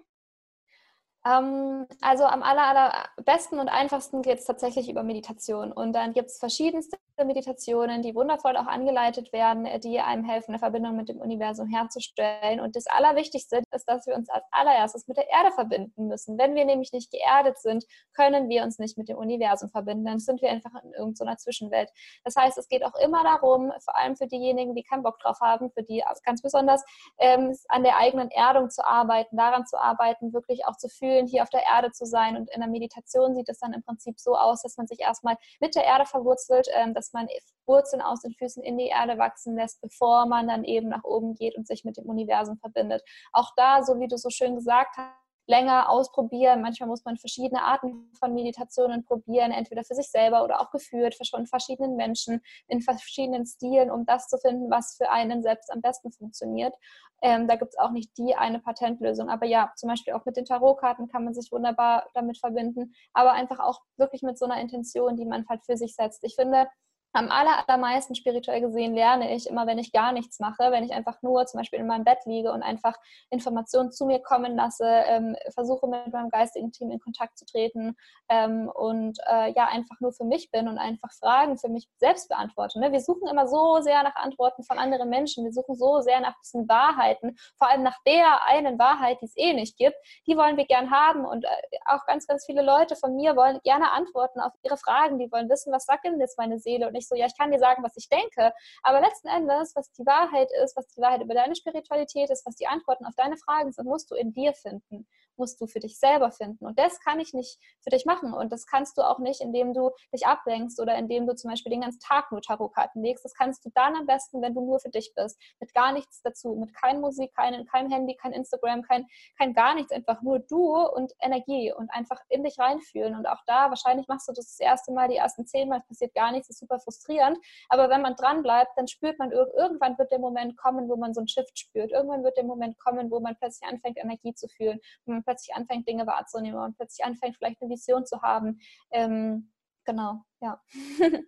Ähm, 1.26 1.86
also 2.02 2.24
am 2.24 2.44
aller, 2.44 2.68
allerbesten 2.68 3.60
und 3.60 3.68
einfachsten 3.68 4.22
geht 4.22 4.40
es 4.40 4.46
tatsächlich 4.46 4.90
über 4.90 5.04
Meditation. 5.04 5.72
Und 5.72 5.94
dann 5.94 6.14
gibt 6.14 6.30
es 6.30 6.38
verschiedenste 6.38 6.98
Meditationen, 7.18 8.02
die 8.02 8.16
wundervoll 8.16 8.56
auch 8.56 8.68
angeleitet 8.68 9.34
werden, 9.34 9.68
die 9.82 10.00
einem 10.00 10.24
helfen, 10.24 10.52
eine 10.52 10.60
Verbindung 10.60 10.96
mit 10.96 11.10
dem 11.10 11.20
Universum 11.20 11.68
herzustellen. 11.68 12.62
Und 12.62 12.76
das 12.78 12.88
Allerwichtigste 12.88 13.62
ist, 13.72 13.90
dass 13.90 14.08
wir 14.08 14.16
uns 14.16 14.30
als 14.30 14.46
allererstes 14.52 15.08
mit 15.08 15.18
der 15.18 15.30
Erde 15.30 15.52
verbinden 15.52 16.08
müssen. 16.08 16.38
Wenn 16.38 16.56
wir 16.56 16.64
nämlich 16.64 16.94
nicht 16.94 17.12
geerdet 17.12 17.58
sind, 17.60 17.86
können 18.16 18.48
wir 18.48 18.64
uns 18.64 18.80
nicht 18.80 18.98
mit 18.98 19.10
dem 19.10 19.18
Universum 19.18 19.70
verbinden. 19.70 20.06
Dann 20.06 20.20
sind 20.20 20.42
wir 20.42 20.50
einfach 20.50 20.72
in 20.84 20.94
irgendeiner 20.94 21.38
Zwischenwelt. 21.38 21.90
Das 22.24 22.38
heißt, 22.38 22.58
es 22.58 22.70
geht 22.70 22.86
auch 22.86 22.96
immer 23.04 23.24
darum, 23.24 23.74
vor 23.84 23.98
allem 23.98 24.16
für 24.16 24.28
diejenigen, 24.28 24.74
die 24.74 24.84
keinen 24.84 25.04
Bock 25.04 25.20
drauf 25.20 25.42
haben, 25.42 25.70
für 25.72 25.84
die 25.84 26.04
ganz 26.24 26.42
besonders, 26.42 26.84
ähm, 27.18 27.54
an 27.68 27.84
der 27.84 27.98
eigenen 27.98 28.32
Erdung 28.32 28.70
zu 28.70 28.86
arbeiten, 28.86 29.36
daran 29.36 29.66
zu 29.66 29.78
arbeiten, 29.78 30.32
wirklich 30.34 30.66
auch 30.66 30.78
zu 30.78 30.88
fühlen, 30.88 31.09
fühlen, 31.10 31.28
hier 31.28 31.44
auf 31.44 31.50
der 31.50 31.64
Erde 31.64 31.92
zu 31.92 32.06
sein. 32.06 32.38
Und 32.38 32.50
in 32.54 32.62
der 32.62 32.70
Meditation 32.70 33.36
sieht 33.36 33.50
es 33.50 33.60
dann 33.60 33.74
im 33.74 33.84
Prinzip 33.84 34.20
so 34.20 34.36
aus, 34.36 34.62
dass 34.62 34.78
man 34.78 34.88
sich 34.88 35.00
erstmal 35.00 35.36
mit 35.60 35.76
der 35.76 35.86
Erde 35.86 36.06
verwurzelt, 36.06 36.68
ähm, 36.74 36.94
dass 36.94 37.14
man 37.14 37.28
Wurzeln 37.66 38.02
aus 38.02 38.22
den 38.22 38.34
Füßen 38.34 38.64
in 38.64 38.78
die 38.78 38.88
Erde 38.88 39.18
wachsen 39.18 39.56
lässt, 39.56 39.82
bevor 39.82 40.26
man 40.26 40.48
dann 40.48 40.64
eben 40.64 40.90
nach 40.90 41.04
oben 41.04 41.34
geht 41.34 41.58
und 41.58 41.68
sich 41.68 41.84
mit 41.84 41.98
dem 41.98 42.06
Universum 42.06 42.58
verbindet. 42.58 43.04
Auch 43.32 43.52
da, 43.56 43.84
so 43.84 44.00
wie 44.00 44.08
du 44.08 44.18
so 44.18 44.30
schön 44.30 44.56
gesagt 44.56 44.98
hast, 44.98 45.29
länger 45.50 45.90
ausprobieren. 45.90 46.62
Manchmal 46.62 46.88
muss 46.88 47.04
man 47.04 47.18
verschiedene 47.18 47.64
Arten 47.64 48.12
von 48.20 48.34
Meditationen 48.36 49.04
probieren, 49.04 49.52
entweder 49.52 49.84
für 49.84 49.96
sich 49.96 50.10
selber 50.10 50.44
oder 50.44 50.62
auch 50.62 50.70
geführt 50.70 51.16
von 51.30 51.48
verschiedenen 51.48 51.96
Menschen 51.96 52.42
in 52.68 52.82
verschiedenen 52.82 53.48
Stilen, 53.48 53.90
um 53.90 54.06
das 54.06 54.28
zu 54.28 54.38
finden, 54.38 54.70
was 54.70 54.96
für 54.96 55.10
einen 55.10 55.42
selbst 55.42 55.72
am 55.72 55.82
besten 55.82 56.12
funktioniert. 56.12 56.76
Ähm, 57.22 57.48
da 57.48 57.56
gibt 57.56 57.74
es 57.74 57.80
auch 57.80 57.90
nicht 57.90 58.16
die 58.18 58.36
eine 58.36 58.60
Patentlösung. 58.60 59.28
Aber 59.30 59.48
ja, 59.48 59.74
zum 59.76 59.90
Beispiel 59.90 60.14
auch 60.14 60.24
mit 60.24 60.38
den 60.38 60.46
Tarotkarten 60.46 61.08
kann 61.08 61.26
man 61.26 61.34
sich 61.34 61.52
wunderbar 61.52 62.08
damit 62.14 62.38
verbinden, 62.38 62.94
aber 63.14 63.32
einfach 63.32 63.60
auch 63.60 63.82
wirklich 63.98 64.22
mit 64.22 64.38
so 64.38 64.46
einer 64.46 64.62
Intention, 64.62 65.18
die 65.18 65.26
man 65.26 65.48
halt 65.50 65.66
für 65.66 65.78
sich 65.78 65.96
setzt. 65.96 66.24
Ich 66.24 66.36
finde, 66.36 66.68
am 67.14 67.30
allermeisten 67.32 68.14
spirituell 68.14 68.62
gesehen 68.62 68.94
lerne 68.94 69.34
ich 69.34 69.48
immer, 69.48 69.66
wenn 69.66 69.80
ich 69.80 69.92
gar 69.92 70.12
nichts 70.12 70.40
mache, 70.40 70.72
wenn 70.72 70.84
ich 70.84 70.94
einfach 70.94 71.22
nur 71.24 71.46
zum 71.48 71.60
Beispiel 71.60 71.80
in 71.80 71.88
meinem 71.88 72.04
Bett 72.04 72.20
liege 72.26 72.52
und 72.52 72.62
einfach 72.62 72.96
Informationen 73.32 73.92
zu 73.92 74.06
mir 74.06 74.20
kommen 74.20 74.56
lasse, 74.56 74.86
ähm, 74.86 75.36
versuche 75.54 75.88
mit 75.88 76.14
meinem 76.14 76.30
geistigen 76.30 76.72
Team 76.72 76.92
in 76.92 77.00
Kontakt 77.00 77.38
zu 77.38 77.46
treten 77.46 77.96
ähm, 78.30 78.70
und 78.74 79.18
äh, 79.28 79.52
ja, 79.54 79.66
einfach 79.66 80.00
nur 80.00 80.14
für 80.14 80.24
mich 80.24 80.52
bin 80.52 80.68
und 80.68 80.78
einfach 80.78 81.12
Fragen 81.14 81.58
für 81.58 81.70
mich 81.70 81.90
selbst 81.98 82.30
beantworte. 82.30 82.80
Ne? 82.80 82.92
Wir 82.92 83.02
suchen 83.02 83.28
immer 83.28 83.48
so 83.48 83.80
sehr 83.82 84.04
nach 84.04 84.16
Antworten 84.16 84.64
von 84.64 84.78
anderen 84.78 85.10
Menschen, 85.10 85.44
wir 85.46 85.54
suchen 85.54 85.76
so 85.76 86.02
sehr 86.02 86.20
nach 86.20 86.36
diesen 86.44 86.70
Wahrheiten, 86.70 87.38
vor 87.58 87.70
allem 87.70 87.82
nach 87.82 87.98
der 88.06 88.46
einen 88.46 88.78
Wahrheit, 88.78 89.20
die 89.22 89.26
es 89.26 89.36
eh 89.36 89.54
nicht 89.54 89.78
gibt, 89.78 89.98
die 90.28 90.38
wollen 90.38 90.58
wir 90.58 90.66
gern 90.66 90.92
haben 90.92 91.26
und 91.26 91.46
äh, 91.46 91.48
auch 91.86 92.06
ganz, 92.06 92.28
ganz 92.28 92.46
viele 92.46 92.62
Leute 92.62 92.96
von 92.96 93.16
mir 93.16 93.36
wollen 93.36 93.60
gerne 93.64 93.92
Antworten 93.92 94.40
auf 94.40 94.54
ihre 94.62 94.78
Fragen, 94.78 95.18
die 95.18 95.32
wollen 95.32 95.50
wissen, 95.50 95.74
was 95.74 95.86
sagt 95.86 96.06
denn 96.06 96.20
jetzt 96.20 96.38
meine 96.38 96.60
Seele 96.60 96.88
und 96.88 96.99
nicht 97.00 97.08
so, 97.08 97.16
ja, 97.16 97.26
ich 97.26 97.38
kann 97.38 97.52
dir 97.52 97.60
sagen, 97.60 97.84
was 97.84 97.96
ich 97.96 98.10
denke, 98.10 98.54
aber 98.84 99.00
letzten 99.00 99.30
Endes, 99.30 99.74
was 99.76 99.92
die 99.94 100.06
Wahrheit 100.06 100.50
ist, 100.64 100.76
was 100.76 100.88
die 100.88 101.02
Wahrheit 101.02 101.22
über 101.22 101.34
deine 101.34 101.56
Spiritualität 101.56 102.30
ist, 102.30 102.46
was 102.46 102.56
die 102.56 102.68
Antworten 102.68 103.06
auf 103.06 103.16
deine 103.16 103.38
Fragen 103.38 103.72
sind, 103.72 103.86
musst 103.88 104.12
du 104.12 104.16
in 104.16 104.34
dir 104.34 104.54
finden 104.54 105.08
musst 105.40 105.60
du 105.60 105.66
für 105.66 105.80
dich 105.80 105.98
selber 105.98 106.32
finden. 106.32 106.66
Und 106.66 106.78
das 106.78 107.00
kann 107.00 107.20
ich 107.20 107.34
nicht 107.34 107.58
für 107.82 107.90
dich 107.90 108.06
machen. 108.06 108.34
Und 108.34 108.52
das 108.52 108.68
kannst 108.68 108.98
du 108.98 109.02
auch 109.02 109.18
nicht, 109.18 109.42
indem 109.42 109.74
du 109.74 109.90
dich 110.14 110.28
ablenkst 110.28 110.80
oder 110.80 110.96
indem 110.96 111.26
du 111.26 111.34
zum 111.34 111.50
Beispiel 111.50 111.72
den 111.72 111.82
ganzen 111.82 112.02
Tag 112.02 112.32
nur 112.32 112.42
Tarotkarten 112.42 113.02
legst. 113.02 113.26
Das 113.26 113.34
kannst 113.34 113.66
du 113.66 113.72
dann 113.74 113.96
am 113.96 114.06
besten, 114.06 114.42
wenn 114.42 114.54
du 114.54 114.62
nur 114.62 114.80
für 114.80 114.90
dich 114.90 115.14
bist. 115.16 115.42
Mit 115.60 115.74
gar 115.74 115.94
nichts 115.94 116.22
dazu. 116.22 116.56
Mit 116.56 116.76
kein 116.76 117.00
Musik, 117.00 117.34
kein, 117.34 117.66
kein 117.66 117.90
Handy, 117.90 118.16
kein 118.16 118.34
Instagram, 118.34 118.84
kein, 118.84 119.08
kein 119.38 119.54
gar 119.54 119.74
nichts. 119.74 119.92
Einfach 119.92 120.22
nur 120.22 120.40
du 120.40 120.78
und 120.78 121.14
Energie 121.20 121.74
und 121.74 121.90
einfach 121.90 122.20
in 122.28 122.44
dich 122.44 122.60
reinfühlen. 122.60 123.16
Und 123.16 123.26
auch 123.26 123.42
da, 123.48 123.70
wahrscheinlich 123.70 124.08
machst 124.08 124.28
du 124.28 124.34
das 124.34 124.50
das 124.50 124.60
erste 124.60 124.92
Mal, 124.92 125.08
die 125.08 125.16
ersten 125.16 125.48
zehn 125.48 125.70
Mal 125.70 125.82
passiert 125.82 126.14
gar 126.14 126.32
nichts, 126.32 126.50
ist 126.50 126.60
super 126.60 126.80
frustrierend. 126.90 127.38
Aber 127.70 127.90
wenn 127.90 128.02
man 128.02 128.16
dran 128.16 128.42
bleibt, 128.42 128.72
dann 128.76 128.88
spürt 128.88 129.20
man, 129.20 129.32
irgendwann 129.32 129.98
wird 129.98 130.12
der 130.12 130.20
Moment 130.20 130.58
kommen, 130.58 130.90
wo 130.90 130.96
man 130.96 131.14
so 131.14 131.22
ein 131.22 131.28
Shift 131.28 131.58
spürt. 131.58 131.92
Irgendwann 131.92 132.24
wird 132.24 132.38
der 132.38 132.44
Moment 132.44 132.78
kommen, 132.80 133.12
wo 133.12 133.20
man 133.20 133.36
plötzlich 133.38 133.70
anfängt, 133.70 133.98
Energie 133.98 134.34
zu 134.34 134.48
fühlen, 134.48 134.80
wo 135.06 135.14
man 135.14 135.24
plötzlich 135.24 135.56
anfängt, 135.56 135.88
Dinge 135.88 136.08
wahrzunehmen 136.08 136.60
und 136.60 136.76
plötzlich 136.78 137.06
anfängt, 137.06 137.38
vielleicht 137.38 137.62
eine 137.62 137.72
Vision 137.72 138.06
zu 138.06 138.22
haben. 138.22 138.60
Ähm, 138.92 139.52
genau, 139.86 140.24
ja. 140.42 140.62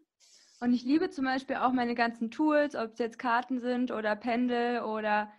und 0.61 0.73
ich 0.73 0.83
liebe 0.83 1.09
zum 1.09 1.25
Beispiel 1.25 1.57
auch 1.57 1.71
meine 1.71 1.95
ganzen 1.95 2.31
Tools, 2.31 2.75
ob 2.75 2.93
es 2.93 2.99
jetzt 2.99 3.19
Karten 3.19 3.59
sind 3.59 3.91
oder 3.91 4.15
Pendel 4.15 4.81
oder 4.81 5.31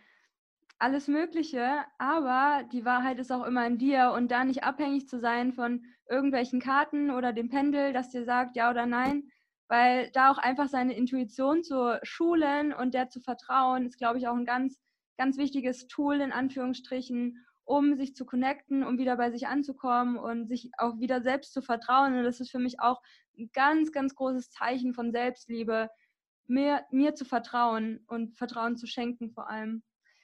alles 0.79 1.07
Mögliche, 1.07 1.85
aber 1.99 2.65
die 2.73 2.85
Wahrheit 2.85 3.21
ist 3.21 3.31
auch 3.31 3.45
immer 3.45 3.65
in 3.67 3.79
dir 3.79 4.13
und 4.17 4.33
da 4.33 4.45
nicht 4.45 4.65
abhängig 4.65 5.09
zu 5.09 5.21
sein 5.21 5.53
von 5.53 5.85
irgendwelchen 6.11 6.61
Karten 6.61 7.11
oder 7.11 7.33
dem 7.33 7.49
Pendel, 7.49 7.93
das 7.93 8.11
dir 8.11 8.25
sagt 8.25 8.57
ja 8.57 8.69
oder 8.69 8.85
nein, 8.85 9.31
weil 9.73 10.11
da 10.11 10.31
auch 10.31 10.37
einfach 10.37 10.69
seine 10.69 10.95
Intuition 10.95 11.63
zu 11.63 11.99
schulen 12.03 12.75
und 12.75 12.93
der 12.93 13.09
zu 13.09 13.21
vertrauen, 13.21 13.87
ist, 13.87 13.97
glaube 13.97 14.19
ich, 14.19 14.29
auch 14.29 14.37
ein 14.37 14.45
ganz, 14.45 14.79
ganz 15.17 15.39
wichtiges 15.39 15.87
Tool 15.87 16.21
in 16.21 16.31
Anführungsstrichen, 16.31 17.43
um 17.65 17.97
sich 17.97 18.15
zu 18.15 18.27
connecten, 18.27 18.85
um 18.85 18.99
wieder 18.99 19.17
bei 19.17 19.31
sich 19.31 19.47
anzukommen 19.47 20.19
und 20.19 20.47
sich 20.47 20.71
auch 20.77 21.01
wieder 21.01 21.23
selbst 21.23 21.55
zu 21.55 21.63
vertrauen. 21.63 22.19
Und 22.19 22.25
das 22.25 22.39
ist 22.39 22.51
für 22.51 22.59
mich 22.59 22.81
auch 22.81 23.01
ein 23.39 23.49
ganz, 23.55 23.93
ganz 23.93 24.15
großes 24.15 24.51
Zeichen 24.51 24.93
von 24.93 25.11
Selbstliebe, 25.11 25.89
mir, 26.47 26.85
mir 26.91 27.15
zu 27.15 27.25
vertrauen 27.25 28.05
und 28.09 28.37
Vertrauen 28.37 28.77
zu 28.77 28.87
schenken 28.87 29.31
vor 29.31 29.49
allem 29.49 29.83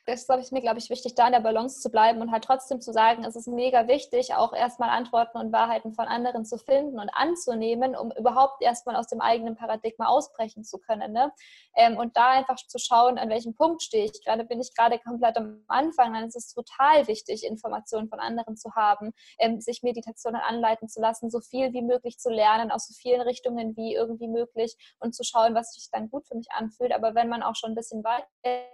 das 0.09 0.26
ist 0.28 0.52
mir, 0.52 0.62
glaube 0.62 0.78
ich, 0.78 0.88
wichtig, 0.88 1.14
da 1.14 1.26
in 1.26 1.32
der 1.32 1.40
Balance 1.40 1.80
zu 1.80 1.90
bleiben 1.90 2.22
und 2.22 2.32
halt 2.32 2.44
trotzdem 2.44 2.80
zu 2.80 2.92
sagen, 2.92 3.24
es 3.24 3.36
ist 3.36 3.46
mega 3.46 3.88
wichtig, 3.88 4.34
auch 4.34 4.54
erstmal 4.54 4.88
Antworten 4.88 5.36
und 5.36 5.52
Wahrheiten 5.52 5.92
von 5.92 6.06
anderen 6.06 6.46
zu 6.46 6.56
finden 6.56 6.98
und 6.98 7.11
anzunehmen, 7.11 7.94
um 7.94 8.11
überhaupt 8.18 8.62
erstmal 8.62 8.96
aus 8.96 9.06
dem 9.06 9.20
eigenen 9.20 9.54
Paradigma 9.54 10.06
ausbrechen 10.06 10.64
zu 10.64 10.78
können. 10.78 11.12
Ne? 11.12 11.30
Ähm, 11.76 11.98
und 11.98 12.16
da 12.16 12.30
einfach 12.30 12.56
zu 12.56 12.78
schauen, 12.78 13.18
an 13.18 13.28
welchem 13.28 13.54
Punkt 13.54 13.82
stehe 13.82 14.06
ich. 14.06 14.24
Gerade 14.24 14.44
bin 14.44 14.61
ich 14.61 14.74
gerade 14.74 14.98
komplett 14.98 15.36
am 15.36 15.62
Anfang, 15.68 16.14
dann 16.14 16.24
ist 16.24 16.36
es 16.36 16.54
total 16.54 17.06
wichtig, 17.06 17.44
Informationen 17.44 18.09
von 18.09 18.18
anderen 18.18 18.56
zu 18.56 18.74
haben, 18.74 19.12
ähm, 19.38 19.61
sich 19.61 19.82
Meditationen 19.82 20.40
anleiten 20.40 20.88
zu 20.88 21.00
lassen, 21.00 21.28
so 21.30 21.40
viel 21.40 21.74
wie 21.74 21.82
möglich 21.82 22.18
zu 22.18 22.30
lernen, 22.30 22.70
aus 22.70 22.88
so 22.88 22.94
vielen 22.94 23.20
Richtungen 23.20 23.76
wie 23.76 23.94
irgendwie 23.94 24.28
möglich 24.28 24.74
und 25.00 25.14
zu 25.14 25.22
schauen, 25.22 25.54
was 25.54 25.72
sich 25.72 25.90
dann 25.92 26.09
gut 26.09 26.26
für 26.26 26.36
mich 26.36 26.48
anfühlt. 26.52 26.92
Aber 26.92 27.14
wenn 27.14 27.28
man 27.28 27.42
auch 27.42 27.56
schon 27.56 27.72
ein 27.72 27.76
bisschen 27.76 28.02
weiß, 28.02 28.22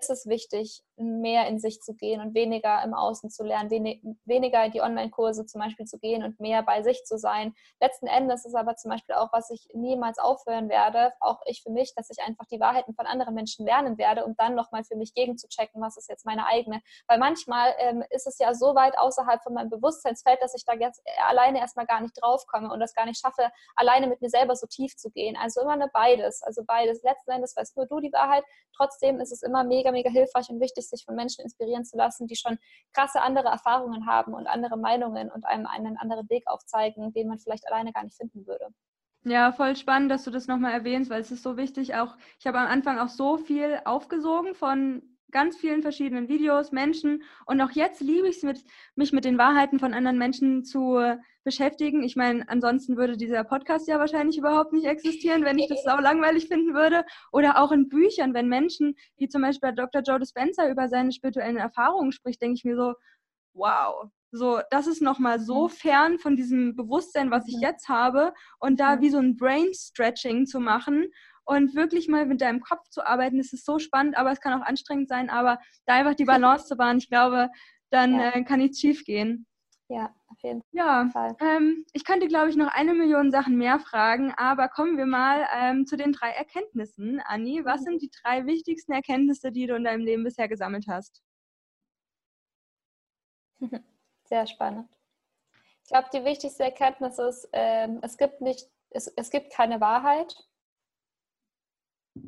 ist 0.00 0.10
es 0.10 0.26
wichtig, 0.26 0.82
mehr 0.96 1.48
in 1.48 1.58
sich 1.58 1.80
zu 1.80 1.94
gehen 1.94 2.20
und 2.20 2.34
weniger 2.34 2.82
im 2.84 2.94
Außen 2.94 3.30
zu 3.30 3.42
lernen, 3.42 3.70
wenig, 3.70 4.02
weniger 4.24 4.64
in 4.64 4.72
die 4.72 4.80
Online-Kurse 4.80 5.44
zum 5.46 5.60
Beispiel 5.60 5.86
zu 5.86 5.98
gehen 5.98 6.22
und 6.22 6.38
mehr 6.38 6.62
bei 6.62 6.82
sich 6.82 7.04
zu 7.04 7.18
sein. 7.18 7.54
Letzten 7.80 8.06
Endes 8.06 8.44
ist 8.44 8.54
aber 8.54 8.76
zum 8.76 8.90
Beispiel 8.90 9.16
auch, 9.16 9.32
was 9.32 9.50
ich 9.50 9.66
niemals 9.74 10.18
aufhören 10.18 10.68
werde, 10.68 11.12
auch 11.20 11.40
ich 11.46 11.62
für 11.62 11.70
mich, 11.70 11.94
dass 11.94 12.10
ich 12.10 12.22
einfach 12.24 12.46
die 12.46 12.60
Wahrheiten 12.60 12.94
von 12.94 13.06
anderen 13.06 13.34
Menschen 13.34 13.66
lernen 13.66 13.98
werde, 13.98 14.24
um 14.24 14.36
dann 14.36 14.54
nochmal 14.54 14.84
für 14.84 14.96
mich 14.96 15.14
gegenzuchecken, 15.14 15.80
was 15.82 15.96
ist 15.96 16.08
jetzt 16.08 16.24
meine 16.24 16.46
eigene. 16.46 16.80
Weil 17.08 17.18
manchmal 17.18 17.74
ähm, 17.78 18.04
ist 18.10 18.26
es 18.26 18.38
ja 18.38 18.54
so 18.54 18.74
weit 18.74 18.96
außerhalb 18.98 19.42
von 19.42 19.54
meinem 19.54 19.70
Bewusstseinsfeld, 19.70 20.40
dass 20.40 20.54
ich 20.54 20.64
da 20.64 20.74
jetzt 20.74 21.02
alleine 21.26 21.58
erstmal 21.58 21.86
gar 21.86 22.00
nicht 22.00 22.14
draufkomme 22.20 22.72
und 22.72 22.78
das 22.78 22.94
gar 22.94 23.06
nicht 23.06 23.20
schaffe, 23.20 23.50
alleine 23.74 24.06
mit 24.06 24.20
mir 24.20 24.30
selber 24.30 24.54
so 24.54 24.66
tief 24.66 24.96
zu 24.96 25.10
gehen. 25.10 25.36
Also 25.36 25.60
immer 25.60 25.72
eine 25.72 25.88
beides. 25.88 26.42
Also 26.42 26.62
beides. 26.64 27.02
Letzten 27.02 27.32
Endes 27.32 27.56
weißt 27.56 27.76
nur 27.76 27.86
du 27.86 28.00
die 28.00 28.12
Wahrheit. 28.12 28.44
Trotzdem 28.76 29.20
ist 29.20 29.32
es 29.32 29.42
immer 29.42 29.63
mega, 29.68 29.90
mega 29.92 30.10
hilfreich 30.10 30.48
und 30.50 30.60
wichtig, 30.60 30.88
sich 30.88 31.04
von 31.04 31.14
Menschen 31.14 31.42
inspirieren 31.42 31.84
zu 31.84 31.96
lassen, 31.96 32.26
die 32.26 32.36
schon 32.36 32.58
krasse 32.92 33.22
andere 33.22 33.48
Erfahrungen 33.48 34.06
haben 34.06 34.34
und 34.34 34.46
andere 34.46 34.76
Meinungen 34.76 35.30
und 35.30 35.44
einem 35.44 35.66
einen 35.66 35.96
anderen 35.96 36.28
Weg 36.28 36.44
aufzeigen, 36.46 37.12
den 37.12 37.28
man 37.28 37.38
vielleicht 37.38 37.66
alleine 37.68 37.92
gar 37.92 38.04
nicht 38.04 38.16
finden 38.16 38.46
würde. 38.46 38.68
Ja, 39.24 39.52
voll 39.52 39.74
spannend, 39.74 40.10
dass 40.10 40.24
du 40.24 40.30
das 40.30 40.48
nochmal 40.48 40.72
erwähnst, 40.72 41.10
weil 41.10 41.20
es 41.20 41.30
ist 41.30 41.42
so 41.42 41.56
wichtig. 41.56 41.94
Auch 41.94 42.16
ich 42.38 42.46
habe 42.46 42.58
am 42.58 42.66
Anfang 42.66 42.98
auch 42.98 43.08
so 43.08 43.38
viel 43.38 43.80
aufgesogen 43.86 44.54
von 44.54 45.02
ganz 45.30 45.56
vielen 45.56 45.82
verschiedenen 45.82 46.28
Videos, 46.28 46.72
Menschen 46.72 47.22
und 47.46 47.60
auch 47.60 47.72
jetzt 47.72 48.00
liebe 48.00 48.28
ich 48.28 48.36
es, 48.36 48.42
mit, 48.44 48.64
mich 48.94 49.12
mit 49.12 49.24
den 49.24 49.36
Wahrheiten 49.36 49.80
von 49.80 49.92
anderen 49.92 50.18
Menschen 50.18 50.62
zu 50.64 51.00
beschäftigen. 51.44 52.02
Ich 52.02 52.16
meine, 52.16 52.48
ansonsten 52.48 52.96
würde 52.96 53.16
dieser 53.16 53.44
Podcast 53.44 53.86
ja 53.86 53.98
wahrscheinlich 53.98 54.38
überhaupt 54.38 54.72
nicht 54.72 54.86
existieren, 54.86 55.44
wenn 55.44 55.58
ich 55.58 55.68
das 55.68 55.84
sau 55.84 55.98
langweilig 55.98 56.48
finden 56.48 56.74
würde. 56.74 57.04
Oder 57.32 57.60
auch 57.60 57.70
in 57.70 57.88
Büchern, 57.88 58.34
wenn 58.34 58.48
Menschen, 58.48 58.96
wie 59.16 59.28
zum 59.28 59.42
Beispiel 59.42 59.72
Dr. 59.74 60.02
Joe 60.02 60.18
Dispenza 60.18 60.68
über 60.68 60.88
seine 60.88 61.12
spirituellen 61.12 61.56
Erfahrungen 61.56 62.12
spricht, 62.12 62.42
denke 62.42 62.56
ich 62.56 62.64
mir 62.64 62.76
so, 62.76 62.94
wow, 63.54 64.10
so, 64.36 64.60
das 64.70 64.88
ist 64.88 65.00
nochmal 65.00 65.38
so 65.38 65.64
mhm. 65.64 65.70
fern 65.70 66.18
von 66.18 66.34
diesem 66.34 66.74
Bewusstsein, 66.74 67.30
was 67.30 67.46
ich 67.46 67.60
jetzt 67.60 67.88
habe. 67.88 68.34
Und 68.58 68.80
da 68.80 69.00
wie 69.00 69.10
so 69.10 69.18
ein 69.18 69.36
Brain-Stretching 69.36 70.46
zu 70.46 70.58
machen 70.58 71.06
und 71.44 71.74
wirklich 71.74 72.08
mal 72.08 72.26
mit 72.26 72.40
deinem 72.40 72.60
Kopf 72.60 72.88
zu 72.88 73.06
arbeiten, 73.06 73.38
das 73.38 73.52
ist 73.52 73.64
so 73.64 73.78
spannend, 73.78 74.16
aber 74.16 74.32
es 74.32 74.40
kann 74.40 74.60
auch 74.60 74.66
anstrengend 74.66 75.08
sein. 75.08 75.30
Aber 75.30 75.58
da 75.86 75.94
einfach 75.94 76.14
die 76.14 76.24
Balance 76.42 76.66
zu 76.66 76.78
wahren, 76.78 76.98
ich 76.98 77.08
glaube, 77.08 77.48
dann 77.90 78.14
ja. 78.14 78.30
äh, 78.30 78.42
kann 78.42 78.58
nichts 78.58 78.80
schief 78.80 79.04
gehen. 79.04 79.46
Ja, 79.88 80.12
auf 80.34 80.42
jeden 80.42 80.62
ja, 80.72 81.08
Fall. 81.12 81.36
Ähm, 81.40 81.84
ich 81.92 82.04
könnte, 82.04 82.26
glaube 82.26 82.50
ich, 82.50 82.56
noch 82.56 82.68
eine 82.68 82.94
Million 82.94 83.30
Sachen 83.30 83.56
mehr 83.56 83.78
fragen, 83.78 84.32
aber 84.36 84.68
kommen 84.68 84.96
wir 84.96 85.06
mal 85.06 85.46
ähm, 85.54 85.86
zu 85.86 85.96
den 85.96 86.12
drei 86.12 86.30
Erkenntnissen. 86.30 87.20
Anni, 87.20 87.64
was 87.64 87.80
mhm. 87.80 87.84
sind 87.84 88.02
die 88.02 88.10
drei 88.22 88.46
wichtigsten 88.46 88.92
Erkenntnisse, 88.92 89.52
die 89.52 89.66
du 89.66 89.74
in 89.76 89.84
deinem 89.84 90.04
Leben 90.04 90.24
bisher 90.24 90.48
gesammelt 90.48 90.86
hast? 90.88 91.22
Sehr 94.24 94.46
spannend. 94.46 94.88
Ich 95.84 95.90
glaube, 95.90 96.08
die 96.12 96.24
wichtigste 96.24 96.64
Erkenntnis 96.64 97.18
ist, 97.18 97.48
ähm, 97.52 98.00
es, 98.02 98.16
gibt 98.16 98.40
nicht, 98.40 98.68
es, 98.90 99.06
es 99.08 99.30
gibt 99.30 99.52
keine 99.52 99.80
Wahrheit. 99.80 100.34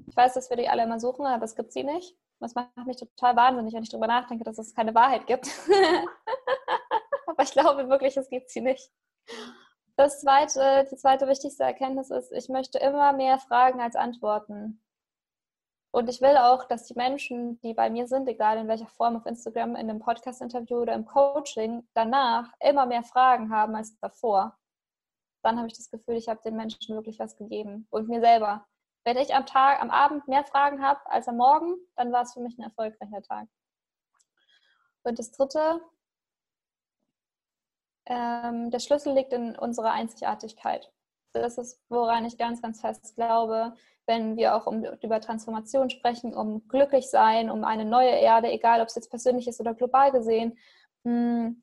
Ich 0.06 0.16
weiß, 0.16 0.34
dass 0.34 0.50
wir 0.50 0.56
die 0.56 0.68
alle 0.68 0.82
immer 0.82 1.00
suchen, 1.00 1.26
aber 1.26 1.44
es 1.44 1.56
gibt 1.56 1.72
sie 1.72 1.84
nicht. 1.84 2.16
Das 2.38 2.54
macht 2.54 2.76
mich 2.86 2.98
total 2.98 3.34
wahnsinnig, 3.34 3.72
wenn 3.72 3.82
ich 3.82 3.88
darüber 3.88 4.08
nachdenke, 4.08 4.44
dass 4.44 4.58
es 4.58 4.74
keine 4.74 4.94
Wahrheit 4.94 5.26
gibt. 5.26 5.46
aber 7.36 7.44
ich 7.44 7.52
glaube 7.52 7.88
wirklich, 7.90 8.16
es 8.16 8.30
gibt 8.30 8.50
sie 8.50 8.62
nicht. 8.62 8.90
Das 9.96 10.20
zweite, 10.20 10.86
die 10.90 10.96
zweite 10.96 11.28
wichtigste 11.28 11.64
Erkenntnis 11.64 12.10
ist, 12.10 12.32
ich 12.32 12.48
möchte 12.48 12.78
immer 12.78 13.12
mehr 13.12 13.38
Fragen 13.38 13.80
als 13.80 13.94
Antworten. 13.94 14.82
Und 15.90 16.08
ich 16.08 16.20
will 16.20 16.36
auch, 16.36 16.64
dass 16.64 16.84
die 16.84 16.94
Menschen, 16.94 17.58
die 17.60 17.74
bei 17.74 17.90
mir 17.90 18.06
sind, 18.06 18.28
egal 18.28 18.58
in 18.58 18.68
welcher 18.68 18.86
Form, 18.86 19.16
auf 19.16 19.26
Instagram, 19.26 19.70
in 19.70 19.88
einem 19.88 19.98
Podcast-Interview 19.98 20.78
oder 20.78 20.94
im 20.94 21.06
Coaching, 21.06 21.86
danach 21.94 22.52
immer 22.60 22.86
mehr 22.86 23.02
Fragen 23.02 23.50
haben 23.50 23.74
als 23.74 23.98
davor. 24.00 24.58
Dann 25.42 25.58
habe 25.58 25.68
ich 25.68 25.76
das 25.76 25.90
Gefühl, 25.90 26.16
ich 26.16 26.28
habe 26.28 26.40
den 26.42 26.56
Menschen 26.56 26.94
wirklich 26.94 27.18
was 27.18 27.36
gegeben 27.36 27.86
und 27.90 28.08
mir 28.08 28.20
selber. 28.20 28.66
Wenn 29.04 29.16
ich 29.18 29.34
am 29.34 29.46
Tag, 29.46 29.80
am 29.80 29.90
Abend 29.90 30.26
mehr 30.26 30.44
Fragen 30.44 30.82
habe 30.82 31.00
als 31.06 31.28
am 31.28 31.36
Morgen, 31.36 31.76
dann 31.96 32.12
war 32.12 32.22
es 32.22 32.32
für 32.32 32.40
mich 32.40 32.58
ein 32.58 32.64
erfolgreicher 32.64 33.22
Tag. 33.22 33.48
Und 35.04 35.18
das 35.18 35.30
Dritte, 35.30 35.80
ähm, 38.06 38.70
der 38.70 38.78
Schlüssel 38.78 39.14
liegt 39.14 39.32
in 39.32 39.56
unserer 39.56 39.92
Einzigartigkeit. 39.92 40.92
Das 41.32 41.58
ist, 41.58 41.80
woran 41.88 42.24
ich 42.24 42.38
ganz, 42.38 42.62
ganz 42.62 42.80
fest 42.80 43.14
glaube 43.14 43.74
wenn 44.06 44.36
wir 44.36 44.54
auch 44.54 44.66
um, 44.66 44.84
über 45.02 45.20
Transformation 45.20 45.90
sprechen, 45.90 46.34
um 46.34 46.66
glücklich 46.68 47.10
sein, 47.10 47.50
um 47.50 47.64
eine 47.64 47.84
neue 47.84 48.10
Erde, 48.10 48.50
egal 48.50 48.80
ob 48.80 48.88
es 48.88 48.94
jetzt 48.94 49.10
persönlich 49.10 49.48
ist 49.48 49.60
oder 49.60 49.74
global 49.74 50.12
gesehen. 50.12 50.56
Hm, 51.04 51.62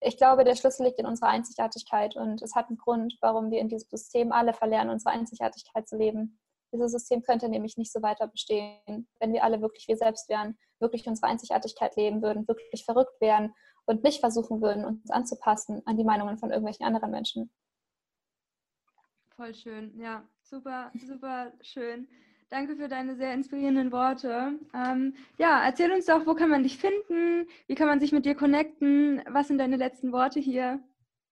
ich 0.00 0.16
glaube, 0.16 0.44
der 0.44 0.56
Schlüssel 0.56 0.86
liegt 0.86 0.98
in 0.98 1.06
unserer 1.06 1.28
Einzigartigkeit 1.28 2.16
und 2.16 2.42
es 2.42 2.54
hat 2.54 2.68
einen 2.68 2.76
Grund, 2.76 3.16
warum 3.20 3.50
wir 3.50 3.60
in 3.60 3.68
diesem 3.68 3.88
System 3.88 4.32
alle 4.32 4.52
verlernen, 4.52 4.92
unsere 4.92 5.14
Einzigartigkeit 5.14 5.88
zu 5.88 5.96
leben. 5.96 6.38
Dieses 6.74 6.92
System 6.92 7.22
könnte 7.22 7.48
nämlich 7.48 7.76
nicht 7.76 7.92
so 7.92 8.02
weiter 8.02 8.26
bestehen, 8.26 9.08
wenn 9.20 9.32
wir 9.32 9.44
alle 9.44 9.60
wirklich 9.60 9.86
wir 9.88 9.96
selbst 9.96 10.28
wären, 10.28 10.58
wirklich 10.80 11.06
unsere 11.06 11.28
Einzigartigkeit 11.28 11.96
leben 11.96 12.22
würden, 12.22 12.48
wirklich 12.48 12.84
verrückt 12.84 13.20
wären 13.20 13.54
und 13.86 14.04
nicht 14.04 14.20
versuchen 14.20 14.60
würden, 14.60 14.84
uns 14.84 15.10
anzupassen 15.10 15.82
an 15.86 15.96
die 15.96 16.04
Meinungen 16.04 16.38
von 16.38 16.50
irgendwelchen 16.50 16.86
anderen 16.86 17.10
Menschen. 17.10 17.50
Voll 19.36 19.54
schön, 19.54 19.98
ja 19.98 20.24
super, 20.52 20.92
super 21.08 21.50
schön. 21.62 22.06
Danke 22.50 22.76
für 22.76 22.86
deine 22.86 23.16
sehr 23.16 23.32
inspirierenden 23.32 23.90
Worte. 23.90 24.58
Ähm, 24.74 25.14
ja, 25.38 25.64
erzähl 25.64 25.90
uns 25.90 26.04
doch, 26.04 26.26
wo 26.26 26.34
kann 26.34 26.50
man 26.50 26.62
dich 26.62 26.76
finden? 26.76 27.48
Wie 27.66 27.74
kann 27.74 27.86
man 27.86 27.98
sich 27.98 28.12
mit 28.12 28.26
dir 28.26 28.34
connecten? 28.34 29.22
Was 29.30 29.48
sind 29.48 29.56
deine 29.56 29.76
letzten 29.76 30.12
Worte 30.12 30.40
hier? 30.40 30.80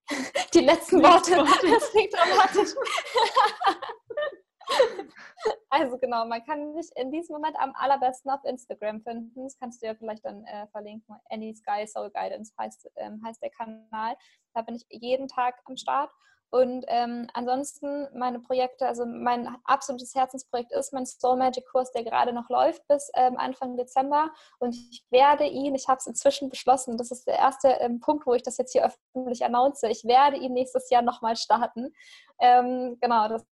Die 0.55 0.61
letzten 0.61 1.03
Worte, 1.03 1.37
Worte. 1.37 1.67
das 1.69 1.91
klingt 1.91 2.13
dramatisch. 2.13 2.73
also 5.69 5.97
genau, 5.97 6.25
man 6.25 6.43
kann 6.43 6.73
mich 6.73 6.89
in 6.95 7.11
diesem 7.11 7.33
Moment 7.33 7.55
am 7.59 7.73
allerbesten 7.75 8.31
auf 8.31 8.43
Instagram 8.43 9.01
finden. 9.01 9.43
Das 9.43 9.57
kannst 9.57 9.81
du 9.81 9.87
ja 9.87 9.95
vielleicht 9.95 10.25
dann 10.25 10.43
äh, 10.45 10.67
verlinken. 10.67 11.15
Any 11.29 11.53
Sky 11.55 11.85
Soul 11.87 12.09
Guidance 12.11 12.53
heißt, 12.57 12.89
ähm, 12.97 13.21
heißt 13.25 13.41
der 13.41 13.51
Kanal. 13.51 14.15
Da 14.53 14.61
bin 14.61 14.75
ich 14.75 14.85
jeden 14.89 15.27
Tag 15.27 15.55
am 15.65 15.77
Start. 15.77 16.11
Und 16.53 16.83
ähm, 16.89 17.27
ansonsten 17.33 18.09
meine 18.13 18.41
Projekte, 18.41 18.85
also 18.85 19.05
mein 19.05 19.55
absolutes 19.63 20.13
Herzensprojekt 20.13 20.73
ist 20.73 20.91
mein 20.91 21.05
Soul 21.05 21.37
Magic 21.37 21.65
Kurs, 21.65 21.93
der 21.93 22.03
gerade 22.03 22.33
noch 22.33 22.49
läuft 22.49 22.85
bis 22.89 23.09
ähm, 23.15 23.37
Anfang 23.37 23.77
Dezember. 23.77 24.31
Und 24.59 24.75
ich 24.75 25.05
werde 25.11 25.45
ihn, 25.45 25.75
ich 25.75 25.87
habe 25.87 25.99
es 25.99 26.07
inzwischen 26.07 26.49
beschlossen, 26.49 26.97
das 26.97 27.09
ist 27.09 27.25
der 27.25 27.39
erste 27.39 27.69
ähm, 27.79 28.01
Punkt, 28.01 28.27
wo 28.27 28.33
ich 28.33 28.43
das 28.43 28.57
jetzt 28.57 28.73
hier 28.73 28.85
öffentlich 28.85 29.45
announce, 29.45 29.83
ich 29.83 30.03
werde 30.03 30.35
ihn 30.35 30.51
nächstes 30.51 30.89
Jahr 30.89 31.01
nochmal 31.01 31.37
starten. 31.37 31.93
Ähm, 32.41 32.97
genau, 32.99 33.29
das, 33.29 33.45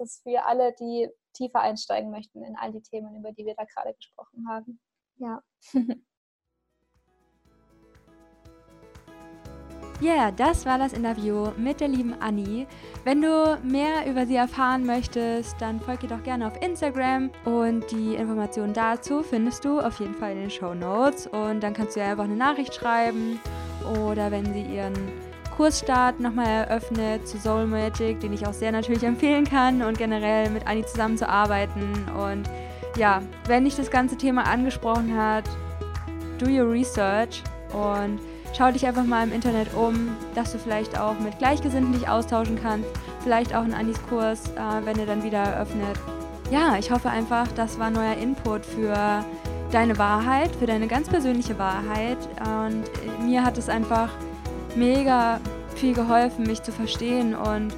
ist 0.00 0.22
für 0.22 0.44
alle, 0.44 0.74
die 0.78 1.08
tiefer 1.32 1.60
einsteigen 1.60 2.10
möchten 2.10 2.42
in 2.42 2.56
all 2.56 2.72
die 2.72 2.82
Themen, 2.82 3.16
über 3.16 3.32
die 3.32 3.46
wir 3.46 3.54
da 3.54 3.64
gerade 3.64 3.94
gesprochen 3.94 4.46
haben. 4.48 4.80
Ja. 5.16 5.42
Ja, 10.00 10.14
yeah, 10.14 10.30
das 10.30 10.66
war 10.66 10.78
das 10.78 10.92
Interview 10.92 11.50
mit 11.56 11.80
der 11.80 11.88
lieben 11.88 12.14
Anni. 12.20 12.66
Wenn 13.04 13.22
du 13.22 13.58
mehr 13.62 14.06
über 14.06 14.26
sie 14.26 14.36
erfahren 14.36 14.84
möchtest, 14.84 15.60
dann 15.60 15.80
folge 15.80 16.06
ihr 16.06 16.16
doch 16.16 16.22
gerne 16.22 16.46
auf 16.46 16.60
Instagram 16.60 17.30
und 17.44 17.90
die 17.90 18.14
Informationen 18.14 18.74
dazu 18.74 19.22
findest 19.22 19.64
du 19.64 19.80
auf 19.80 20.00
jeden 20.00 20.14
Fall 20.14 20.32
in 20.32 20.40
den 20.40 20.50
Show 20.50 20.74
Notes 20.74 21.26
und 21.26 21.60
dann 21.60 21.74
kannst 21.74 21.96
du 21.96 22.00
ihr 22.00 22.06
einfach 22.06 22.24
eine 22.24 22.36
Nachricht 22.36 22.74
schreiben 22.74 23.40
oder 24.06 24.30
wenn 24.30 24.52
sie 24.52 24.62
ihren 24.62 25.31
Kursstart 25.56 26.20
nochmal 26.20 26.46
eröffnet 26.46 27.26
zu 27.28 27.38
Soul 27.38 27.66
Magic, 27.66 28.20
den 28.20 28.32
ich 28.32 28.46
auch 28.46 28.52
sehr 28.52 28.72
natürlich 28.72 29.02
empfehlen 29.02 29.44
kann 29.44 29.82
und 29.82 29.98
generell 29.98 30.50
mit 30.50 30.66
Anni 30.66 30.84
zusammenzuarbeiten 30.84 32.06
und 32.16 32.48
ja, 32.96 33.22
wenn 33.46 33.64
dich 33.64 33.76
das 33.76 33.90
ganze 33.90 34.16
Thema 34.16 34.44
angesprochen 34.44 35.16
hat, 35.16 35.44
do 36.38 36.46
your 36.46 36.70
research 36.70 37.42
und 37.72 38.18
schau 38.56 38.70
dich 38.70 38.86
einfach 38.86 39.04
mal 39.04 39.26
im 39.26 39.32
Internet 39.32 39.74
um, 39.74 40.14
dass 40.34 40.52
du 40.52 40.58
vielleicht 40.58 40.98
auch 40.98 41.18
mit 41.18 41.38
Gleichgesinnten 41.38 41.92
dich 41.92 42.08
austauschen 42.08 42.58
kannst. 42.60 42.88
Vielleicht 43.22 43.54
auch 43.54 43.64
in 43.64 43.72
Anis 43.72 43.98
Kurs, 44.08 44.48
äh, 44.50 44.84
wenn 44.84 44.98
er 44.98 45.06
dann 45.06 45.22
wieder 45.22 45.38
eröffnet. 45.38 45.98
Ja, 46.50 46.76
ich 46.78 46.90
hoffe 46.90 47.08
einfach, 47.08 47.48
das 47.52 47.78
war 47.78 47.90
neuer 47.90 48.16
Input 48.16 48.66
für 48.66 49.24
deine 49.70 49.96
Wahrheit, 49.96 50.54
für 50.56 50.66
deine 50.66 50.86
ganz 50.86 51.08
persönliche 51.08 51.58
Wahrheit. 51.58 52.18
Und 52.44 52.84
mir 53.24 53.42
hat 53.42 53.56
es 53.56 53.70
einfach 53.70 54.10
mega 54.76 55.40
viel 55.74 55.94
geholfen, 55.94 56.46
mich 56.46 56.62
zu 56.62 56.72
verstehen 56.72 57.34
und 57.34 57.72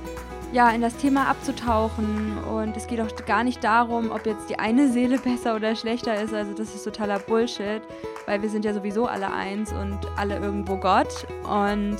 ja, 0.52 0.70
in 0.70 0.80
das 0.80 0.96
Thema 0.96 1.26
abzutauchen. 1.26 2.38
Und 2.44 2.76
es 2.76 2.86
geht 2.86 3.00
auch 3.00 3.08
gar 3.26 3.42
nicht 3.42 3.64
darum, 3.64 4.12
ob 4.12 4.24
jetzt 4.24 4.48
die 4.48 4.58
eine 4.58 4.88
Seele 4.88 5.18
besser 5.24 5.56
oder 5.56 5.74
schlechter 5.74 6.20
ist. 6.20 6.32
Also 6.32 6.52
das 6.52 6.74
ist 6.74 6.84
totaler 6.84 7.18
Bullshit, 7.18 7.82
weil 8.26 8.40
wir 8.40 8.48
sind 8.48 8.64
ja 8.64 8.72
sowieso 8.72 9.06
alle 9.06 9.32
eins 9.32 9.72
und 9.72 9.98
alle 10.16 10.38
irgendwo 10.38 10.76
Gott. 10.76 11.26
Und 11.42 11.96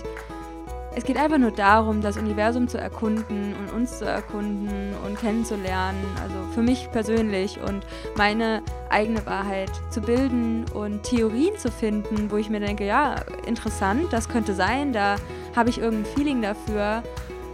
es 0.97 1.05
geht 1.05 1.17
einfach 1.17 1.39
nur 1.39 1.51
darum, 1.51 2.01
das 2.01 2.17
Universum 2.17 2.69
zu 2.69 2.79
erkunden 2.79 3.55
und 3.55 3.73
uns 3.75 3.99
zu 3.99 4.05
erkunden 4.05 4.95
und 5.05 5.19
kennenzulernen. 5.19 5.99
Also 6.23 6.35
für 6.53 6.63
mich 6.63 6.91
persönlich 6.93 7.59
und 7.61 7.85
meine 8.17 8.63
eigene 8.91 9.25
Wahrheit 9.27 9.71
zu 9.91 10.01
bilden 10.01 10.65
und 10.73 11.03
Theorien 11.03 11.57
zu 11.59 11.71
finden, 11.71 12.31
wo 12.31 12.37
ich 12.37 12.49
mir 12.49 12.61
denke, 12.61 12.87
ja, 12.87 13.17
interessant, 13.47 14.13
das 14.13 14.29
könnte 14.29 14.55
sein, 14.55 14.93
da 14.93 15.17
habe 15.57 15.71
ich 15.71 15.79
irgendein 15.79 16.13
Feeling 16.15 16.43
dafür. 16.43 17.03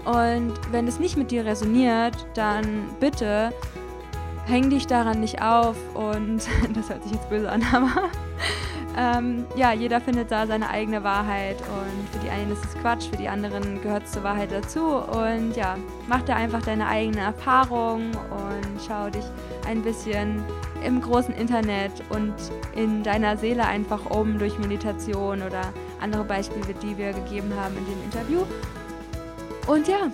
Und 0.05 0.55
wenn 0.70 0.86
es 0.86 0.99
nicht 0.99 1.16
mit 1.16 1.30
dir 1.30 1.45
resoniert, 1.45 2.26
dann 2.34 2.64
bitte 3.01 3.53
häng 4.47 4.68
dich 4.68 4.86
daran 4.86 5.20
nicht 5.20 5.41
auf 5.41 5.76
und 5.95 6.41
das 6.74 6.91
hört 6.91 7.03
sich 7.05 7.12
jetzt 7.12 7.28
böse 7.30 7.51
an, 7.51 7.62
aber 7.72 8.11
ähm, 9.01 9.46
ja, 9.57 9.72
jeder 9.72 9.98
findet 9.98 10.30
da 10.30 10.46
seine 10.46 10.68
eigene 10.68 11.03
Wahrheit 11.03 11.57
und 11.61 12.09
für 12.12 12.18
die 12.18 12.28
einen 12.28 12.53
ist 12.53 12.62
es 12.62 12.74
Quatsch, 12.82 13.09
für 13.09 13.16
die 13.16 13.28
anderen 13.28 13.80
gehört 13.80 14.05
es 14.05 14.12
zur 14.12 14.24
Wahrheit 14.24 14.53
dazu. 14.53 14.80
Und 14.80 15.57
ja, 15.57 15.78
mach 16.07 16.20
da 16.22 16.36
einfach 16.36 16.61
deine 16.61 16.86
eigene 16.86 17.20
Erfahrung 17.20 18.11
und 18.11 18.80
schau 18.86 19.09
dich 19.09 19.24
ein 19.66 19.80
bisschen 19.80 20.44
im 20.84 21.01
großen 21.01 21.34
Internet 21.34 21.92
und 22.11 22.34
in 22.74 23.03
deiner 23.03 23.38
Seele 23.38 23.64
einfach 23.64 24.05
um 24.11 24.38
durch 24.38 24.59
Meditation 24.59 25.40
oder 25.42 25.72
andere 26.03 26.24
Beispiele, 26.24 26.74
die 26.82 26.98
wir 26.98 27.14
gegeben 27.14 27.53
haben 27.57 27.76
in 27.78 27.86
dem 27.86 28.05
Interview. 28.05 28.42
Und 29.66 29.88
ja, 29.88 30.11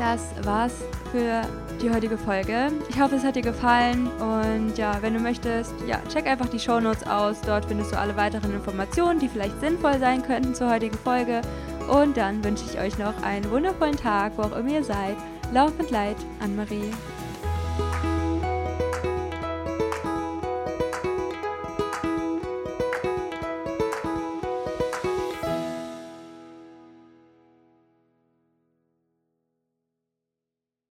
das 0.00 0.30
war's 0.46 0.72
für 1.12 1.42
die 1.82 1.90
heutige 1.90 2.16
Folge. 2.16 2.72
Ich 2.88 2.98
hoffe, 2.98 3.16
es 3.16 3.24
hat 3.24 3.36
dir 3.36 3.42
gefallen 3.42 4.06
und 4.18 4.78
ja, 4.78 4.96
wenn 5.02 5.12
du 5.12 5.20
möchtest, 5.20 5.74
ja, 5.86 6.00
check 6.08 6.26
einfach 6.26 6.48
die 6.48 6.58
Show 6.58 6.80
Notes 6.80 7.06
aus. 7.06 7.42
Dort 7.42 7.66
findest 7.66 7.92
du 7.92 7.98
alle 7.98 8.16
weiteren 8.16 8.54
Informationen, 8.54 9.20
die 9.20 9.28
vielleicht 9.28 9.60
sinnvoll 9.60 9.98
sein 9.98 10.22
könnten 10.22 10.54
zur 10.54 10.70
heutigen 10.70 10.96
Folge. 10.96 11.42
Und 11.86 12.16
dann 12.16 12.42
wünsche 12.42 12.64
ich 12.64 12.78
euch 12.78 12.96
noch 12.98 13.22
einen 13.22 13.50
wundervollen 13.50 13.96
Tag, 13.96 14.32
wo 14.36 14.42
auch 14.42 14.56
immer 14.56 14.70
ihr 14.70 14.84
seid. 14.84 15.16
Love 15.52 15.74
and 15.78 15.90
Light, 15.90 16.16
Anne-Marie. 16.40 16.92